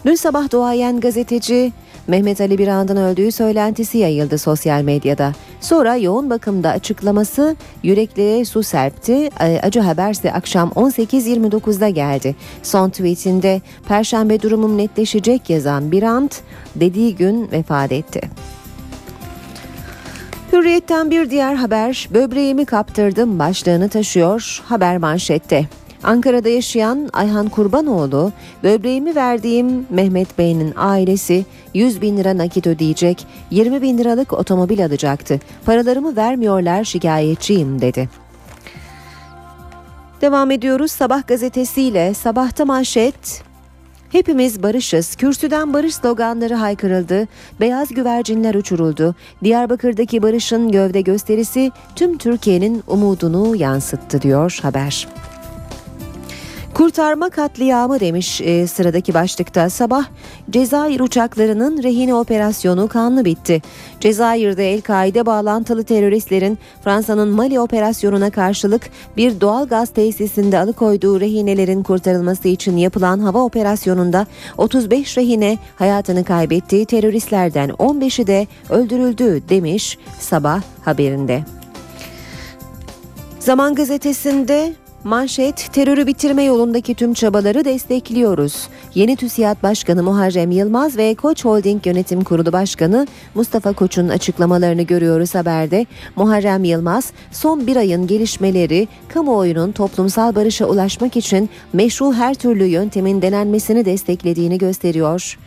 Dün 0.04 0.14
sabah 0.14 0.52
doğayan 0.52 1.00
gazeteci 1.00 1.72
Mehmet 2.06 2.40
Ali 2.40 2.58
Birand'ın 2.58 2.96
öldüğü 2.96 3.32
söylentisi 3.32 3.98
yayıldı 3.98 4.38
sosyal 4.38 4.82
medyada. 4.82 5.32
Sonra 5.60 5.96
yoğun 5.96 6.30
bakımda 6.30 6.70
açıklaması 6.70 7.56
yüreklere 7.82 8.44
su 8.44 8.62
serpti. 8.62 9.30
Acı 9.62 9.80
haberse 9.80 10.32
akşam 10.32 10.68
18.29'da 10.68 11.88
geldi. 11.88 12.36
Son 12.62 12.90
tweetinde 12.90 13.60
Perşembe 13.88 14.42
durumum 14.42 14.78
netleşecek 14.78 15.50
yazan 15.50 15.92
Birand 15.92 16.30
dediği 16.74 17.16
gün 17.16 17.50
vefat 17.52 17.92
etti. 17.92 18.20
Hürriyetten 20.52 21.10
bir 21.10 21.30
diğer 21.30 21.54
haber 21.54 22.08
böbreğimi 22.14 22.64
kaptırdım 22.64 23.38
başlığını 23.38 23.88
taşıyor 23.88 24.62
haber 24.66 24.98
manşette. 24.98 25.66
Ankara'da 26.06 26.48
yaşayan 26.48 27.08
Ayhan 27.12 27.48
Kurbanoğlu, 27.48 28.32
böbreğimi 28.62 29.16
verdiğim 29.16 29.86
Mehmet 29.90 30.38
Bey'in 30.38 30.72
ailesi 30.76 31.44
100 31.74 32.02
bin 32.02 32.16
lira 32.16 32.38
nakit 32.38 32.66
ödeyecek, 32.66 33.26
20 33.50 33.82
bin 33.82 33.98
liralık 33.98 34.32
otomobil 34.32 34.84
alacaktı. 34.84 35.40
Paralarımı 35.64 36.16
vermiyorlar 36.16 36.84
şikayetçiyim 36.84 37.80
dedi. 37.80 38.08
Devam 40.20 40.50
ediyoruz 40.50 40.90
Sabah 40.90 41.26
gazetesiyle. 41.26 42.14
Sabahta 42.14 42.64
manşet 42.64 43.46
Hepimiz 44.12 44.62
barışız. 44.62 45.16
Kürsüden 45.16 45.74
barış 45.74 45.94
sloganları 45.94 46.54
haykırıldı. 46.54 47.28
Beyaz 47.60 47.88
güvercinler 47.88 48.54
uçuruldu. 48.54 49.14
Diyarbakır'daki 49.44 50.22
barışın 50.22 50.72
gövde 50.72 51.00
gösterisi 51.00 51.70
tüm 51.96 52.18
Türkiye'nin 52.18 52.82
umudunu 52.86 53.56
yansıttı 53.56 54.22
diyor 54.22 54.58
haber. 54.62 55.08
Kurtarma 56.76 57.30
katliamı 57.30 58.00
demiş 58.00 58.40
e, 58.40 58.66
sıradaki 58.66 59.14
başlıkta 59.14 59.70
sabah 59.70 60.04
Cezayir 60.50 61.00
uçaklarının 61.00 61.82
rehine 61.82 62.14
operasyonu 62.14 62.88
kanlı 62.88 63.24
bitti. 63.24 63.62
Cezayir'de 64.00 64.74
El-Kaide 64.74 65.26
bağlantılı 65.26 65.84
teröristlerin 65.84 66.58
Fransa'nın 66.84 67.28
Mali 67.28 67.60
operasyonuna 67.60 68.30
karşılık 68.30 68.90
bir 69.16 69.40
doğal 69.40 69.68
gaz 69.68 69.90
tesisinde 69.90 70.58
alıkoyduğu 70.58 71.20
rehinelerin 71.20 71.82
kurtarılması 71.82 72.48
için 72.48 72.76
yapılan 72.76 73.18
hava 73.18 73.42
operasyonunda 73.42 74.26
35 74.58 75.18
rehine 75.18 75.58
hayatını 75.76 76.24
kaybetti. 76.24 76.84
Teröristlerden 76.84 77.70
15'i 77.70 78.26
de 78.26 78.46
öldürüldü 78.70 79.42
demiş 79.48 79.98
sabah 80.20 80.62
haberinde. 80.84 81.44
Zaman 83.38 83.74
gazetesinde 83.74 84.72
Manşet, 85.06 85.72
terörü 85.72 86.06
bitirme 86.06 86.42
yolundaki 86.42 86.94
tüm 86.94 87.14
çabaları 87.14 87.64
destekliyoruz. 87.64 88.68
Yeni 88.94 89.16
TÜSİAD 89.16 89.62
Başkanı 89.62 90.02
Muharrem 90.02 90.50
Yılmaz 90.50 90.96
ve 90.96 91.14
Koç 91.14 91.44
Holding 91.44 91.86
Yönetim 91.86 92.24
Kurulu 92.24 92.52
Başkanı 92.52 93.06
Mustafa 93.34 93.72
Koç'un 93.72 94.08
açıklamalarını 94.08 94.82
görüyoruz 94.82 95.34
haberde. 95.34 95.86
Muharrem 96.16 96.64
Yılmaz, 96.64 97.12
son 97.30 97.66
bir 97.66 97.76
ayın 97.76 98.06
gelişmeleri, 98.06 98.88
kamuoyunun 99.08 99.72
toplumsal 99.72 100.34
barışa 100.34 100.66
ulaşmak 100.66 101.16
için 101.16 101.50
meşru 101.72 102.12
her 102.12 102.34
türlü 102.34 102.64
yöntemin 102.64 103.22
denenmesini 103.22 103.84
desteklediğini 103.84 104.58
gösteriyor 104.58 105.38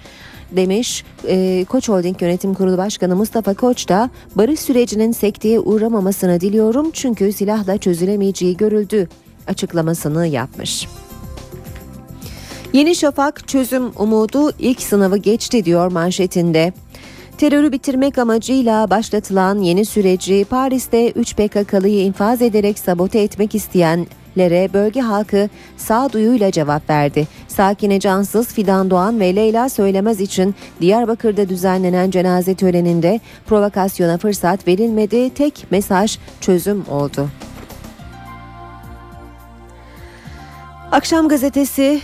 demiş. 0.51 1.03
E, 1.27 1.65
Koç 1.69 1.89
Holding 1.89 2.21
Yönetim 2.21 2.53
Kurulu 2.53 2.77
Başkanı 2.77 3.15
Mustafa 3.15 3.53
Koç 3.53 3.89
da 3.89 4.09
barış 4.35 4.59
sürecinin 4.59 5.11
sekteye 5.11 5.59
uğramamasını 5.59 6.41
diliyorum 6.41 6.91
çünkü 6.93 7.33
silahla 7.33 7.77
çözülemeyeceği 7.77 8.57
görüldü 8.57 9.07
açıklamasını 9.49 10.27
yapmış. 10.27 10.87
Yeni 12.73 12.95
Şafak 12.95 13.47
çözüm 13.47 13.91
umudu 13.95 14.51
ilk 14.59 14.81
sınavı 14.81 15.17
geçti 15.17 15.65
diyor 15.65 15.91
manşetinde. 15.91 16.73
Terörü 17.37 17.71
bitirmek 17.71 18.17
amacıyla 18.17 18.89
başlatılan 18.89 19.59
yeni 19.59 19.85
süreci 19.85 20.45
Paris'te 20.49 21.11
3 21.11 21.35
PKK'lıyı 21.35 22.03
infaz 22.03 22.41
ederek 22.41 22.79
sabote 22.79 23.19
etmek 23.19 23.55
isteyenlere 23.55 24.73
bölge 24.73 25.01
halkı 25.01 25.49
sağduyuyla 25.77 26.51
cevap 26.51 26.89
verdi. 26.89 27.27
Sakine 27.47 27.99
Cansız, 27.99 28.47
Fidan 28.47 28.89
Doğan 28.89 29.19
ve 29.19 29.35
Leyla 29.35 29.69
Söylemez 29.69 30.21
için 30.21 30.55
Diyarbakır'da 30.81 31.49
düzenlenen 31.49 32.11
cenaze 32.11 32.55
töreninde 32.55 33.19
provokasyona 33.45 34.17
fırsat 34.17 34.67
verilmedi. 34.67 35.29
Tek 35.29 35.71
mesaj 35.71 36.17
çözüm 36.41 36.85
oldu. 36.89 37.29
Akşam 40.91 41.27
gazetesi 41.27 42.01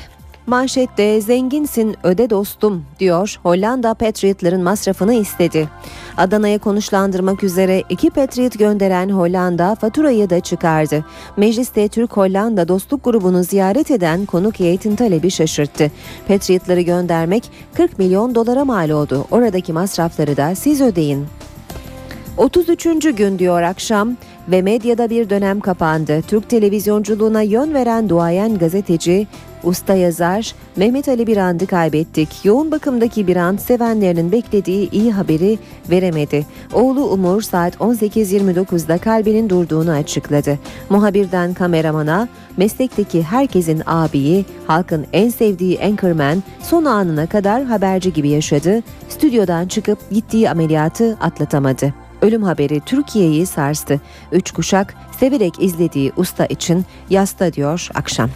manşette 0.48 1.22
zenginsin 1.22 1.96
öde 2.04 2.30
dostum 2.30 2.86
diyor 3.00 3.40
Hollanda 3.44 3.94
Patriotların 3.94 4.64
masrafını 4.64 5.14
istedi. 5.14 5.70
Adana'ya 6.18 6.58
konuşlandırmak 6.58 7.44
üzere 7.44 7.84
iki 7.90 8.10
Patriot 8.10 8.60
gönderen 8.60 9.10
Hollanda 9.10 9.76
faturayı 9.76 10.30
da 10.30 10.40
çıkardı. 10.40 11.06
Mecliste 11.38 11.88
Türk-Hollanda 11.88 12.68
dostluk 12.68 13.04
grubunu 13.04 13.44
ziyaret 13.44 13.92
eden 13.92 14.26
konuk 14.26 14.60
heyetin 14.60 14.96
talebi 14.96 15.32
şaşırttı. 15.32 15.92
Patriotları 16.28 16.82
göndermek 16.82 17.52
40 17.74 18.00
milyon 18.00 18.36
dolara 18.36 18.66
mal 18.66 18.90
oldu. 18.90 19.26
Oradaki 19.32 19.74
masrafları 19.74 20.38
da 20.38 20.56
siz 20.56 20.82
ödeyin. 20.82 21.28
33. 22.38 23.16
gün 23.16 23.40
diyor 23.40 23.62
akşam 23.62 24.18
ve 24.48 24.62
medyada 24.62 25.10
bir 25.10 25.30
dönem 25.30 25.60
kapandı. 25.60 26.22
Türk 26.22 26.50
televizyonculuğuna 26.50 27.41
yön 27.41 27.74
veren 27.74 28.10
duayen 28.10 28.58
gazeteci, 28.58 29.28
usta 29.64 29.93
yazar 29.93 30.56
Mehmet 30.76 31.08
Ali 31.08 31.28
Birand'ı 31.28 31.68
kaybettik. 31.68 32.46
Yoğun 32.46 32.72
bakımdaki 32.72 33.28
Birand 33.28 33.60
sevenlerinin 33.60 34.32
beklediği 34.32 34.89
iyi 34.91 35.12
haberi 35.12 35.60
veremedi. 35.89 36.46
Oğlu 36.74 37.04
Umur 37.04 37.41
saat 37.41 37.76
18.29'da 37.76 38.98
kalbinin 38.98 39.50
durduğunu 39.50 39.91
açıkladı. 39.91 40.60
Muhabirden 40.89 41.54
kameramana 41.54 42.28
meslekteki 42.58 43.24
herkesin 43.24 43.82
abiyi, 43.86 44.46
halkın 44.68 45.06
en 45.14 45.30
sevdiği 45.30 45.80
anchorman 45.84 46.43
son 46.64 46.86
anına 46.86 47.28
kadar 47.28 47.64
haberci 47.64 48.14
gibi 48.14 48.30
yaşadı. 48.30 48.84
Stüdyodan 49.10 49.68
çıkıp 49.68 50.10
gittiği 50.12 50.50
ameliyatı 50.50 51.18
atlatamadı. 51.22 52.05
Ölüm 52.22 52.43
haberi 52.43 52.82
Türkiye'yi 52.86 53.45
sarstı. 53.45 54.01
Üç 54.32 54.51
kuşak 54.51 54.95
severek 55.20 55.53
izlediği 55.59 56.11
usta 56.18 56.45
için 56.45 56.86
yasta 57.09 57.53
diyor 57.53 57.89
akşam. 57.93 58.30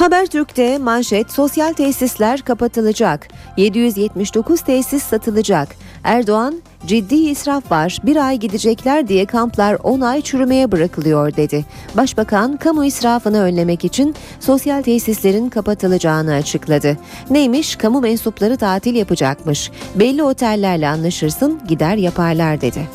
Habertürk'te 0.00 0.78
manşet 0.78 1.32
sosyal 1.32 1.72
tesisler 1.72 2.40
kapatılacak. 2.40 3.28
779 3.56 4.60
tesis 4.60 5.02
satılacak. 5.02 5.68
Erdoğan, 6.04 6.62
ciddi 6.86 7.14
israf 7.14 7.70
var, 7.70 7.98
bir 8.04 8.16
ay 8.16 8.36
gidecekler 8.36 9.08
diye 9.08 9.26
kamplar 9.26 9.74
10 9.82 10.00
ay 10.00 10.22
çürümeye 10.22 10.72
bırakılıyor 10.72 11.36
dedi. 11.36 11.64
Başbakan, 11.96 12.56
kamu 12.56 12.84
israfını 12.84 13.42
önlemek 13.42 13.84
için 13.84 14.14
sosyal 14.40 14.82
tesislerin 14.82 15.48
kapatılacağını 15.48 16.34
açıkladı. 16.34 16.96
Neymiş? 17.30 17.76
Kamu 17.76 18.00
mensupları 18.00 18.56
tatil 18.56 18.94
yapacakmış. 18.94 19.70
Belli 19.94 20.22
otellerle 20.22 20.88
anlaşırsın, 20.88 21.60
gider 21.68 21.96
yaparlar 21.96 22.60
dedi. 22.60 22.88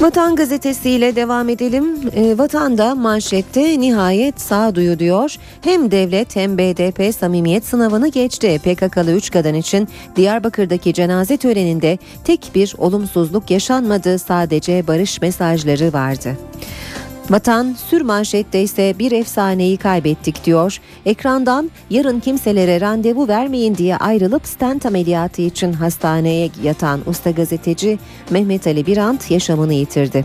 Vatan 0.00 0.36
gazetesiyle 0.36 1.16
devam 1.16 1.48
edelim. 1.48 1.86
E, 2.16 2.38
Vatan'da 2.38 2.94
manşette 2.94 3.80
nihayet 3.80 4.40
sağduyu 4.40 4.98
diyor. 4.98 5.36
Hem 5.60 5.90
devlet 5.90 6.36
hem 6.36 6.58
BDP 6.58 7.14
samimiyet 7.14 7.64
sınavını 7.64 8.08
geçti. 8.08 8.60
PKK'lı 8.64 9.12
3 9.12 9.30
kadın 9.30 9.54
için 9.54 9.88
Diyarbakır'daki 10.16 10.94
cenaze 10.94 11.36
töreninde 11.36 11.98
tek 12.24 12.50
bir 12.54 12.74
olumsuzluk 12.78 13.50
yaşanmadı. 13.50 14.18
Sadece 14.18 14.86
barış 14.86 15.22
mesajları 15.22 15.92
vardı. 15.92 16.36
Vatan 17.30 17.76
sür 17.90 18.00
manşette 18.00 18.62
ise 18.62 18.94
bir 18.98 19.12
efsaneyi 19.12 19.76
kaybettik 19.76 20.44
diyor. 20.44 20.80
Ekrandan 21.06 21.70
yarın 21.90 22.20
kimselere 22.20 22.80
randevu 22.80 23.28
vermeyin 23.28 23.74
diye 23.74 23.96
ayrılıp 23.96 24.46
stent 24.46 24.86
ameliyatı 24.86 25.42
için 25.42 25.72
hastaneye 25.72 26.50
yatan 26.62 27.00
usta 27.06 27.30
gazeteci 27.30 27.98
Mehmet 28.30 28.66
Ali 28.66 28.86
Birant 28.86 29.30
yaşamını 29.30 29.74
yitirdi. 29.74 30.24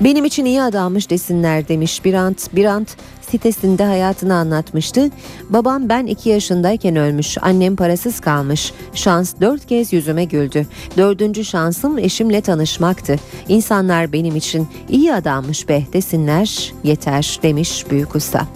Benim 0.00 0.24
için 0.24 0.44
iyi 0.44 0.62
adammış 0.62 1.10
desinler 1.10 1.68
demiş 1.68 2.04
Birant. 2.04 2.56
Birant 2.56 2.96
sitesinde 3.32 3.84
hayatını 3.84 4.34
anlatmıştı. 4.34 5.10
Babam 5.50 5.88
ben 5.88 6.06
2 6.06 6.28
yaşındayken 6.28 6.96
ölmüş. 6.96 7.38
Annem 7.40 7.76
parasız 7.76 8.20
kalmış. 8.20 8.72
Şans 8.94 9.34
dört 9.40 9.66
kez 9.66 9.92
yüzüme 9.92 10.24
güldü. 10.24 10.66
Dördüncü 10.96 11.44
şansım 11.44 11.98
eşimle 11.98 12.40
tanışmaktı. 12.40 13.16
İnsanlar 13.48 14.12
benim 14.12 14.36
için 14.36 14.68
iyi 14.88 15.14
adammış 15.14 15.68
be 15.68 15.82
desinler 15.92 16.72
yeter 16.84 17.38
demiş 17.42 17.84
büyük 17.90 18.14
usta. 18.16 18.46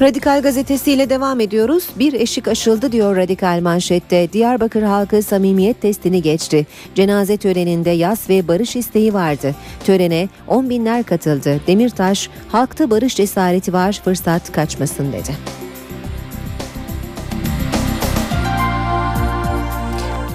Radikal 0.00 0.42
gazetesiyle 0.42 1.10
devam 1.10 1.40
ediyoruz. 1.40 1.88
Bir 1.98 2.12
eşik 2.12 2.48
aşıldı 2.48 2.92
diyor 2.92 3.16
Radikal 3.16 3.60
manşette. 3.62 4.32
Diyarbakır 4.32 4.82
halkı 4.82 5.22
samimiyet 5.22 5.80
testini 5.80 6.22
geçti. 6.22 6.66
Cenaze 6.94 7.36
töreninde 7.36 7.90
yas 7.90 8.30
ve 8.30 8.48
barış 8.48 8.76
isteği 8.76 9.14
vardı. 9.14 9.54
Törene 9.84 10.28
on 10.48 10.70
binler 10.70 11.02
katıldı. 11.02 11.60
Demirtaş, 11.66 12.30
halkta 12.48 12.90
barış 12.90 13.14
cesareti 13.14 13.72
var 13.72 14.00
fırsat 14.04 14.52
kaçmasın 14.52 15.12
dedi. 15.12 15.36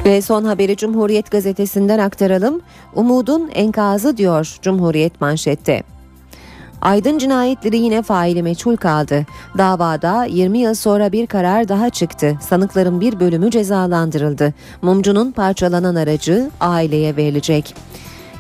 Ve 0.06 0.22
son 0.22 0.44
haberi 0.44 0.78
Cumhuriyet 0.78 1.32
gazetesinden 1.32 2.00
aktaralım. 2.00 2.62
Umudun 2.96 3.50
enkazı 3.54 4.18
diyor 4.18 4.58
Cumhuriyet 4.62 5.22
manşette. 5.22 5.84
Aydın 6.82 7.18
cinayetleri 7.18 7.78
yine 7.78 8.02
faili 8.02 8.44
meçhul 8.44 8.76
kaldı. 8.76 9.26
Davada 9.58 10.26
20 10.26 10.60
yıl 10.60 10.74
sonra 10.74 11.12
bir 11.12 11.28
karar 11.28 11.68
daha 11.68 11.90
çıktı. 11.90 12.38
Sanıkların 12.42 13.02
bir 13.02 13.20
bölümü 13.20 13.52
cezalandırıldı. 13.52 14.54
Mumcu'nun 14.82 15.32
parçalanan 15.32 15.96
aracı 15.96 16.52
aileye 16.60 17.16
verilecek. 17.16 17.76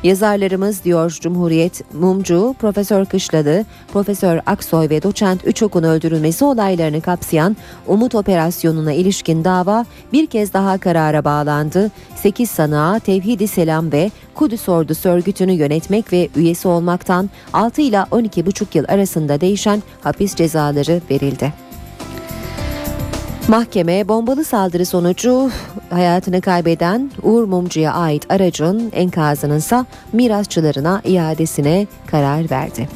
Yazarlarımız 0.03 0.83
diyor 0.83 1.17
Cumhuriyet, 1.21 1.93
Mumcu, 1.93 2.55
Profesör 2.59 3.05
Kışladı, 3.05 3.65
Profesör 3.93 4.39
Aksoy 4.45 4.89
ve 4.89 5.03
Doçent 5.03 5.47
Üçok'un 5.47 5.83
öldürülmesi 5.83 6.45
olaylarını 6.45 7.01
kapsayan 7.01 7.57
Umut 7.87 8.15
Operasyonu'na 8.15 8.93
ilişkin 8.93 9.43
dava 9.43 9.85
bir 10.13 10.27
kez 10.27 10.53
daha 10.53 10.77
karara 10.77 11.25
bağlandı. 11.25 11.91
8 12.15 12.49
sanığa 12.49 12.99
Tevhid-i 12.99 13.47
Selam 13.47 13.91
ve 13.91 14.11
Kudüs 14.35 14.69
Ordusu 14.69 15.09
örgütünü 15.09 15.51
yönetmek 15.51 16.13
ve 16.13 16.29
üyesi 16.35 16.67
olmaktan 16.67 17.29
6 17.53 17.81
ile 17.81 17.97
12,5 17.97 18.77
yıl 18.77 18.85
arasında 18.87 19.41
değişen 19.41 19.83
hapis 20.01 20.35
cezaları 20.35 21.01
verildi. 21.11 21.68
Mahkeme 23.49 24.07
bombalı 24.07 24.45
saldırı 24.45 24.85
sonucu 24.85 25.51
hayatını 25.89 26.41
kaybeden 26.41 27.11
Uğur 27.23 27.43
Mumcu'ya 27.43 27.93
ait 27.93 28.31
aracın 28.31 28.91
enkazının 28.95 29.57
ise 29.57 29.85
mirasçılarına 30.13 31.01
iadesine 31.05 31.87
karar 32.07 32.51
verdi. 32.51 32.89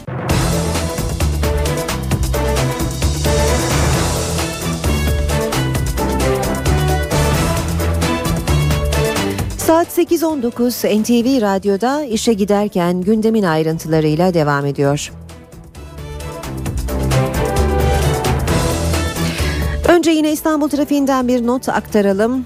Saat 9.58 9.88
8.19 9.98 11.02
NTV 11.02 11.42
Radyo'da 11.42 12.04
işe 12.04 12.34
giderken 12.34 13.02
gündemin 13.02 13.44
ayrıntılarıyla 13.44 14.34
devam 14.34 14.66
ediyor. 14.66 15.12
Önce 19.94 20.12
yine 20.12 20.32
İstanbul 20.32 20.70
trafiğinden 20.70 21.28
bir 21.28 21.48
not 21.48 21.70
aktaralım. 21.70 22.46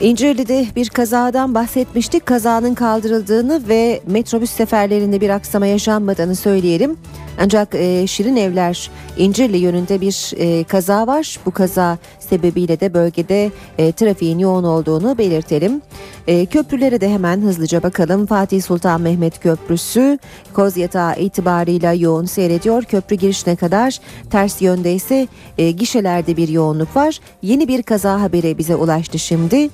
İncirli'de 0.00 0.66
bir 0.76 0.88
kazadan 0.88 1.54
bahsetmiştik. 1.54 2.26
Kazanın 2.26 2.74
kaldırıldığını 2.74 3.68
ve 3.68 4.00
metrobüs 4.06 4.50
seferlerinde 4.50 5.20
bir 5.20 5.30
aksama 5.30 5.66
yaşanmadığını 5.66 6.36
söyleyelim. 6.36 6.96
Ancak 7.38 7.74
e, 7.74 8.06
Şirin 8.06 8.36
Evler 8.36 8.90
İncirli 9.16 9.56
yönünde 9.56 10.00
bir 10.00 10.32
e, 10.36 10.64
kaza 10.64 11.06
var. 11.06 11.38
Bu 11.46 11.50
kaza 11.50 11.98
sebebiyle 12.18 12.80
de 12.80 12.94
bölgede 12.94 13.50
e, 13.78 13.92
trafiğin 13.92 14.38
yoğun 14.38 14.64
olduğunu 14.64 15.18
belirtelim. 15.18 15.82
E, 16.26 16.46
köprülere 16.46 17.00
de 17.00 17.08
hemen 17.08 17.40
hızlıca 17.40 17.82
bakalım. 17.82 18.26
Fatih 18.26 18.62
Sultan 18.62 19.00
Mehmet 19.00 19.40
Köprüsü 19.40 20.18
Kozyatağı 20.54 21.18
itibarıyla 21.18 21.92
yoğun 21.92 22.24
seyrediyor. 22.24 22.82
Köprü 22.82 23.16
girişine 23.16 23.56
kadar 23.56 23.98
ters 24.30 24.62
yönde 24.62 24.92
ise 24.92 25.28
e, 25.58 25.70
gişelerde 25.70 26.36
bir 26.36 26.48
yoğunluk 26.48 26.96
var. 26.96 27.20
Yeni 27.42 27.68
bir 27.68 27.82
kaza 27.82 28.20
haberi 28.20 28.58
bize 28.58 28.76
ulaştı 28.76 29.18
şimdi. 29.18 29.70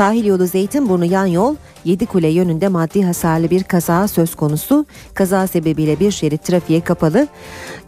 Sahil 0.00 0.24
yolu 0.24 0.46
Zeytinburnu 0.46 1.04
yan 1.04 1.26
yol 1.26 1.56
Yedikule 1.84 2.28
yönünde 2.28 2.68
maddi 2.68 3.02
hasarlı 3.02 3.50
bir 3.50 3.62
kaza 3.62 4.08
söz 4.08 4.34
konusu. 4.34 4.86
Kaza 5.14 5.46
sebebiyle 5.46 6.00
bir 6.00 6.10
şerit 6.10 6.44
trafiğe 6.44 6.80
kapalı. 6.80 7.28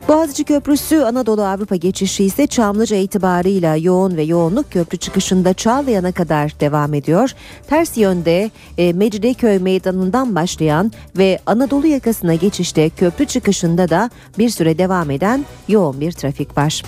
Boğaziçi 0.09 0.45
Köprüsü 0.45 1.01
Anadolu 1.01 1.45
Avrupa 1.45 1.77
geçişi 1.77 2.25
ise 2.25 2.47
Çamlıca 2.47 2.97
itibarıyla 2.97 3.77
yoğun 3.77 4.17
ve 4.17 4.23
yoğunluk 4.23 4.73
köprü 4.73 4.99
çıkışında 4.99 5.55
Çağlayan'a 5.55 6.13
kadar 6.13 6.53
devam 6.61 6.95
ediyor. 6.95 7.35
Ters 7.69 7.97
yönde 7.97 8.51
e, 8.79 8.93
Mecidiyeköy 8.93 9.59
meydanından 9.59 10.35
başlayan 10.35 10.93
ve 11.19 11.39
Anadolu 11.47 11.87
yakasına 11.87 12.35
geçişte 12.35 12.91
köprü 12.91 13.27
çıkışında 13.27 13.89
da 13.89 14.11
bir 14.39 14.51
süre 14.51 14.79
devam 14.79 15.11
eden 15.11 15.45
yoğun 15.69 16.01
bir 16.01 16.13
trafik 16.13 16.59
var. 16.59 16.83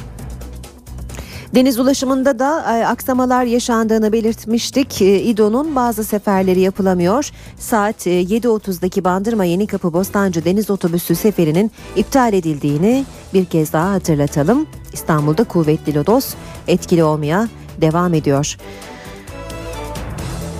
Deniz 1.55 1.79
ulaşımında 1.79 2.39
da 2.39 2.79
e, 2.79 2.87
aksamalar 2.87 3.45
yaşandığını 3.45 4.13
belirtmiştik. 4.13 5.03
E, 5.03 5.23
İDO'nun 5.23 5.77
bazı 5.77 6.05
seferleri 6.05 6.61
yapılamıyor. 6.61 7.31
Saat 7.59 8.07
e, 8.07 8.11
7.30'daki 8.11 9.05
Bandırma 9.05 9.45
Yenikapı 9.45 9.93
Bostancı 9.93 10.45
Deniz 10.45 10.71
Otobüsü 10.71 11.15
seferinin 11.15 11.71
iptal 11.97 12.33
edildiğini 12.33 13.05
bir 13.35 13.45
kez 13.45 13.73
daha 13.73 13.91
hatırlatalım. 13.91 14.67
İstanbul'da 14.93 15.45
kuvvetli 15.45 15.95
lodos 15.95 16.35
etkili 16.69 17.05
olmaya 17.05 17.49
devam 17.81 18.15
ediyor. 18.15 18.57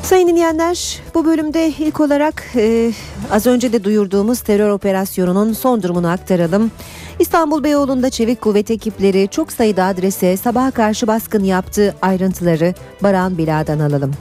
Sayın 0.05 0.29
dinleyenler 0.29 1.01
bu 1.15 1.25
bölümde 1.25 1.69
ilk 1.69 2.01
olarak 2.01 2.45
e, 2.57 2.93
az 3.31 3.47
önce 3.47 3.73
de 3.73 3.85
duyurduğumuz 3.85 4.41
terör 4.41 4.71
operasyonunun 4.71 5.53
son 5.53 5.83
durumunu 5.83 6.09
aktaralım. 6.09 6.71
İstanbul 7.19 7.65
Beyoğlu'nda 7.65 8.11
çevik 8.11 8.41
kuvvet 8.41 8.71
ekipleri 8.71 9.29
çok 9.31 9.53
sayıda 9.53 9.85
adrese 9.85 10.37
sabaha 10.37 10.71
karşı 10.71 11.07
baskın 11.07 11.45
yaptığı 11.45 11.95
ayrıntıları 12.03 12.75
Baran 13.03 13.39
Bila'dan 13.39 13.79
alalım. 13.79 14.13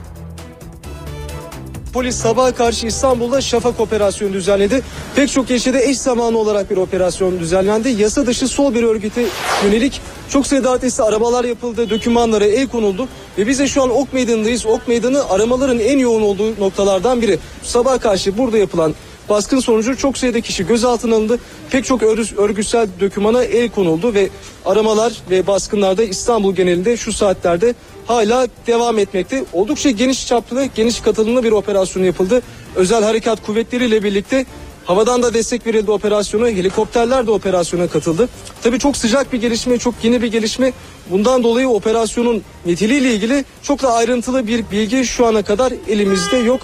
Polis 1.94 2.16
sabaha 2.16 2.54
karşı 2.54 2.86
İstanbul'da 2.86 3.40
Şafak 3.40 3.80
operasyonu 3.80 4.32
düzenledi. 4.32 4.82
Pek 5.16 5.30
çok 5.30 5.50
ilçede 5.50 5.84
eş 5.84 5.98
zamanlı 5.98 6.38
olarak 6.38 6.70
bir 6.70 6.76
operasyon 6.76 7.40
düzenlendi. 7.40 7.88
Yasa 7.88 8.26
dışı 8.26 8.48
sol 8.48 8.74
bir 8.74 8.82
örgüte 8.82 9.26
yönelik 9.64 10.00
çok 10.28 10.46
sayıda 10.46 10.70
adresli 10.70 11.02
aramalar 11.02 11.44
yapıldı, 11.44 11.90
dokümanlara 11.90 12.44
el 12.44 12.68
konuldu. 12.68 13.08
Ve 13.38 13.46
biz 13.46 13.58
de 13.58 13.66
şu 13.66 13.82
an 13.82 13.90
Ok 13.90 14.12
Meydanı'ndayız. 14.12 14.66
Ok 14.66 14.88
Meydanı 14.88 15.30
aramaların 15.30 15.78
en 15.78 15.98
yoğun 15.98 16.22
olduğu 16.22 16.60
noktalardan 16.60 17.22
biri. 17.22 17.38
Sabah 17.62 18.00
karşı 18.00 18.38
burada 18.38 18.58
yapılan 18.58 18.94
baskın 19.28 19.60
sonucu 19.60 19.96
çok 19.96 20.18
sayıda 20.18 20.40
kişi 20.40 20.66
gözaltına 20.66 21.14
alındı. 21.14 21.38
Pek 21.70 21.84
çok 21.84 22.02
örgütsel 22.38 22.88
dokümana 23.00 23.44
el 23.44 23.70
konuldu 23.70 24.14
ve 24.14 24.28
aramalar 24.64 25.12
ve 25.30 25.46
baskınlarda 25.46 26.02
İstanbul 26.02 26.54
genelinde 26.54 26.96
şu 26.96 27.12
saatlerde 27.12 27.74
hala 28.06 28.48
devam 28.66 28.98
etmekte. 28.98 29.44
Oldukça 29.52 29.90
geniş 29.90 30.26
çaplı, 30.26 30.64
geniş 30.74 31.00
katılımlı 31.00 31.44
bir 31.44 31.52
operasyon 31.52 32.04
yapıldı. 32.04 32.42
Özel 32.76 33.04
harekat 33.04 33.46
kuvvetleriyle 33.46 34.02
birlikte 34.02 34.46
Havadan 34.84 35.22
da 35.22 35.34
destek 35.34 35.66
verildi 35.66 35.90
operasyona, 35.90 36.48
helikopterler 36.48 37.26
de 37.26 37.30
operasyona 37.30 37.86
katıldı. 37.86 38.28
Tabii 38.62 38.78
çok 38.78 38.96
sıcak 38.96 39.32
bir 39.32 39.40
gelişme, 39.40 39.78
çok 39.78 39.94
yeni 40.02 40.22
bir 40.22 40.26
gelişme. 40.26 40.72
Bundan 41.10 41.42
dolayı 41.42 41.68
operasyonun 41.68 42.42
niteliğiyle 42.66 43.14
ilgili 43.14 43.44
çok 43.62 43.82
da 43.82 43.92
ayrıntılı 43.92 44.46
bir 44.46 44.64
bilgi 44.72 45.06
şu 45.06 45.26
ana 45.26 45.42
kadar 45.42 45.72
elimizde 45.88 46.36
yok. 46.36 46.60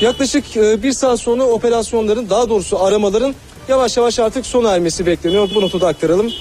Yaklaşık 0.00 0.56
e, 0.56 0.82
bir 0.82 0.92
saat 0.92 1.20
sonra 1.20 1.44
operasyonların 1.44 2.30
daha 2.30 2.48
doğrusu 2.48 2.82
aramaların 2.82 3.34
yavaş 3.68 3.96
yavaş 3.96 4.18
artık 4.18 4.46
sona 4.46 4.70
ermesi 4.72 5.06
bekleniyor. 5.06 5.48
Bu 5.54 5.60
notu 5.60 5.80
da 5.80 5.86
aktaralım. 5.86 6.32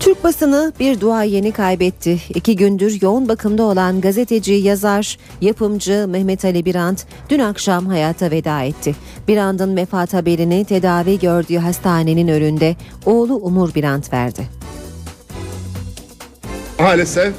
Türk 0.00 0.24
basını 0.24 0.72
bir 0.80 1.00
duayeni 1.00 1.52
kaybetti. 1.52 2.20
İki 2.34 2.56
gündür 2.56 2.98
yoğun 3.02 3.28
bakımda 3.28 3.62
olan 3.62 4.00
gazeteci, 4.00 4.52
yazar, 4.52 5.18
yapımcı 5.40 6.06
Mehmet 6.08 6.44
Ali 6.44 6.64
Birant 6.64 7.06
dün 7.28 7.38
akşam 7.38 7.86
hayata 7.86 8.30
veda 8.30 8.62
etti. 8.62 8.96
Birant'ın 9.28 9.76
vefat 9.76 10.14
haberini 10.14 10.64
tedavi 10.64 11.18
gördüğü 11.18 11.56
hastanenin 11.56 12.28
önünde 12.28 12.76
oğlu 13.06 13.34
Umur 13.34 13.74
Birant 13.74 14.12
verdi. 14.12 14.48
Maalesef 16.78 17.34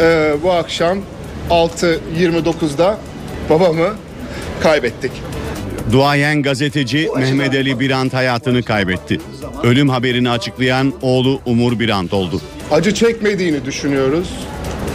e, 0.00 0.36
bu 0.42 0.52
akşam 0.52 0.98
6.29'da 1.50 2.98
babamı 3.50 3.94
kaybettik. 4.62 5.12
Duayen 5.92 6.42
gazeteci 6.42 7.08
Mehmet 7.16 7.54
Ali 7.54 7.80
Birant 7.80 8.14
hayatını 8.14 8.62
kaybetti. 8.62 9.20
Ölüm 9.62 9.88
haberini 9.88 10.30
açıklayan 10.30 10.92
oğlu 11.02 11.40
Umur 11.46 11.78
Birant 11.78 12.12
oldu. 12.14 12.40
Acı 12.70 12.94
çekmediğini 12.94 13.64
düşünüyoruz. 13.64 14.28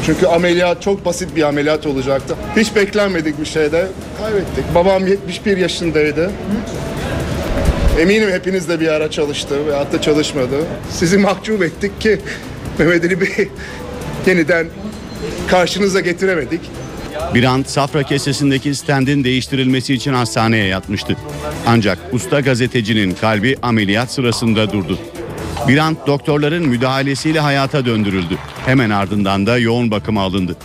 Çünkü 0.06 0.26
ameliyat 0.26 0.82
çok 0.82 1.06
basit 1.06 1.36
bir 1.36 1.44
ameliyat 1.44 1.86
olacaktı. 1.86 2.36
Hiç 2.56 2.76
beklenmedik 2.76 3.40
bir 3.40 3.46
şeyde 3.46 3.88
kaybettik. 4.22 4.76
Babam 4.76 5.08
71 5.08 5.58
yaşındaydı. 5.58 6.32
Eminim 8.00 8.32
hepiniz 8.32 8.70
de 8.70 8.80
bir 8.80 8.88
ara 8.88 9.12
çalıştı 9.12 9.68
ve 9.68 9.76
hatta 9.76 10.02
çalışmadı. 10.02 10.56
Sizi 10.92 11.18
mahcup 11.18 11.64
ettik 11.64 12.02
ki 12.02 12.20
Mehmet 12.80 13.06
Ali 13.06 13.22
Bey 13.22 13.30
yeniden 14.28 14.68
karşınıza 15.48 16.00
getiremedik. 16.00 16.62
Birant 17.34 17.70
Safra 17.70 18.04
kesesindeki 18.04 18.76
stendin 18.76 19.24
değiştirilmesi 19.24 19.94
için 19.94 20.14
hastaneye 20.14 20.66
yatmıştı. 20.66 21.18
Ancak 21.68 21.98
usta 22.12 22.40
gazetecinin 22.40 23.12
kalbi 23.12 23.56
ameliyat 23.62 24.12
sırasında 24.12 24.72
durdu. 24.72 25.00
Birant 25.68 26.08
doktorların 26.08 26.68
müdahalesiyle 26.68 27.40
hayata 27.40 27.86
döndürüldü. 27.86 28.38
Hemen 28.66 28.90
ardından 28.90 29.48
da 29.48 29.58
yoğun 29.58 29.92
bakıma 29.92 30.22
alındı. 30.22 30.56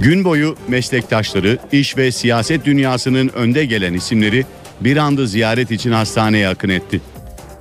Gün 0.00 0.24
boyu 0.24 0.56
meslektaşları, 0.68 1.58
iş 1.72 1.96
ve 1.96 2.12
siyaset 2.12 2.64
dünyasının 2.64 3.28
önde 3.28 3.64
gelen 3.64 3.94
isimleri 3.94 4.46
bir 4.80 4.96
anda 4.96 5.26
ziyaret 5.26 5.70
için 5.70 5.92
hastaneye 5.92 6.48
akın 6.48 6.68
etti. 6.68 7.00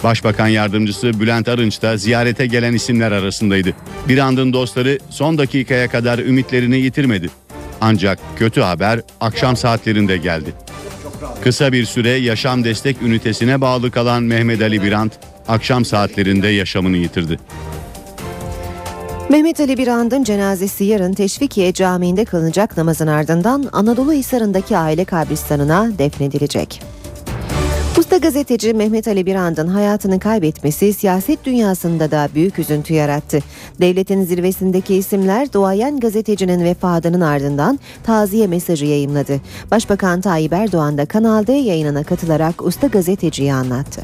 Başbakan 0.04 0.48
yardımcısı 0.48 1.20
Bülent 1.20 1.50
Arınç 1.50 1.82
da 1.82 1.98
ziyarete 1.98 2.46
gelen 2.46 2.74
isimler 2.74 3.12
arasındaydı. 3.12 3.74
Bir 4.08 4.18
andın 4.18 4.54
dostları 4.54 5.00
son 5.10 5.38
dakikaya 5.38 5.88
kadar 5.90 6.20
ümitlerini 6.20 6.78
yitirmedi. 6.78 7.30
Ancak 7.82 8.20
kötü 8.36 8.62
haber 8.62 9.00
akşam 9.22 9.58
saatlerinde 9.58 10.18
geldi. 10.18 10.54
Kısa 11.44 11.72
bir 11.72 11.86
süre 11.86 12.10
yaşam 12.10 12.64
destek 12.64 13.02
ünitesine 13.02 13.62
bağlı 13.62 13.92
kalan 13.92 14.24
Mehmet 14.24 14.62
Ali 14.62 14.84
Birant 14.84 15.12
akşam 15.48 15.86
saatlerinde 15.86 16.48
yaşamını 16.48 16.98
yitirdi. 16.98 17.40
Mehmet 19.30 19.60
Ali 19.60 19.78
Birand'ın 19.78 20.24
cenazesi 20.24 20.84
yarın 20.84 21.14
Teşvikiye 21.14 21.74
Camii'nde 21.74 22.26
kılınacak 22.26 22.78
namazın 22.78 23.08
ardından 23.08 23.70
Anadolu 23.72 24.14
Hisarı'ndaki 24.14 24.78
aile 24.78 25.06
kabristanına 25.06 25.90
defnedilecek. 25.98 26.82
Usta 27.98 28.18
gazeteci 28.18 28.74
Mehmet 28.74 29.08
Ali 29.08 29.26
Birand'ın 29.26 29.68
hayatını 29.68 30.20
kaybetmesi 30.20 30.94
siyaset 30.94 31.46
dünyasında 31.46 32.12
da 32.12 32.30
büyük 32.36 32.60
üzüntü 32.60 32.94
yarattı. 32.94 33.40
Devletin 33.82 34.24
zirvesindeki 34.24 34.96
isimler 34.96 35.54
duayen 35.54 36.00
gazetecinin 36.00 36.64
vefatının 36.66 37.22
ardından 37.22 37.80
taziye 38.04 38.48
mesajı 38.48 38.86
yayımladı. 38.86 39.42
Başbakan 39.72 40.22
Tayyip 40.22 40.54
Erdoğan 40.54 40.98
da 40.98 41.06
Kanal 41.06 41.48
D 41.48 41.54
yayınına 41.54 42.04
katılarak 42.04 42.62
usta 42.66 42.88
gazeteciyi 42.88 43.54
anlattı. 43.54 44.02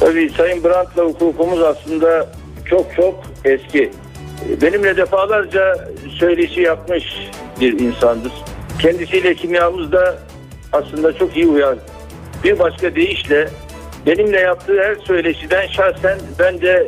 Tabii 0.00 0.30
Sayın 0.36 0.64
Brandt'la 0.64 1.04
hukukumuz 1.04 1.62
aslında 1.62 2.28
çok 2.64 2.94
çok 2.96 3.14
eski. 3.44 3.90
Benimle 4.62 4.96
defalarca 4.96 5.88
söyleşi 6.18 6.60
yapmış 6.60 7.04
bir 7.60 7.80
insandır. 7.80 8.32
Kendisiyle 8.82 9.34
kimyamız 9.34 9.92
da 9.92 10.18
aslında 10.72 11.18
çok 11.18 11.36
iyi 11.36 11.46
uyar. 11.46 11.78
Bir 12.44 12.58
başka 12.58 12.94
deyişle 12.94 13.48
benimle 14.06 14.40
yaptığı 14.40 14.82
her 14.82 14.94
söyleşiden 14.94 15.66
şahsen 15.66 16.18
ben 16.38 16.60
de 16.60 16.86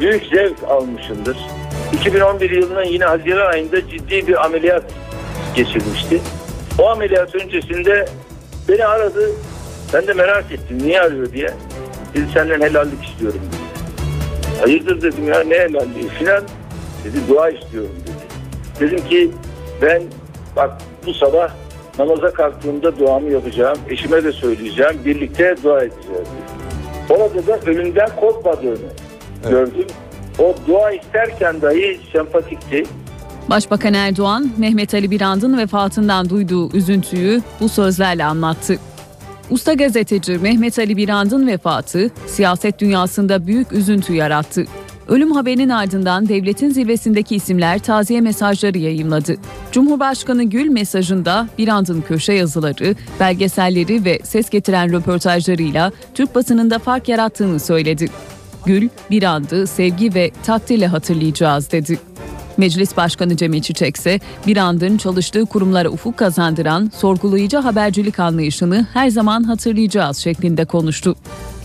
büyük 0.00 0.26
zevk 0.26 0.62
almışımdır. 0.68 1.36
2011 1.92 2.50
yılının 2.50 2.84
yine 2.84 3.04
Haziran 3.04 3.52
ayında 3.52 3.88
ciddi 3.88 4.26
bir 4.26 4.44
ameliyat 4.44 4.84
geçirmişti. 5.54 6.20
O 6.78 6.88
ameliyat 6.88 7.34
öncesinde 7.34 8.06
beni 8.68 8.84
aradı. 8.84 9.30
Ben 9.94 10.06
de 10.06 10.12
merak 10.12 10.52
ettim 10.52 10.78
niye 10.82 11.00
arıyor 11.00 11.32
diye. 11.32 11.50
Dedi 12.14 12.24
senden 12.34 12.60
helallik 12.60 13.04
istiyorum 13.04 13.40
dedi. 13.48 14.60
Hayırdır 14.60 15.02
dedim 15.02 15.28
ya 15.28 15.40
ne 15.40 15.54
helalliği 15.54 16.08
filan. 16.18 16.44
Dedi 17.04 17.16
dua 17.28 17.50
istiyorum 17.50 17.96
dedi. 18.06 18.28
Dedim 18.80 19.08
ki 19.08 19.30
ben 19.82 20.02
bak 20.56 20.70
bu 21.06 21.14
sabah 21.14 21.50
namaza 21.98 22.32
kalktığımda 22.32 22.98
duamı 22.98 23.30
yapacağım. 23.30 23.78
Eşime 23.90 24.24
de 24.24 24.32
söyleyeceğim. 24.32 25.00
Birlikte 25.04 25.54
dua 25.62 25.78
edeceğiz. 25.78 26.28
Orada 27.10 27.46
da 27.46 27.70
ölümden 27.70 28.08
korkmadığını 28.20 28.88
gördüm. 29.50 29.86
O 30.38 30.54
dua 30.66 30.92
isterken 30.92 31.62
dahi 31.62 32.00
sempatikti. 32.12 32.84
Başbakan 33.50 33.94
Erdoğan, 33.94 34.50
Mehmet 34.58 34.94
Ali 34.94 35.10
Birand'ın 35.10 35.58
vefatından 35.58 36.28
duyduğu 36.28 36.76
üzüntüyü 36.76 37.42
bu 37.60 37.68
sözlerle 37.68 38.24
anlattı. 38.24 38.78
Usta 39.50 39.74
gazeteci 39.74 40.38
Mehmet 40.38 40.78
Ali 40.78 40.96
Birand'ın 40.96 41.46
vefatı 41.46 42.10
siyaset 42.26 42.78
dünyasında 42.78 43.46
büyük 43.46 43.72
üzüntü 43.72 44.14
yarattı. 44.14 44.64
Ölüm 45.08 45.32
haberinin 45.32 45.68
ardından 45.68 46.28
devletin 46.28 46.70
zirvesindeki 46.70 47.36
isimler 47.36 47.78
taziye 47.78 48.20
mesajları 48.20 48.78
yayımladı. 48.78 49.36
Cumhurbaşkanı 49.72 50.44
Gül 50.44 50.68
mesajında 50.68 51.48
Birand'ın 51.58 52.00
köşe 52.00 52.32
yazıları, 52.32 52.94
belgeselleri 53.20 54.04
ve 54.04 54.18
ses 54.24 54.50
getiren 54.50 54.92
röportajlarıyla 54.92 55.92
Türk 56.14 56.34
basınında 56.34 56.78
fark 56.78 57.08
yarattığını 57.08 57.60
söyledi. 57.60 58.08
Gül, 58.66 58.88
Birand'ı 59.10 59.66
sevgi 59.66 60.14
ve 60.14 60.30
takdirle 60.46 60.86
hatırlayacağız 60.86 61.72
dedi. 61.72 61.98
Meclis 62.56 62.96
Başkanı 62.96 63.36
Cemil 63.36 63.62
Çiçek 63.62 63.96
ise 63.96 64.20
bir 64.46 64.56
andın 64.56 64.96
çalıştığı 64.96 65.46
kurumlara 65.46 65.88
ufuk 65.88 66.16
kazandıran 66.16 66.90
sorgulayıcı 66.94 67.56
habercilik 67.56 68.20
anlayışını 68.20 68.86
her 68.92 69.08
zaman 69.08 69.42
hatırlayacağız 69.42 70.16
şeklinde 70.16 70.64
konuştu. 70.64 71.16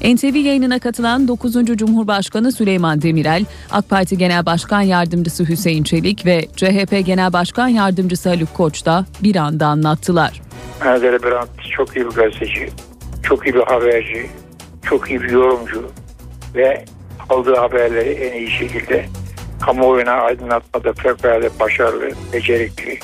NTV 0.03 0.35
yayınına 0.35 0.79
katılan 0.79 1.27
9. 1.27 1.53
Cumhurbaşkanı 1.65 2.51
Süleyman 2.51 3.01
Demirel, 3.01 3.45
AK 3.71 3.89
Parti 3.89 4.17
Genel 4.17 4.45
Başkan 4.45 4.81
Yardımcısı 4.81 5.49
Hüseyin 5.49 5.83
Çelik 5.83 6.25
ve 6.25 6.41
CHP 6.55 7.05
Genel 7.05 7.33
Başkan 7.33 7.67
Yardımcısı 7.67 8.29
Haluk 8.29 8.53
Koç 8.53 8.85
da 8.85 9.05
bir 9.23 9.35
anda 9.35 9.67
anlattılar. 9.67 10.41
Ali 10.85 11.23
Birant 11.23 11.49
çok 11.71 11.95
iyi 11.95 12.05
bir 12.05 12.11
gazeteci, 12.11 12.69
çok 13.23 13.47
iyi 13.47 13.53
bir 13.53 13.61
haberci, 13.61 14.29
çok 14.83 15.09
iyi 15.09 15.21
bir 15.21 15.29
yorumcu 15.29 15.91
ve 16.55 16.85
aldığı 17.29 17.55
haberleri 17.55 18.09
en 18.09 18.39
iyi 18.39 18.51
şekilde 18.51 19.05
kamuoyuna 19.61 20.11
aydınlatmada 20.11 20.93
fevkalade 20.93 21.49
başarılı, 21.59 22.09
becerikli, 22.33 22.99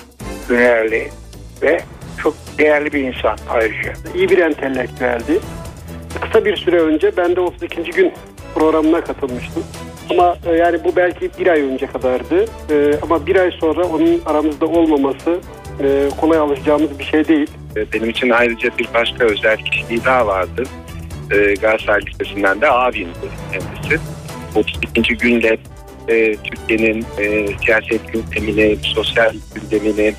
hünerli 0.49 1.09
ve 1.61 1.81
çok 2.17 2.35
değerli 2.57 2.93
bir 2.93 3.03
insan 3.03 3.37
ayrıca. 3.49 3.93
İyi 4.15 4.29
bir 4.29 4.37
entelektüeldi. 4.37 5.39
Kısa 6.21 6.45
bir 6.45 6.55
süre 6.55 6.79
önce 6.79 7.17
ben 7.17 7.35
de 7.35 7.39
32. 7.39 7.83
gün 7.83 8.13
programına 8.55 9.01
katılmıştım. 9.01 9.63
Ama 10.09 10.37
e, 10.45 10.51
yani 10.51 10.83
bu 10.83 10.95
belki 10.95 11.29
bir 11.39 11.47
ay 11.47 11.61
önce 11.61 11.87
kadardı. 11.87 12.45
E, 12.69 12.99
ama 13.01 13.25
bir 13.25 13.35
ay 13.35 13.51
sonra 13.51 13.87
onun 13.87 14.21
aramızda 14.25 14.65
olmaması 14.65 15.39
e, 15.83 16.09
kolay 16.21 16.37
alışacağımız 16.37 16.99
bir 16.99 17.03
şey 17.03 17.27
değil. 17.27 17.47
Benim 17.93 18.09
için 18.09 18.29
ayrıca 18.29 18.69
bir 18.77 18.89
başka 18.93 19.25
özel 19.25 19.57
kişiliği 19.57 20.05
daha 20.05 20.27
vardı. 20.27 20.63
Ee, 21.31 21.53
Galatasaray 21.53 22.01
Lisesi'nden 22.01 22.61
de 22.61 22.71
abimdi 22.71 23.29
kendisi. 23.51 24.03
32. 24.55 25.17
günle 25.17 25.57
e, 26.07 26.35
Türkiye'nin 26.35 27.05
e, 27.19 27.47
siyaset 27.65 28.13
gündemini, 28.13 28.77
sosyal 28.81 29.33
gündemini, 29.55 30.13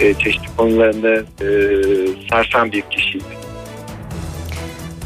e, 0.00 0.14
çeşitli 0.14 0.56
konularını 0.56 1.24
e, 1.40 1.48
sarsan 2.30 2.72
bir 2.72 2.82
kişiydi. 2.82 3.43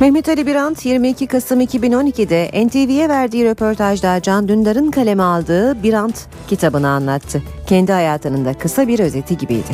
Mehmet 0.01 0.29
Ali 0.29 0.47
Birant 0.47 0.87
22 0.87 1.27
Kasım 1.27 1.61
2012'de 1.61 2.67
NTV'ye 2.67 3.09
verdiği 3.09 3.45
röportajda 3.45 4.23
Can 4.23 4.49
Dündar'ın 4.49 4.91
kaleme 4.91 5.23
aldığı 5.23 5.83
Birant 5.83 6.27
kitabını 6.49 6.89
anlattı. 6.89 7.43
Kendi 7.67 7.93
hayatının 7.93 8.45
da 8.45 8.55
kısa 8.55 8.89
bir 8.89 8.99
özeti 8.99 9.37
gibiydi. 9.37 9.73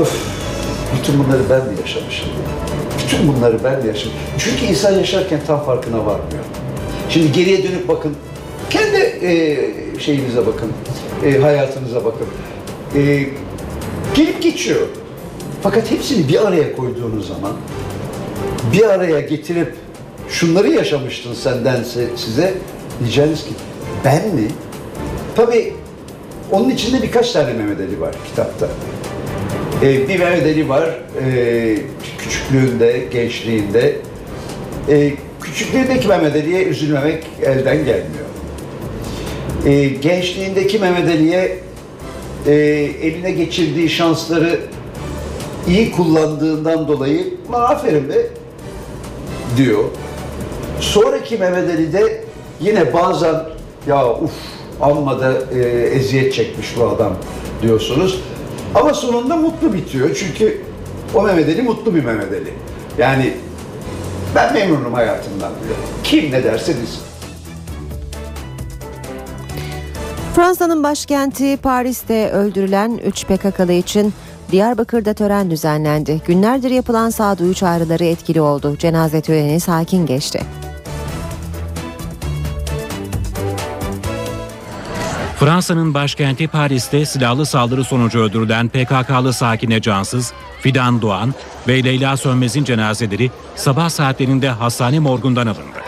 Öf, 0.00 0.12
bütün 0.98 1.24
bunları 1.24 1.42
ben 1.50 1.66
mi 1.66 1.80
yaşamışım? 1.80 2.28
Bütün 2.98 3.28
bunları 3.28 3.64
ben 3.64 3.80
mi 3.80 3.86
yaşamışım? 3.86 4.12
Çünkü 4.38 4.64
insan 4.64 4.92
yaşarken 4.94 5.40
tam 5.46 5.64
farkına 5.64 5.98
varmıyor. 5.98 6.44
Şimdi 7.08 7.32
geriye 7.32 7.62
dönüp 7.62 7.88
bakın, 7.88 8.16
kendi 8.70 8.96
e, 8.96 9.56
şeyinize 10.00 10.46
bakın, 10.46 10.72
e, 11.24 11.38
hayatınıza 11.38 12.04
bakın. 12.04 12.26
E, 12.96 13.26
gelip 14.14 14.42
geçiyor. 14.42 14.88
Fakat 15.62 15.90
hepsini 15.90 16.28
bir 16.28 16.46
araya 16.46 16.76
koyduğunuz 16.76 17.28
zaman, 17.28 17.52
bir 18.72 18.82
araya 18.82 19.20
getirip 19.20 19.74
şunları 20.28 20.68
yaşamıştın 20.68 21.34
senden 21.34 21.82
size 22.16 22.54
diyeceğiniz 23.00 23.44
ki 23.44 23.50
ben 24.04 24.28
mi? 24.34 24.48
Tabii 25.36 25.72
onun 26.52 26.70
içinde 26.70 27.02
birkaç 27.02 27.32
tane 27.32 27.52
Mehmet 27.52 27.80
Ali 27.80 28.00
var 28.00 28.14
kitapta. 28.30 28.68
Ee, 29.82 30.08
bir 30.08 30.18
Mehmet 30.18 30.42
Ali 30.42 30.68
var 30.68 30.98
e, 31.24 31.76
küçüklüğünde, 32.18 33.02
gençliğinde. 33.12 33.96
E, 34.88 35.12
küçüklüğündeki 35.40 36.08
Mehmet 36.08 36.36
Ali'ye 36.36 36.64
üzülmemek 36.64 37.24
elden 37.42 37.76
gelmiyor. 37.76 38.26
E, 39.66 39.88
gençliğindeki 39.88 40.78
Mehmet 40.78 41.08
Ali'ye 41.08 41.58
e, 42.46 42.52
eline 43.02 43.30
geçirdiği 43.30 43.88
şansları 43.88 44.60
iyi 45.70 45.92
kullandığından 45.92 46.88
dolayı 46.88 47.34
aferin 47.52 48.08
be 48.08 48.26
diyor. 49.56 49.84
Sonraki 50.80 51.38
Mehmet 51.38 51.70
Ali 51.70 51.92
de 51.92 52.24
yine 52.60 52.92
bazen 52.94 53.34
ya 53.86 54.12
uf 54.12 54.30
amma 54.80 55.20
da 55.20 55.32
e, 55.54 55.58
eziyet 55.70 56.34
çekmiş 56.34 56.76
bu 56.76 56.88
adam 56.88 57.12
diyorsunuz. 57.62 58.20
Ama 58.74 58.94
sonunda 58.94 59.36
mutlu 59.36 59.74
bitiyor 59.74 60.14
çünkü 60.14 60.62
o 61.14 61.22
Mehmet 61.22 61.48
Ali 61.48 61.62
mutlu 61.62 61.94
bir 61.94 62.04
Mehmet 62.04 62.32
Ali. 62.32 62.52
Yani 62.98 63.32
ben 64.34 64.52
memnunum 64.54 64.94
hayatımdan 64.94 65.52
diyor. 65.64 65.76
Kim 66.04 66.32
ne 66.32 66.44
derse. 66.44 66.74
Fransa'nın 70.36 70.82
başkenti 70.82 71.56
Paris'te 71.56 72.30
öldürülen 72.30 73.00
3 73.04 73.24
PKK'lı 73.24 73.72
için 73.72 74.12
Diyarbakır'da 74.52 75.14
tören 75.14 75.50
düzenlendi. 75.50 76.20
Günlerdir 76.26 76.70
yapılan 76.70 77.10
sağduyu 77.10 77.54
çağrıları 77.54 78.04
etkili 78.04 78.40
oldu. 78.40 78.76
Cenaze 78.78 79.20
töreni 79.20 79.60
sakin 79.60 80.06
geçti. 80.06 80.40
Fransa'nın 85.36 85.94
başkenti 85.94 86.48
Paris'te 86.48 87.06
silahlı 87.06 87.46
saldırı 87.46 87.84
sonucu 87.84 88.18
öldürülen 88.18 88.68
PKK'lı 88.68 89.32
Sakine 89.32 89.80
Cansız, 89.80 90.32
Fidan 90.60 91.02
Doğan 91.02 91.34
ve 91.68 91.84
Leyla 91.84 92.16
Sönmez'in 92.16 92.64
cenazeleri 92.64 93.30
sabah 93.56 93.88
saatlerinde 93.88 94.48
hastane 94.48 94.98
morgundan 94.98 95.46
alındı. 95.46 95.80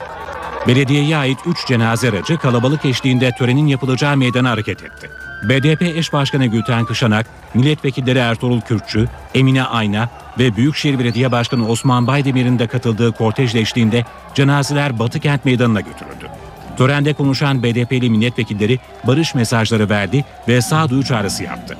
Belediyeye 0.68 1.16
ait 1.16 1.38
3 1.46 1.66
cenaze 1.66 2.08
aracı 2.08 2.38
kalabalık 2.38 2.84
eşliğinde 2.84 3.30
törenin 3.38 3.66
yapılacağı 3.66 4.16
meydana 4.16 4.50
hareket 4.50 4.82
etti. 4.82 5.21
BDP 5.42 5.82
eş 5.82 6.12
başkanı 6.12 6.46
Gülten 6.46 6.84
Kışanak, 6.84 7.26
milletvekilleri 7.54 8.18
Ertuğrul 8.18 8.60
Kürkçü, 8.60 9.08
Emine 9.34 9.64
Ayna 9.64 10.08
ve 10.38 10.56
Büyükşehir 10.56 10.98
Belediye 10.98 11.32
Başkanı 11.32 11.68
Osman 11.68 12.06
Baydemir'in 12.06 12.58
de 12.58 12.66
katıldığı 12.66 13.12
kortejle 13.12 13.60
eşliğinde 13.60 14.04
cenazeler 14.34 14.98
Batı 14.98 15.20
Kent 15.20 15.44
Meydanı'na 15.44 15.80
götürüldü. 15.80 16.28
Törende 16.76 17.12
konuşan 17.12 17.62
BDP'li 17.62 18.10
milletvekilleri 18.10 18.78
barış 19.06 19.34
mesajları 19.34 19.90
verdi 19.90 20.24
ve 20.48 20.60
sağduyu 20.60 21.04
çağrısı 21.04 21.42
yaptı. 21.42 21.76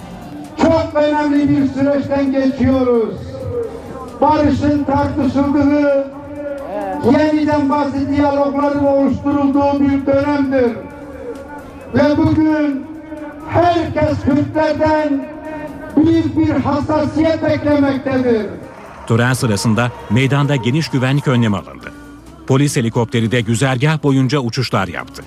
Çok 0.62 0.94
önemli 0.94 1.48
bir 1.48 1.68
süreçten 1.68 2.32
geçiyoruz. 2.32 3.14
Barışın 4.20 4.84
tartışıldığı, 4.84 6.10
yeniden 7.04 7.70
bazı 7.70 8.08
diyalogların 8.08 8.84
oluşturulduğu 8.84 9.80
bir 9.80 10.06
dönemdir. 10.06 10.72
Ve 11.94 12.16
bugün 12.16 12.91
herkes 13.52 14.18
Kürtlerden 14.24 15.28
büyük 15.96 16.38
bir 16.38 16.50
hassasiyet 16.50 17.42
beklemektedir. 17.42 18.46
Tören 19.06 19.32
sırasında 19.32 19.90
meydanda 20.10 20.56
geniş 20.56 20.88
güvenlik 20.88 21.28
önlemi 21.28 21.56
alındı. 21.56 21.92
Polis 22.46 22.76
helikopteri 22.76 23.30
de 23.30 23.40
güzergah 23.40 24.02
boyunca 24.02 24.38
uçuşlar 24.38 24.88
yaptı. 24.88 25.22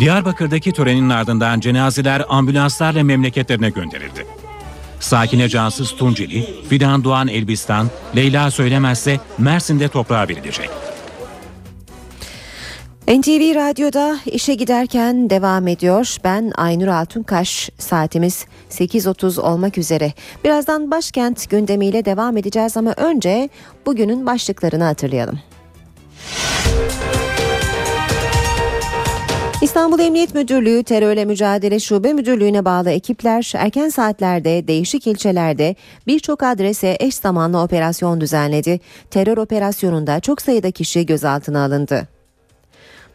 Diyarbakır'daki 0.00 0.72
törenin 0.72 1.10
ardından 1.10 1.60
cenazeler 1.60 2.24
ambulanslarla 2.28 3.04
memleketlerine 3.04 3.70
gönderildi. 3.70 4.26
Sakine 5.00 5.48
Cansız 5.48 5.96
Tunceli, 5.96 6.46
Fidan 6.68 7.04
Doğan 7.04 7.28
Elbistan, 7.28 7.90
Leyla 8.16 8.50
Söylemezse 8.50 9.20
Mersin'de 9.38 9.88
toprağa 9.88 10.28
verilecek. 10.28 10.70
NTV 13.08 13.54
Radyo'da 13.54 14.18
işe 14.26 14.54
giderken 14.54 15.30
devam 15.30 15.68
ediyor. 15.68 16.16
Ben 16.24 16.52
Aynur 16.56 16.86
Altunkaş. 16.86 17.70
Saatimiz 17.78 18.46
8.30 18.70 19.40
olmak 19.40 19.78
üzere. 19.78 20.12
Birazdan 20.44 20.90
başkent 20.90 21.50
gündemiyle 21.50 22.04
devam 22.04 22.36
edeceğiz 22.36 22.76
ama 22.76 22.94
önce 22.96 23.48
bugünün 23.86 24.26
başlıklarını 24.26 24.84
hatırlayalım. 24.84 25.38
İstanbul 29.62 30.00
Emniyet 30.00 30.34
Müdürlüğü 30.34 30.82
Terörle 30.82 31.24
Mücadele 31.24 31.80
Şube 31.80 32.12
Müdürlüğü'ne 32.12 32.64
bağlı 32.64 32.90
ekipler 32.90 33.52
erken 33.56 33.88
saatlerde 33.88 34.68
değişik 34.68 35.06
ilçelerde 35.06 35.76
birçok 36.06 36.42
adrese 36.42 36.96
eş 37.00 37.14
zamanlı 37.14 37.62
operasyon 37.62 38.20
düzenledi. 38.20 38.80
Terör 39.10 39.36
operasyonunda 39.36 40.20
çok 40.20 40.42
sayıda 40.42 40.70
kişi 40.70 41.06
gözaltına 41.06 41.64
alındı. 41.64 42.17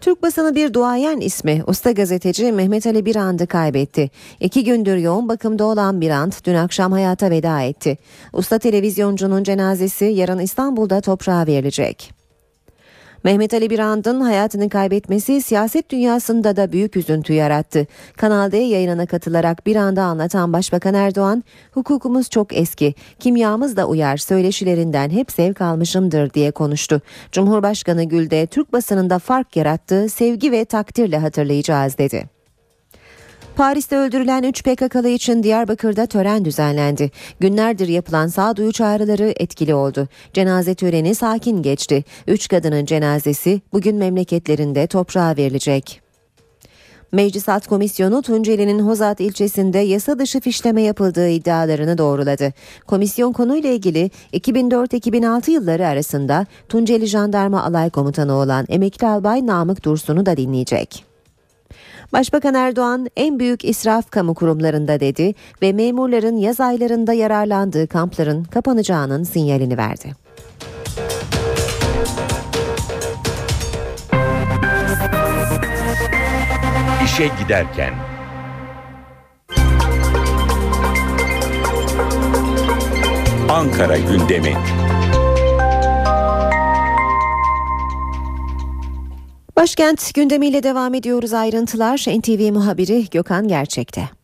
Türk 0.04 0.24
basını 0.24 0.56
bir 0.56 0.74
duayen 0.74 1.20
ismi 1.20 1.64
usta 1.68 1.92
gazeteci 1.92 2.52
Mehmet 2.52 2.88
Ali 2.88 3.06
Birand'ı 3.06 3.48
kaybetti. 3.48 4.10
İki 4.40 4.64
gündür 4.64 4.98
yoğun 4.98 5.30
bakımda 5.30 5.66
olan 5.66 6.02
Birand 6.02 6.34
dün 6.46 6.56
akşam 6.56 6.92
hayata 6.92 7.30
veda 7.30 7.62
etti. 7.62 7.98
Usta 8.34 8.60
televizyoncunun 8.60 9.44
cenazesi 9.44 10.06
yarın 10.06 10.40
İstanbul'da 10.40 11.02
toprağa 11.02 11.48
verilecek. 11.48 12.23
Mehmet 13.24 13.54
Ali 13.54 13.70
Birand'ın 13.70 14.22
hayatını 14.22 14.70
kaybetmesi 14.70 15.42
siyaset 15.42 15.90
dünyasında 15.90 16.56
da 16.56 16.72
büyük 16.72 16.98
üzüntü 16.98 17.34
yarattı. 17.34 17.88
Kanal 18.18 18.52
D 18.52 18.58
yayınına 18.58 19.06
katılarak 19.06 19.66
Birand'ı 19.66 20.02
anlatan 20.02 20.54
Başbakan 20.54 20.94
Erdoğan, 20.94 21.44
hukukumuz 21.72 22.30
çok 22.30 22.54
eski, 22.54 22.94
kimyamız 23.20 23.78
da 23.78 23.88
uyar 23.88 24.18
söyleşilerinden 24.18 25.10
hep 25.10 25.32
zevk 25.32 25.62
almışımdır 25.62 26.34
diye 26.34 26.52
konuştu. 26.52 27.02
Cumhurbaşkanı 27.32 28.04
Gül 28.04 28.30
de 28.30 28.48
Türk 28.48 28.74
basınında 28.74 29.20
fark 29.20 29.56
yarattığı 29.56 30.10
sevgi 30.10 30.52
ve 30.52 30.66
takdirle 30.66 31.18
hatırlayacağız 31.18 31.98
dedi. 31.98 32.43
Paris'te 33.56 33.98
öldürülen 33.98 34.44
3 34.44 34.64
PKK'lı 34.64 35.10
için 35.10 35.44
Diyarbakır'da 35.44 36.06
tören 36.06 36.46
düzenlendi. 36.46 37.12
Günlerdir 37.40 37.88
yapılan 37.88 38.28
sağduyu 38.28 38.72
çağrıları 38.72 39.34
etkili 39.38 39.76
oldu. 39.76 40.08
Cenaze 40.34 40.76
töreni 40.76 41.16
sakin 41.16 41.62
geçti. 41.62 42.04
3 42.28 42.48
kadının 42.48 42.86
cenazesi 42.86 43.62
bugün 43.74 43.96
memleketlerinde 43.96 44.88
toprağa 44.88 45.38
verilecek. 45.38 46.02
Meclis 47.12 47.50
Alt 47.50 47.68
Komisyonu 47.68 48.22
Tunceli'nin 48.22 48.80
Hozat 48.80 49.20
ilçesinde 49.20 49.80
yasa 49.80 50.20
dışı 50.20 50.40
fişleme 50.40 50.82
yapıldığı 50.82 51.30
iddialarını 51.30 51.98
doğruladı. 51.98 52.54
Komisyon 52.88 53.34
konuyla 53.34 53.70
ilgili 53.70 54.12
2004-2006 54.34 55.52
yılları 55.52 55.88
arasında 55.88 56.46
Tunceli 56.70 57.06
Jandarma 57.06 57.64
Alay 57.64 57.90
Komutanı 57.90 58.34
olan 58.34 58.66
emekli 58.70 59.08
albay 59.08 59.48
Namık 59.48 59.86
Dursun'u 59.86 60.26
da 60.26 60.38
dinleyecek. 60.38 61.13
Başbakan 62.14 62.54
Erdoğan 62.54 63.08
en 63.16 63.40
büyük 63.40 63.66
israf 63.66 64.12
kamu 64.12 64.34
kurumlarında 64.34 65.00
dedi 65.00 65.34
ve 65.62 65.74
memurların 65.74 66.38
yaz 66.38 66.60
aylarında 66.60 67.14
yararlandığı 67.14 67.88
kampların 67.88 68.44
kapanacağının 68.44 69.24
sinyalini 69.24 69.78
verdi. 69.78 70.16
İşe 77.06 77.30
giderken 77.42 77.94
Ankara 83.50 83.98
gündemi. 83.98 84.54
Başkent 89.56 90.14
gündemiyle 90.16 90.64
devam 90.64 90.94
ediyoruz 90.94 91.34
ayrıntılar. 91.34 92.06
NTV 92.08 92.52
muhabiri 92.54 93.06
Gökhan 93.12 93.48
Gerçek'te. 93.48 94.23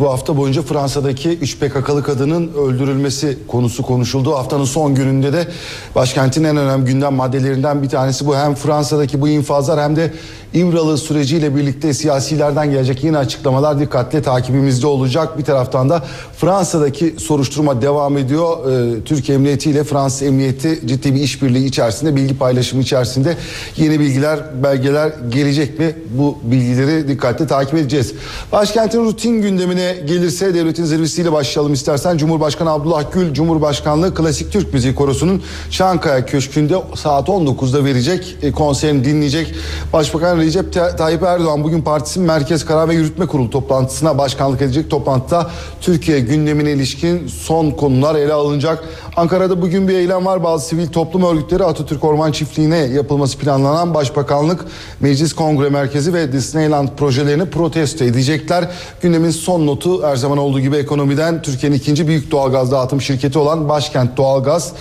Bu 0.00 0.10
hafta 0.10 0.36
boyunca 0.36 0.62
Fransa'daki 0.62 1.38
3 1.38 1.58
PKK'lı 1.58 2.02
kadının 2.02 2.52
öldürülmesi 2.54 3.38
konusu 3.48 3.82
konuşuldu. 3.82 4.34
Haftanın 4.34 4.64
son 4.64 4.94
gününde 4.94 5.32
de 5.32 5.46
başkentin 5.94 6.44
en 6.44 6.56
önemli 6.56 6.84
gündem 6.84 7.14
maddelerinden 7.14 7.82
bir 7.82 7.88
tanesi 7.88 8.26
bu. 8.26 8.36
Hem 8.36 8.54
Fransa'daki 8.54 9.20
bu 9.20 9.28
infazlar 9.28 9.80
hem 9.80 9.96
de 9.96 10.12
İmralı 10.54 10.98
süreciyle 10.98 11.56
birlikte 11.56 11.94
siyasilerden 11.94 12.70
gelecek 12.70 13.04
yeni 13.04 13.18
açıklamalar 13.18 13.80
dikkatle 13.80 14.22
takibimizde 14.22 14.86
olacak. 14.86 15.38
Bir 15.38 15.44
taraftan 15.44 15.90
da 15.90 16.04
Fransa'daki 16.36 17.14
soruşturma 17.18 17.82
devam 17.82 18.18
ediyor. 18.18 18.72
Ee, 18.72 19.04
Türkiye 19.04 19.38
Emniyeti 19.38 19.70
ile 19.70 19.84
Fransız 19.84 20.22
Emniyeti 20.22 20.80
ciddi 20.86 21.14
bir 21.14 21.20
işbirliği 21.20 21.66
içerisinde, 21.66 22.16
bilgi 22.16 22.38
paylaşımı 22.38 22.82
içerisinde 22.82 23.36
yeni 23.76 24.00
bilgiler, 24.00 24.40
belgeler 24.62 25.12
gelecek 25.28 25.80
ve 25.80 25.94
bu 26.18 26.38
bilgileri 26.42 27.08
dikkatle 27.08 27.46
takip 27.46 27.74
edeceğiz. 27.74 28.14
Başkentin 28.52 29.04
rutin 29.04 29.42
gündemine 29.42 29.89
gelirse 29.94 30.54
devletin 30.54 30.84
zirvesiyle 30.84 31.32
başlayalım 31.32 31.72
istersen. 31.72 32.16
Cumhurbaşkanı 32.16 32.70
Abdullah 32.70 33.12
Gül, 33.12 33.34
Cumhurbaşkanlığı 33.34 34.14
Klasik 34.14 34.52
Türk 34.52 34.74
Müziği 34.74 34.94
Korosu'nun 34.94 35.42
Çankaya 35.70 36.26
Köşkü'nde 36.26 36.74
saat 36.94 37.28
19'da 37.28 37.84
verecek 37.84 38.36
e, 38.42 38.52
konserini 38.52 39.04
dinleyecek. 39.04 39.54
Başbakan 39.92 40.38
Recep 40.38 40.72
Tayyip 40.98 41.22
Erdoğan 41.22 41.64
bugün 41.64 41.82
partisinin 41.82 42.26
Merkez 42.26 42.64
Karar 42.64 42.88
ve 42.88 42.94
Yürütme 42.94 43.26
Kurulu 43.26 43.50
toplantısına 43.50 44.18
başkanlık 44.18 44.62
edecek. 44.62 44.90
Toplantıda 44.90 45.50
Türkiye 45.80 46.20
gündemine 46.20 46.72
ilişkin 46.72 47.26
son 47.26 47.70
konular 47.70 48.14
ele 48.14 48.32
alınacak. 48.32 48.84
Ankara'da 49.16 49.62
bugün 49.62 49.88
bir 49.88 49.94
eylem 49.94 50.26
var. 50.26 50.44
Bazı 50.44 50.66
sivil 50.66 50.88
toplum 50.88 51.24
örgütleri 51.24 51.64
Atatürk 51.64 52.04
Orman 52.04 52.32
Çiftliği'ne 52.32 52.78
yapılması 52.78 53.38
planlanan 53.38 53.94
Başbakanlık, 53.94 54.64
Meclis 55.00 55.32
Kongre 55.32 55.68
Merkezi 55.68 56.14
ve 56.14 56.32
Disneyland 56.32 56.88
projelerini 56.88 57.50
protesto 57.50 58.04
edecekler. 58.04 58.70
Gündemin 59.02 59.30
son 59.30 59.66
notu 59.70 60.02
her 60.02 60.16
zaman 60.16 60.38
olduğu 60.38 60.60
gibi 60.60 60.76
ekonomiden 60.76 61.42
Türkiye'nin 61.42 61.76
ikinci 61.76 62.08
büyük 62.08 62.30
doğalgaz 62.30 62.72
dağıtım 62.72 63.00
şirketi 63.00 63.38
olan 63.38 63.68
Başkent 63.68 64.16
Doğalgaz. 64.16 64.72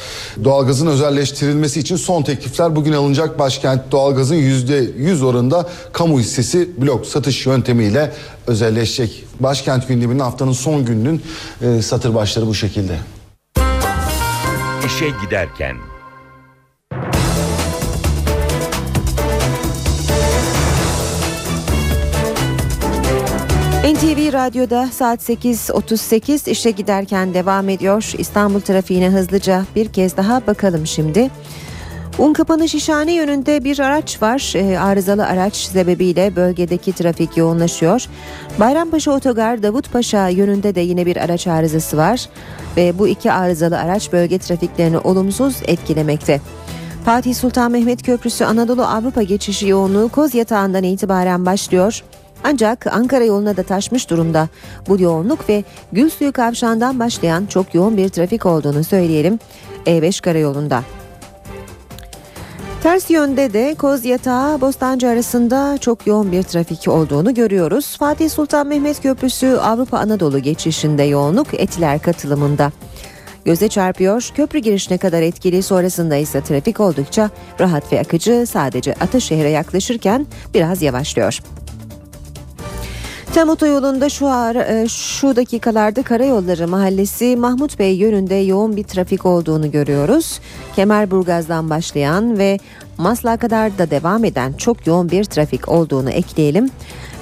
Doğalgazın 0.44 0.88
özelleştirilmesi 0.88 1.80
için 1.80 1.96
son 1.96 2.24
teklifler 2.24 2.76
bugün 2.76 2.94
alınacak. 2.94 3.40
Başkent 3.40 3.92
Doğalgaz'ın 3.92 4.36
%100 4.36 5.26
oranında 5.26 5.70
kamu 5.94 6.20
hissesi 6.20 6.82
blok 6.82 7.06
satış 7.06 7.46
yöntemiyle 7.46 8.14
özelleşecek. 8.48 9.26
Başkent 9.40 9.88
gündeminin 9.88 10.20
haftanın 10.20 10.52
son 10.52 10.86
gününün 10.86 11.22
e, 11.62 11.82
satır 11.82 12.16
başları 12.16 12.48
bu 12.48 12.56
şekilde. 12.56 12.98
İşe 14.86 15.10
giderken 15.26 15.76
NTV 23.90 24.34
Radyo'da 24.34 24.88
saat 24.88 25.30
8.38 25.30 26.50
işe 26.50 26.72
giderken 26.72 27.34
devam 27.34 27.70
ediyor. 27.70 28.14
İstanbul 28.18 28.60
trafiğine 28.60 29.10
hızlıca 29.10 29.66
bir 29.76 29.88
kez 29.90 30.18
daha 30.18 30.48
bakalım 30.48 30.88
şimdi. 30.88 31.30
Unkapanı 32.18 32.70
Şişhane 32.70 33.14
yönünde 33.14 33.64
bir 33.64 33.80
araç 33.80 34.22
var. 34.22 34.54
E, 34.56 34.80
arızalı 34.80 35.26
araç 35.26 35.56
sebebiyle 35.56 36.36
bölgedeki 36.36 36.94
trafik 36.94 37.38
yoğunlaşıyor. 37.38 38.06
Bayrampaşa 38.60 39.12
Otogar 39.12 39.64
Davutpaşa 39.64 40.28
yönünde 40.28 40.76
de 40.76 40.82
yine 40.82 41.06
bir 41.06 41.18
araç 41.18 41.48
arızası 41.48 41.98
var. 41.98 42.30
Ve 42.78 43.00
bu 43.00 43.08
iki 43.08 43.32
arızalı 43.32 43.80
araç 43.80 44.14
bölge 44.14 44.38
trafiklerini 44.38 44.98
olumsuz 44.98 45.56
etkilemekte. 45.66 46.42
Fatih 47.06 47.36
Sultan 47.36 47.72
Mehmet 47.72 48.04
Köprüsü 48.04 48.46
Anadolu 48.46 48.84
Avrupa 48.84 49.22
geçişi 49.24 49.68
yoğunluğu 49.68 50.10
Koz 50.10 50.36
Yatağı'ndan 50.36 50.84
itibaren 50.84 51.46
başlıyor. 51.46 52.04
Ancak 52.44 52.88
Ankara 52.88 53.24
yoluna 53.24 53.58
da 53.58 53.64
taşmış 53.64 54.10
durumda. 54.10 54.48
Bu 54.88 55.02
yoğunluk 55.02 55.50
ve 55.50 55.64
Gülsuyu 55.92 56.32
Kavşağı'ndan 56.32 57.00
başlayan 57.00 57.46
çok 57.46 57.76
yoğun 57.76 57.98
bir 57.98 58.10
trafik 58.10 58.46
olduğunu 58.46 58.84
söyleyelim. 58.84 59.40
E5 59.86 60.22
karayolunda. 60.22 60.84
Ters 62.84 63.10
yönde 63.10 63.54
de 63.54 63.76
Koz 63.76 64.06
Yatağı 64.06 64.62
Bostancı 64.62 65.08
arasında 65.08 65.78
çok 65.78 66.08
yoğun 66.08 66.32
bir 66.32 66.44
trafik 66.44 66.88
olduğunu 66.88 67.34
görüyoruz. 67.34 67.98
Fatih 67.98 68.30
Sultan 68.30 68.68
Mehmet 68.68 69.02
Köprüsü 69.02 69.48
Avrupa 69.48 69.98
Anadolu 69.98 70.40
geçişinde 70.40 71.04
yoğunluk 71.04 71.54
etiler 71.54 72.02
katılımında. 72.02 72.72
Göze 73.46 73.68
çarpıyor, 73.68 74.30
köprü 74.36 74.60
girişine 74.60 74.98
kadar 74.98 75.22
etkili 75.22 75.64
sonrasında 75.64 76.16
ise 76.16 76.42
trafik 76.42 76.80
oldukça 76.80 77.30
rahat 77.60 77.94
ve 77.94 78.00
akıcı 78.00 78.46
sadece 78.48 78.94
Ataşehir'e 78.94 79.50
yaklaşırken 79.50 80.28
biraz 80.54 80.82
yavaşlıyor. 80.82 81.40
Tem 83.34 83.50
otoyolunda 83.50 84.10
şu 84.10 84.28
ara, 84.28 84.88
şu 84.88 85.36
dakikalarda 85.36 86.04
Karayolları 86.04 86.68
Mahallesi 86.68 87.36
Mahmut 87.36 87.80
Bey 87.80 87.96
yönünde 87.96 88.36
yoğun 88.36 88.76
bir 88.76 88.84
trafik 88.84 89.26
olduğunu 89.26 89.72
görüyoruz. 89.72 90.40
Kemerburgaz'dan 90.76 91.70
başlayan 91.70 92.38
ve 92.38 92.60
Maslak'a 92.98 93.38
kadar 93.38 93.78
da 93.78 93.92
devam 93.92 94.26
eden 94.26 94.54
çok 94.54 94.88
yoğun 94.88 95.12
bir 95.12 95.24
trafik 95.24 95.70
olduğunu 95.70 96.10
ekleyelim. 96.10 96.70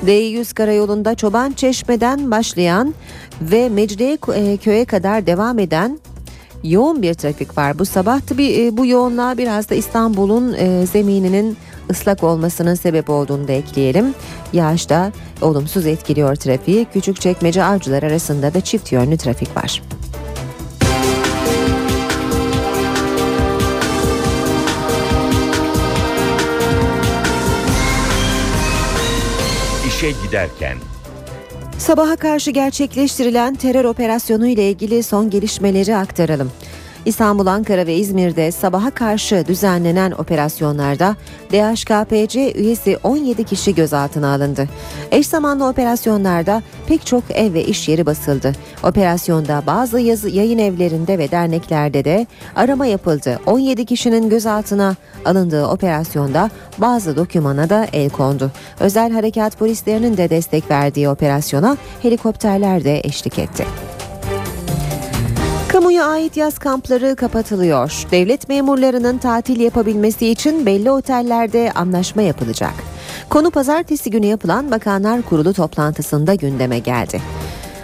D100 0.05 0.53
Karayolu'nda 0.53 1.15
Çoban 1.15 1.51
Çeşme'den 1.51 2.31
başlayan 2.31 2.93
ve 3.41 3.69
Mecidiye 3.69 4.17
köye 4.57 4.85
kadar 4.85 5.25
devam 5.25 5.59
eden 5.59 5.99
yoğun 6.63 7.01
bir 7.01 7.13
trafik 7.13 7.57
var. 7.57 7.79
Bu 7.79 7.85
sabah 7.85 8.21
tabi 8.21 8.69
bu 8.77 8.85
yoğunluğa 8.85 9.37
biraz 9.37 9.69
da 9.69 9.75
İstanbul'un 9.75 10.55
zemininin 10.85 11.57
ıslak 11.89 12.23
olmasının 12.23 12.75
sebep 12.75 13.09
olduğunu 13.09 13.47
da 13.47 13.51
ekleyelim. 13.51 14.15
Yağış 14.53 14.89
da 14.89 15.11
olumsuz 15.41 15.85
etkiliyor 15.85 16.35
trafiği. 16.35 16.85
Küçük 16.93 17.21
çekmece 17.21 17.63
avcılar 17.63 18.03
arasında 18.03 18.53
da 18.53 18.61
çift 18.61 18.91
yönlü 18.91 19.17
trafik 19.17 19.57
var. 19.57 19.81
İşe 29.87 30.11
giderken 30.11 30.77
Sabaha 31.77 32.15
karşı 32.15 32.51
gerçekleştirilen 32.51 33.55
terör 33.55 33.85
operasyonu 33.85 34.47
ile 34.47 34.69
ilgili 34.69 35.03
son 35.03 35.29
gelişmeleri 35.29 35.95
aktaralım. 35.95 36.51
İstanbul, 37.07 37.45
Ankara 37.45 37.87
ve 37.87 37.95
İzmir'de 37.95 38.51
sabaha 38.51 38.91
karşı 38.91 39.43
düzenlenen 39.47 40.11
operasyonlarda 40.11 41.15
DHKPC 41.51 42.53
üyesi 42.53 42.97
17 43.03 43.43
kişi 43.43 43.75
gözaltına 43.75 44.33
alındı. 44.33 44.67
Eş 45.11 45.27
zamanlı 45.27 45.67
operasyonlarda 45.67 46.63
pek 46.87 47.05
çok 47.05 47.23
ev 47.29 47.53
ve 47.53 47.65
iş 47.65 47.89
yeri 47.89 48.05
basıldı. 48.05 48.51
Operasyonda 48.83 49.63
bazı 49.67 49.99
yazı, 49.99 50.29
yayın 50.29 50.59
evlerinde 50.59 51.17
ve 51.17 51.31
derneklerde 51.31 52.05
de 52.05 52.27
arama 52.55 52.85
yapıldı. 52.85 53.39
17 53.45 53.85
kişinin 53.85 54.29
gözaltına 54.29 54.95
alındığı 55.25 55.67
operasyonda 55.67 56.49
bazı 56.77 57.15
dokümana 57.15 57.69
da 57.69 57.87
el 57.93 58.09
kondu. 58.09 58.51
Özel 58.79 59.11
harekat 59.11 59.59
polislerinin 59.59 60.17
de 60.17 60.29
destek 60.29 60.71
verdiği 60.71 61.09
operasyona 61.09 61.77
helikopterler 62.01 62.83
de 62.83 63.01
eşlik 63.03 63.39
etti. 63.39 63.65
Kamuya 65.77 66.05
ait 66.05 66.37
yaz 66.37 66.59
kampları 66.59 67.15
kapatılıyor. 67.15 68.05
Devlet 68.11 68.49
memurlarının 68.49 69.17
tatil 69.17 69.59
yapabilmesi 69.59 70.27
için 70.27 70.65
belli 70.65 70.91
otellerde 70.91 71.71
anlaşma 71.75 72.21
yapılacak. 72.21 72.73
Konu 73.29 73.51
pazartesi 73.51 74.11
günü 74.11 74.25
yapılan 74.25 74.71
Bakanlar 74.71 75.21
Kurulu 75.21 75.53
toplantısında 75.53 76.35
gündeme 76.35 76.79
geldi. 76.79 77.21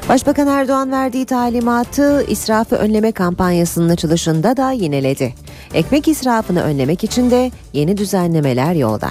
Başbakan 0.10 0.48
Erdoğan 0.48 0.92
verdiği 0.92 1.26
talimatı 1.26 2.26
israfı 2.28 2.76
önleme 2.76 3.12
kampanyasının 3.12 3.90
açılışında 3.90 4.58
da 4.58 4.72
yineledi. 4.72 5.34
Ekmek 5.74 6.08
israfını 6.08 6.62
önlemek 6.64 7.04
için 7.04 7.32
de 7.32 7.52
yeni 7.74 7.98
düzenlemeler 7.98 8.74
yolda. 8.74 9.10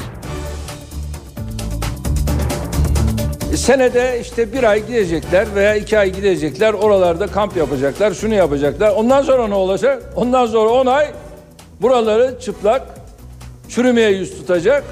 Senede 3.56 4.18
işte 4.20 4.52
bir 4.52 4.62
ay 4.62 4.86
gidecekler 4.86 5.54
veya 5.54 5.74
iki 5.76 5.98
ay 5.98 6.12
gidecekler 6.12 6.72
oralarda 6.72 7.26
kamp 7.26 7.56
yapacaklar 7.56 8.14
şunu 8.14 8.34
yapacaklar 8.34 8.90
ondan 8.90 9.22
sonra 9.22 9.48
ne 9.48 9.54
olacak 9.54 10.02
ondan 10.16 10.46
sonra 10.46 10.70
on 10.70 10.86
ay 10.86 11.10
buraları 11.80 12.40
çıplak 12.40 12.82
çürümeye 13.68 14.10
yüz 14.10 14.30
tutacak 14.30 14.84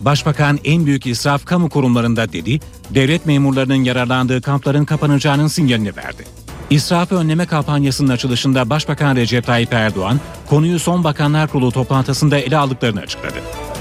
Başbakan 0.00 0.58
en 0.64 0.86
büyük 0.86 1.06
israf 1.06 1.44
kamu 1.44 1.68
kurumlarında 1.68 2.32
dedi, 2.32 2.60
devlet 2.90 3.26
memurlarının 3.26 3.84
yararlandığı 3.84 4.40
kampların 4.40 4.84
kapanacağının 4.84 5.46
sinyalini 5.46 5.96
verdi. 5.96 6.24
İsrafı 6.70 7.14
önleme 7.14 7.46
kampanyasının 7.46 8.12
açılışında 8.12 8.70
Başbakan 8.70 9.16
Recep 9.16 9.46
Tayyip 9.46 9.72
Erdoğan 9.72 10.20
konuyu 10.46 10.78
son 10.78 11.04
Bakanlar 11.04 11.48
Kurulu 11.48 11.72
toplantısında 11.72 12.38
ele 12.38 12.56
aldıklarını 12.56 13.00
açıkladı. 13.00 13.34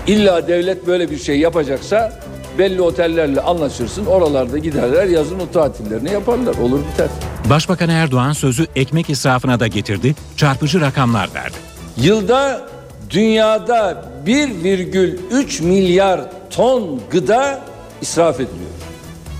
İlla 0.07 0.47
devlet 0.47 0.87
böyle 0.87 1.11
bir 1.11 1.17
şey 1.17 1.39
yapacaksa 1.39 2.19
belli 2.57 2.81
otellerle 2.81 3.41
anlaşırsın. 3.41 4.05
Oralarda 4.05 4.57
giderler 4.57 5.05
yazın 5.05 5.39
o 5.39 5.51
tatillerini 5.51 6.11
yaparlar. 6.13 6.55
Olur 6.57 6.79
biter. 6.93 7.07
Başbakan 7.49 7.89
Erdoğan 7.89 8.33
sözü 8.33 8.67
ekmek 8.75 9.09
israfına 9.09 9.59
da 9.59 9.67
getirdi, 9.67 10.15
çarpıcı 10.37 10.81
rakamlar 10.81 11.29
verdi. 11.33 11.55
Yılda 11.97 12.61
dünyada 13.09 14.05
1,3 14.25 15.63
milyar 15.63 16.21
ton 16.49 17.01
gıda 17.11 17.61
israf 18.01 18.35
ediliyor. 18.35 18.69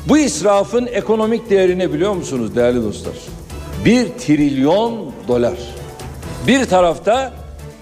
Bu 0.08 0.18
israfın 0.18 0.88
ekonomik 0.92 1.50
değerini 1.50 1.94
biliyor 1.94 2.14
musunuz 2.14 2.56
değerli 2.56 2.84
dostlar? 2.84 3.14
Bir 3.86 4.08
trilyon 4.08 5.12
dolar. 5.28 5.58
Bir 6.48 6.66
tarafta 6.66 7.34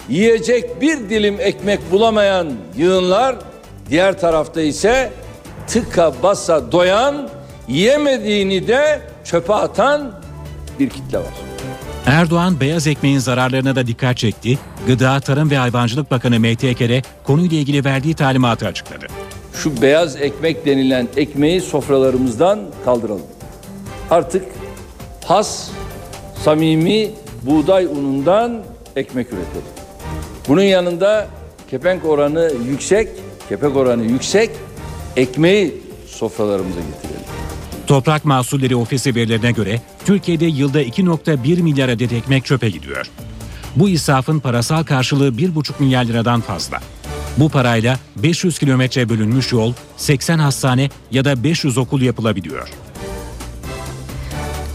yiyecek 0.10 0.82
bir 0.82 1.10
dilim 1.10 1.36
ekmek 1.40 1.92
bulamayan 1.92 2.54
yığınlar, 2.78 3.36
diğer 3.90 4.20
tarafta 4.20 4.62
ise 4.62 5.12
tıka 5.68 6.14
basa 6.24 6.72
doyan, 6.72 7.30
yiyemediğini 7.68 8.68
de 8.68 9.02
çöpe 9.24 9.54
atan 9.54 10.12
bir 10.80 10.90
kitle 10.90 11.18
var. 11.18 11.34
Erdoğan 12.06 12.60
beyaz 12.60 12.88
ekmeğin 12.88 13.20
zararlarına 13.20 13.76
da 13.76 13.88
dikkat 13.88 14.18
çekti. 14.18 14.60
Gıda, 14.88 15.20
Tarım 15.20 15.52
ve 15.52 15.58
Hayvancılık 15.58 16.12
Bakanı 16.12 16.40
Mehdi 16.40 16.68
Eker'e 16.68 17.02
konuyla 17.24 17.58
ilgili 17.58 17.86
verdiği 17.86 18.14
talimatı 18.14 18.68
açıkladı. 18.68 19.06
Şu 19.54 19.82
beyaz 19.82 20.16
ekmek 20.16 20.66
denilen 20.66 21.08
ekmeği 21.18 21.62
sofralarımızdan 21.62 22.60
kaldıralım. 22.86 23.26
Artık 24.12 24.46
has, 25.26 25.70
samimi 26.44 27.12
buğday 27.42 27.86
unundan 27.86 28.64
ekmek 28.96 29.28
üretelim. 29.28 29.76
Bunun 30.48 30.62
yanında 30.62 31.28
kepenk 31.72 32.06
oranı 32.06 32.52
yüksek, 32.70 33.10
kepek 33.50 33.76
oranı 33.76 34.04
yüksek 34.04 34.50
ekmeği 35.18 35.74
sofralarımıza 36.08 36.80
getirelim. 36.80 37.26
Toprak 37.88 38.26
Mahsulleri 38.26 38.76
Ofisi 38.76 39.16
verilerine 39.16 39.52
göre 39.52 39.82
Türkiye'de 40.06 40.46
yılda 40.46 40.84
2.1 40.84 41.62
milyar 41.62 41.90
adet 41.90 42.14
ekmek 42.14 42.46
çöpe 42.46 42.70
gidiyor. 42.70 43.12
Bu 43.76 43.90
israfın 43.90 44.40
parasal 44.40 44.84
karşılığı 44.84 45.30
1,5 45.30 45.72
milyar 45.80 46.06
liradan 46.06 46.42
fazla. 46.42 46.80
Bu 47.38 47.50
parayla 47.50 48.00
500 48.16 48.60
kilometre 48.60 49.10
bölünmüş 49.10 49.52
yol, 49.52 49.74
80 49.98 50.40
hastane 50.40 50.90
ya 51.12 51.26
da 51.26 51.44
500 51.44 51.78
okul 51.78 52.02
yapılabiliyor. 52.02 52.70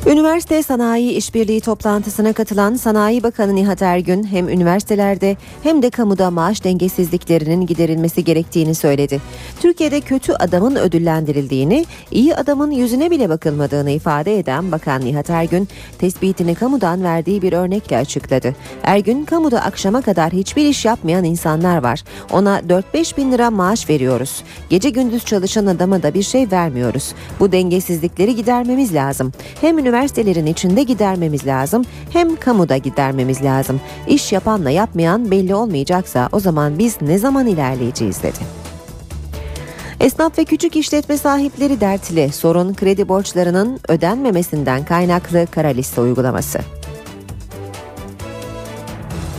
Üniversite 0.06 0.62
Sanayi 0.62 1.12
İşbirliği 1.12 1.60
toplantısına 1.60 2.32
katılan 2.32 2.74
Sanayi 2.74 3.22
Bakanı 3.22 3.54
Nihat 3.54 3.82
Ergün 3.82 4.24
hem 4.24 4.48
üniversitelerde 4.48 5.36
hem 5.62 5.82
de 5.82 5.90
kamuda 5.90 6.30
maaş 6.30 6.64
dengesizliklerinin 6.64 7.66
giderilmesi 7.66 8.24
gerektiğini 8.24 8.74
söyledi. 8.74 9.20
Türkiye'de 9.60 10.00
kötü 10.00 10.32
adamın 10.32 10.76
ödüllendirildiğini, 10.76 11.84
iyi 12.10 12.36
adamın 12.36 12.70
yüzüne 12.70 13.10
bile 13.10 13.28
bakılmadığını 13.28 13.90
ifade 13.90 14.38
eden 14.38 14.72
Bakan 14.72 15.04
Nihat 15.04 15.30
Ergün, 15.30 15.68
tespitini 15.98 16.54
kamudan 16.54 17.02
verdiği 17.02 17.42
bir 17.42 17.52
örnekle 17.52 17.96
açıkladı. 17.96 18.54
Ergün, 18.82 19.24
kamuda 19.24 19.62
akşama 19.62 20.02
kadar 20.02 20.32
hiçbir 20.32 20.64
iş 20.64 20.84
yapmayan 20.84 21.24
insanlar 21.24 21.82
var. 21.82 22.04
Ona 22.32 22.60
4-5 22.60 23.16
bin 23.16 23.32
lira 23.32 23.50
maaş 23.50 23.90
veriyoruz. 23.90 24.42
Gece 24.70 24.90
gündüz 24.90 25.24
çalışan 25.24 25.66
adama 25.66 26.02
da 26.02 26.14
bir 26.14 26.22
şey 26.22 26.50
vermiyoruz. 26.50 27.12
Bu 27.40 27.52
dengesizlikleri 27.52 28.36
gidermemiz 28.36 28.94
lazım. 28.94 29.32
Hem 29.60 29.78
üniversitelerin 29.90 30.46
içinde 30.46 30.82
gidermemiz 30.82 31.46
lazım 31.46 31.84
hem 32.10 32.36
kamuda 32.36 32.76
gidermemiz 32.76 33.42
lazım. 33.42 33.80
İş 34.06 34.32
yapanla 34.32 34.70
yapmayan 34.70 35.30
belli 35.30 35.54
olmayacaksa 35.54 36.28
o 36.32 36.40
zaman 36.40 36.78
biz 36.78 37.02
ne 37.02 37.18
zaman 37.18 37.46
ilerleyeceğiz 37.46 38.22
dedi. 38.22 38.38
Esnaf 40.00 40.38
ve 40.38 40.44
küçük 40.44 40.76
işletme 40.76 41.16
sahipleri 41.16 41.80
dertli. 41.80 42.32
Sorun 42.32 42.74
kredi 42.74 43.08
borçlarının 43.08 43.80
ödenmemesinden 43.88 44.84
kaynaklı 44.84 45.46
kara 45.50 45.68
liste 45.68 46.00
uygulaması. 46.00 46.58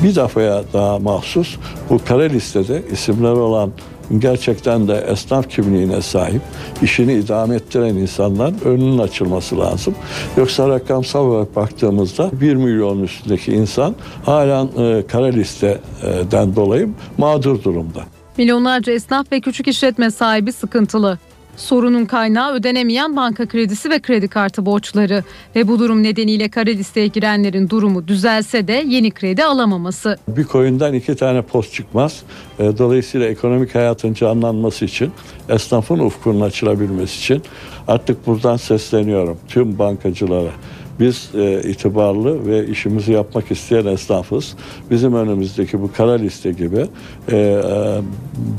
Bir 0.04 0.16
defaya 0.16 0.64
daha 0.74 1.00
mahsus 1.00 1.58
bu 1.90 2.00
kara 2.06 2.24
listede 2.24 2.84
isimleri 2.92 3.40
olan 3.40 3.72
gerçekten 4.20 4.88
de 4.88 5.06
esnaf 5.12 5.50
kimliğine 5.50 6.02
sahip, 6.02 6.42
işini 6.82 7.14
idame 7.14 7.56
ettiren 7.56 7.96
insanlar 7.96 8.54
önünün 8.66 8.98
açılması 8.98 9.60
lazım. 9.60 9.96
Yoksa 10.38 10.70
rakamsal 10.70 11.26
olarak 11.26 11.56
baktığımızda 11.56 12.30
1 12.42 12.56
milyon 12.56 13.04
üstündeki 13.04 13.52
insan 13.52 13.96
halen 14.26 14.66
e, 14.78 15.08
kara 15.08 15.26
listeden 15.26 16.56
dolayı 16.56 16.90
mağdur 17.18 17.64
durumda. 17.64 18.02
Milyonlarca 18.38 18.94
esnaf 18.94 19.32
ve 19.32 19.42
küçük 19.42 19.68
işletme 19.68 20.12
sahibi 20.12 20.52
sıkıntılı. 20.52 21.20
Sorunun 21.62 22.06
kaynağı 22.06 22.54
ödenemeyen 22.54 23.16
banka 23.16 23.46
kredisi 23.46 23.90
ve 23.90 24.00
kredi 24.00 24.28
kartı 24.28 24.66
borçları 24.66 25.24
ve 25.56 25.68
bu 25.68 25.80
durum 25.80 26.04
nedeniyle 26.04 26.50
kara 26.50 26.70
listeye 26.70 27.08
girenlerin 27.08 27.70
durumu 27.70 28.08
düzelse 28.08 28.68
de 28.68 28.84
yeni 28.88 29.12
kredi 29.12 29.44
alamaması. 29.44 30.18
Bir 30.28 30.44
koyundan 30.44 30.94
iki 30.94 31.16
tane 31.16 31.42
post 31.42 31.74
çıkmaz. 31.74 32.22
E, 32.60 32.78
Dolayısıyla 32.78 33.28
ekonomik 33.28 33.76
hayatın 33.76 34.14
canlanması 34.14 34.86
için, 34.86 35.12
esnafın 35.50 36.00
ufkunun 36.00 36.42
açılabilmesi 36.42 37.18
için 37.18 37.42
artık 37.88 38.28
buradan 38.28 38.58
sesleniyorum 38.58 39.38
tüm 39.48 39.80
bankacılara. 39.80 40.52
Biz 41.00 41.30
e, 41.36 41.62
itibarlı 41.70 42.46
ve 42.46 42.68
işimizi 42.68 43.12
yapmak 43.12 43.52
isteyen 43.52 43.86
esnafız. 43.86 44.56
Bizim 44.92 45.14
önümüzdeki 45.16 45.82
bu 45.82 45.92
kara 45.92 46.12
liste 46.12 46.52
gibi 46.52 46.86
e, 47.32 47.38
e, 47.38 47.62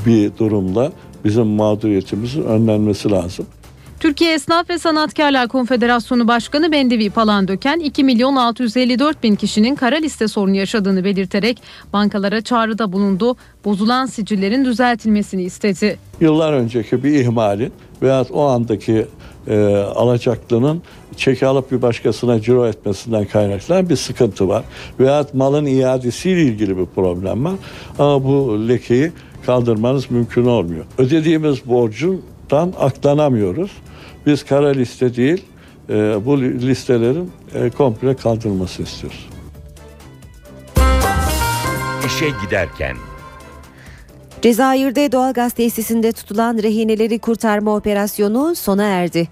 bir 0.05 0.37
durumda 0.37 0.91
bizim 1.23 1.47
mağduriyetimizin 1.47 2.43
önlenmesi 2.43 3.11
lazım. 3.11 3.45
Türkiye 4.03 4.33
Esnaf 4.33 4.69
ve 4.69 4.79
Sanatkarlar 4.79 5.47
Konfederasyonu 5.47 6.27
Başkanı 6.27 6.71
Bendevi 6.71 7.09
Palandöken 7.09 7.79
2 7.79 8.03
milyon 8.03 8.35
654 8.35 9.23
bin 9.23 9.35
kişinin 9.35 9.75
kara 9.75 9.95
liste 9.95 10.27
sorunu 10.27 10.55
yaşadığını 10.55 11.03
belirterek 11.03 11.61
bankalara 11.93 12.41
çağrıda 12.41 12.91
bulundu. 12.91 13.35
Bozulan 13.65 14.05
sicillerin 14.05 14.65
düzeltilmesini 14.65 15.43
istedi. 15.43 15.97
Yıllar 16.19 16.53
önceki 16.53 17.03
bir 17.03 17.13
ihmalin 17.13 17.71
veyahut 18.01 18.31
o 18.31 18.45
andaki 18.45 19.05
e, 19.47 19.75
alacaklının 19.95 20.81
çeki 21.17 21.45
alıp 21.45 21.71
bir 21.71 21.81
başkasına 21.81 22.41
ciro 22.41 22.67
etmesinden 22.67 23.25
kaynaklanan 23.25 23.89
bir 23.89 23.95
sıkıntı 23.95 24.47
var. 24.47 24.63
Veyahut 24.99 25.33
malın 25.33 25.65
iadesiyle 25.65 26.41
ilgili 26.41 26.77
bir 26.77 26.85
problem 26.85 27.45
var. 27.45 27.55
Ama 27.99 28.23
bu 28.23 28.67
lekeyi 28.67 29.11
kaldırmanız 29.45 30.11
mümkün 30.11 30.45
olmuyor. 30.45 30.85
Ödediğimiz 30.97 31.65
borcundan 31.65 32.73
aklanamıyoruz. 32.79 33.71
Biz 34.25 34.45
kara 34.45 34.69
liste 34.69 35.15
değil, 35.15 35.45
e, 35.89 36.25
bu 36.25 36.41
listelerin 36.41 37.31
e, 37.53 37.69
komple 37.69 38.15
kaldırılması 38.15 38.83
istiyoruz. 38.83 39.29
İşe 42.05 42.29
giderken 42.45 42.97
Cezayir'de 44.41 45.11
doğalgaz 45.11 45.53
tesisinde 45.53 46.11
tutulan 46.11 46.57
rehineleri 46.57 47.19
kurtarma 47.19 47.75
operasyonu 47.75 48.55
sona 48.55 48.83
erdi. 48.83 49.27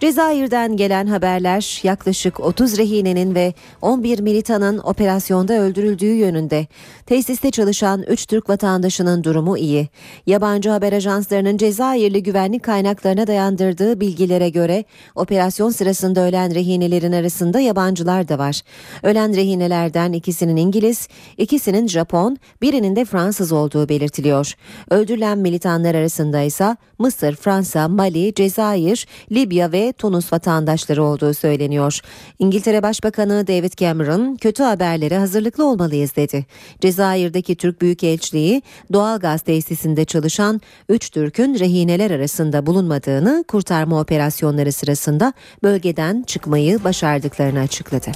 Cezayir'den 0.00 0.76
gelen 0.76 1.06
haberler 1.06 1.80
yaklaşık 1.82 2.40
30 2.40 2.78
rehinenin 2.78 3.34
ve 3.34 3.54
11 3.82 4.18
militanın 4.18 4.78
operasyonda 4.78 5.52
öldürüldüğü 5.52 6.14
yönünde. 6.14 6.66
Tesiste 7.06 7.50
çalışan 7.50 8.02
3 8.02 8.26
Türk 8.26 8.48
vatandaşının 8.48 9.24
durumu 9.24 9.58
iyi. 9.58 9.88
Yabancı 10.26 10.70
haber 10.70 10.92
ajanslarının 10.92 11.56
Cezayirli 11.56 12.22
güvenlik 12.22 12.62
kaynaklarına 12.62 13.26
dayandırdığı 13.26 14.00
bilgilere 14.00 14.48
göre 14.48 14.84
operasyon 15.14 15.70
sırasında 15.70 16.20
ölen 16.20 16.54
rehinelerin 16.54 17.12
arasında 17.12 17.60
yabancılar 17.60 18.28
da 18.28 18.38
var. 18.38 18.60
Ölen 19.02 19.36
rehinelerden 19.36 20.12
ikisinin 20.12 20.56
İngiliz, 20.56 21.08
ikisinin 21.38 21.88
Japon, 21.88 22.38
birinin 22.62 22.96
de 22.96 23.04
Fransız 23.04 23.52
olduğu 23.52 23.88
belirtiliyor. 23.88 24.54
Öldürülen 24.90 25.38
militanlar 25.38 25.94
arasında 25.94 26.40
ise 26.40 26.76
Mısır, 26.98 27.36
Fransa, 27.36 27.88
Mali, 27.88 28.34
Cezayir, 28.34 29.06
Libya 29.32 29.72
ve 29.72 29.89
Tunus 29.92 30.32
vatandaşları 30.32 31.02
olduğu 31.02 31.34
söyleniyor. 31.34 32.00
İngiltere 32.38 32.82
Başbakanı 32.82 33.46
David 33.46 33.72
Cameron 33.72 34.36
kötü 34.36 34.62
haberlere 34.62 35.18
hazırlıklı 35.18 35.66
olmalıyız 35.66 36.16
dedi. 36.16 36.46
Cezayir'deki 36.80 37.56
Türk 37.56 37.82
Büyükelçiliği 37.82 38.62
doğalgaz 38.92 39.42
tesisinde 39.42 40.04
çalışan 40.04 40.60
3 40.88 41.10
Türk'ün 41.10 41.58
rehineler 41.58 42.10
arasında 42.10 42.66
bulunmadığını 42.66 43.44
kurtarma 43.48 44.00
operasyonları 44.00 44.72
sırasında 44.72 45.32
bölgeden 45.62 46.22
çıkmayı 46.22 46.84
başardıklarını 46.84 47.60
açıkladı. 47.60 48.10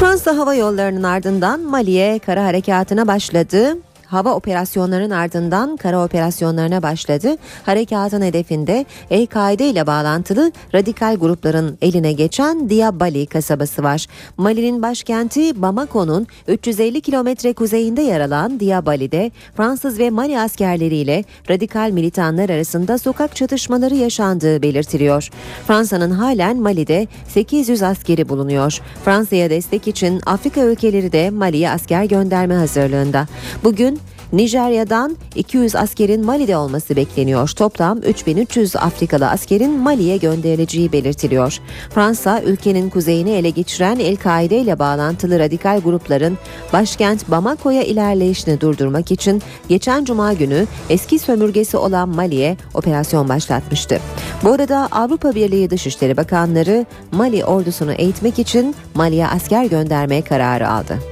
Fransa 0.00 0.36
Hava 0.36 0.54
Yolları'nın 0.54 1.02
ardından 1.02 1.60
Mali'ye 1.60 2.18
kara 2.18 2.44
harekatına 2.44 3.06
başladı 3.06 3.76
hava 4.12 4.34
operasyonlarının 4.34 5.10
ardından 5.10 5.76
kara 5.76 6.04
operasyonlarına 6.04 6.82
başladı. 6.82 7.36
Harekatın 7.66 8.22
hedefinde 8.22 8.86
El-Kaide 9.10 9.68
ile 9.68 9.86
bağlantılı 9.86 10.52
radikal 10.74 11.16
grupların 11.16 11.78
eline 11.82 12.12
geçen 12.12 12.70
Diabali 12.70 13.26
kasabası 13.26 13.82
var. 13.82 14.06
Mali'nin 14.36 14.82
başkenti 14.82 15.62
Bamako'nun 15.62 16.26
350 16.48 17.00
kilometre 17.00 17.52
kuzeyinde 17.52 18.02
yer 18.02 18.20
alan 18.20 18.60
Diabali'de 18.60 19.30
Fransız 19.56 19.98
ve 19.98 20.10
Mali 20.10 20.40
askerleriyle 20.40 21.24
radikal 21.50 21.90
militanlar 21.90 22.50
arasında 22.50 22.98
sokak 22.98 23.36
çatışmaları 23.36 23.94
yaşandığı 23.94 24.62
belirtiliyor. 24.62 25.30
Fransa'nın 25.66 26.10
halen 26.10 26.56
Mali'de 26.56 27.06
800 27.28 27.82
askeri 27.82 28.28
bulunuyor. 28.28 28.80
Fransa'ya 29.04 29.50
destek 29.50 29.88
için 29.88 30.20
Afrika 30.26 30.64
ülkeleri 30.64 31.12
de 31.12 31.30
Mali'ye 31.30 31.70
asker 31.70 32.04
gönderme 32.04 32.54
hazırlığında. 32.54 33.26
Bugün 33.64 34.01
Nijerya'dan 34.32 35.16
200 35.36 35.76
askerin 35.76 36.26
Mali'de 36.26 36.56
olması 36.56 36.96
bekleniyor. 36.96 37.48
Toplam 37.48 37.98
3300 37.98 38.76
Afrikalı 38.76 39.28
askerin 39.28 39.78
Mali'ye 39.78 40.16
gönderileceği 40.16 40.92
belirtiliyor. 40.92 41.58
Fransa 41.90 42.42
ülkenin 42.42 42.90
kuzeyini 42.90 43.30
ele 43.30 43.50
geçiren 43.50 43.98
El-Kaide 43.98 44.58
ile 44.58 44.78
bağlantılı 44.78 45.38
radikal 45.38 45.80
grupların 45.80 46.38
başkent 46.72 47.30
Bamako'ya 47.30 47.82
ilerleyişini 47.82 48.60
durdurmak 48.60 49.10
için 49.10 49.42
geçen 49.68 50.04
cuma 50.04 50.32
günü 50.32 50.66
eski 50.90 51.18
sömürgesi 51.18 51.76
olan 51.76 52.08
Mali'ye 52.08 52.56
operasyon 52.74 53.28
başlatmıştı. 53.28 54.00
Bu 54.42 54.52
arada 54.52 54.88
Avrupa 54.92 55.34
Birliği 55.34 55.70
Dışişleri 55.70 56.16
Bakanları 56.16 56.86
Mali 57.12 57.44
ordusunu 57.44 57.92
eğitmek 57.92 58.38
için 58.38 58.74
Mali'ye 58.94 59.26
asker 59.26 59.64
göndermeye 59.64 60.22
kararı 60.22 60.68
aldı. 60.70 61.11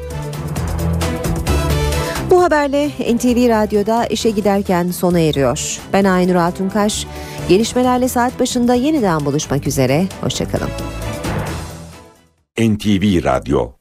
Bu 2.41 2.45
haberle 2.45 2.89
NTV 2.89 3.49
Radyo'da 3.49 4.07
işe 4.07 4.31
giderken 4.31 4.91
sona 4.91 5.21
eriyor. 5.21 5.81
Ben 5.93 6.05
Aynur 6.05 6.35
Altunkaş. 6.35 7.07
Gelişmelerle 7.49 8.09
saat 8.09 8.41
başında 8.41 8.75
yeniden 8.75 9.25
buluşmak 9.25 9.67
üzere. 9.67 10.07
Hoşçakalın. 10.21 10.69
NTV 12.59 13.25
Radyo 13.25 13.73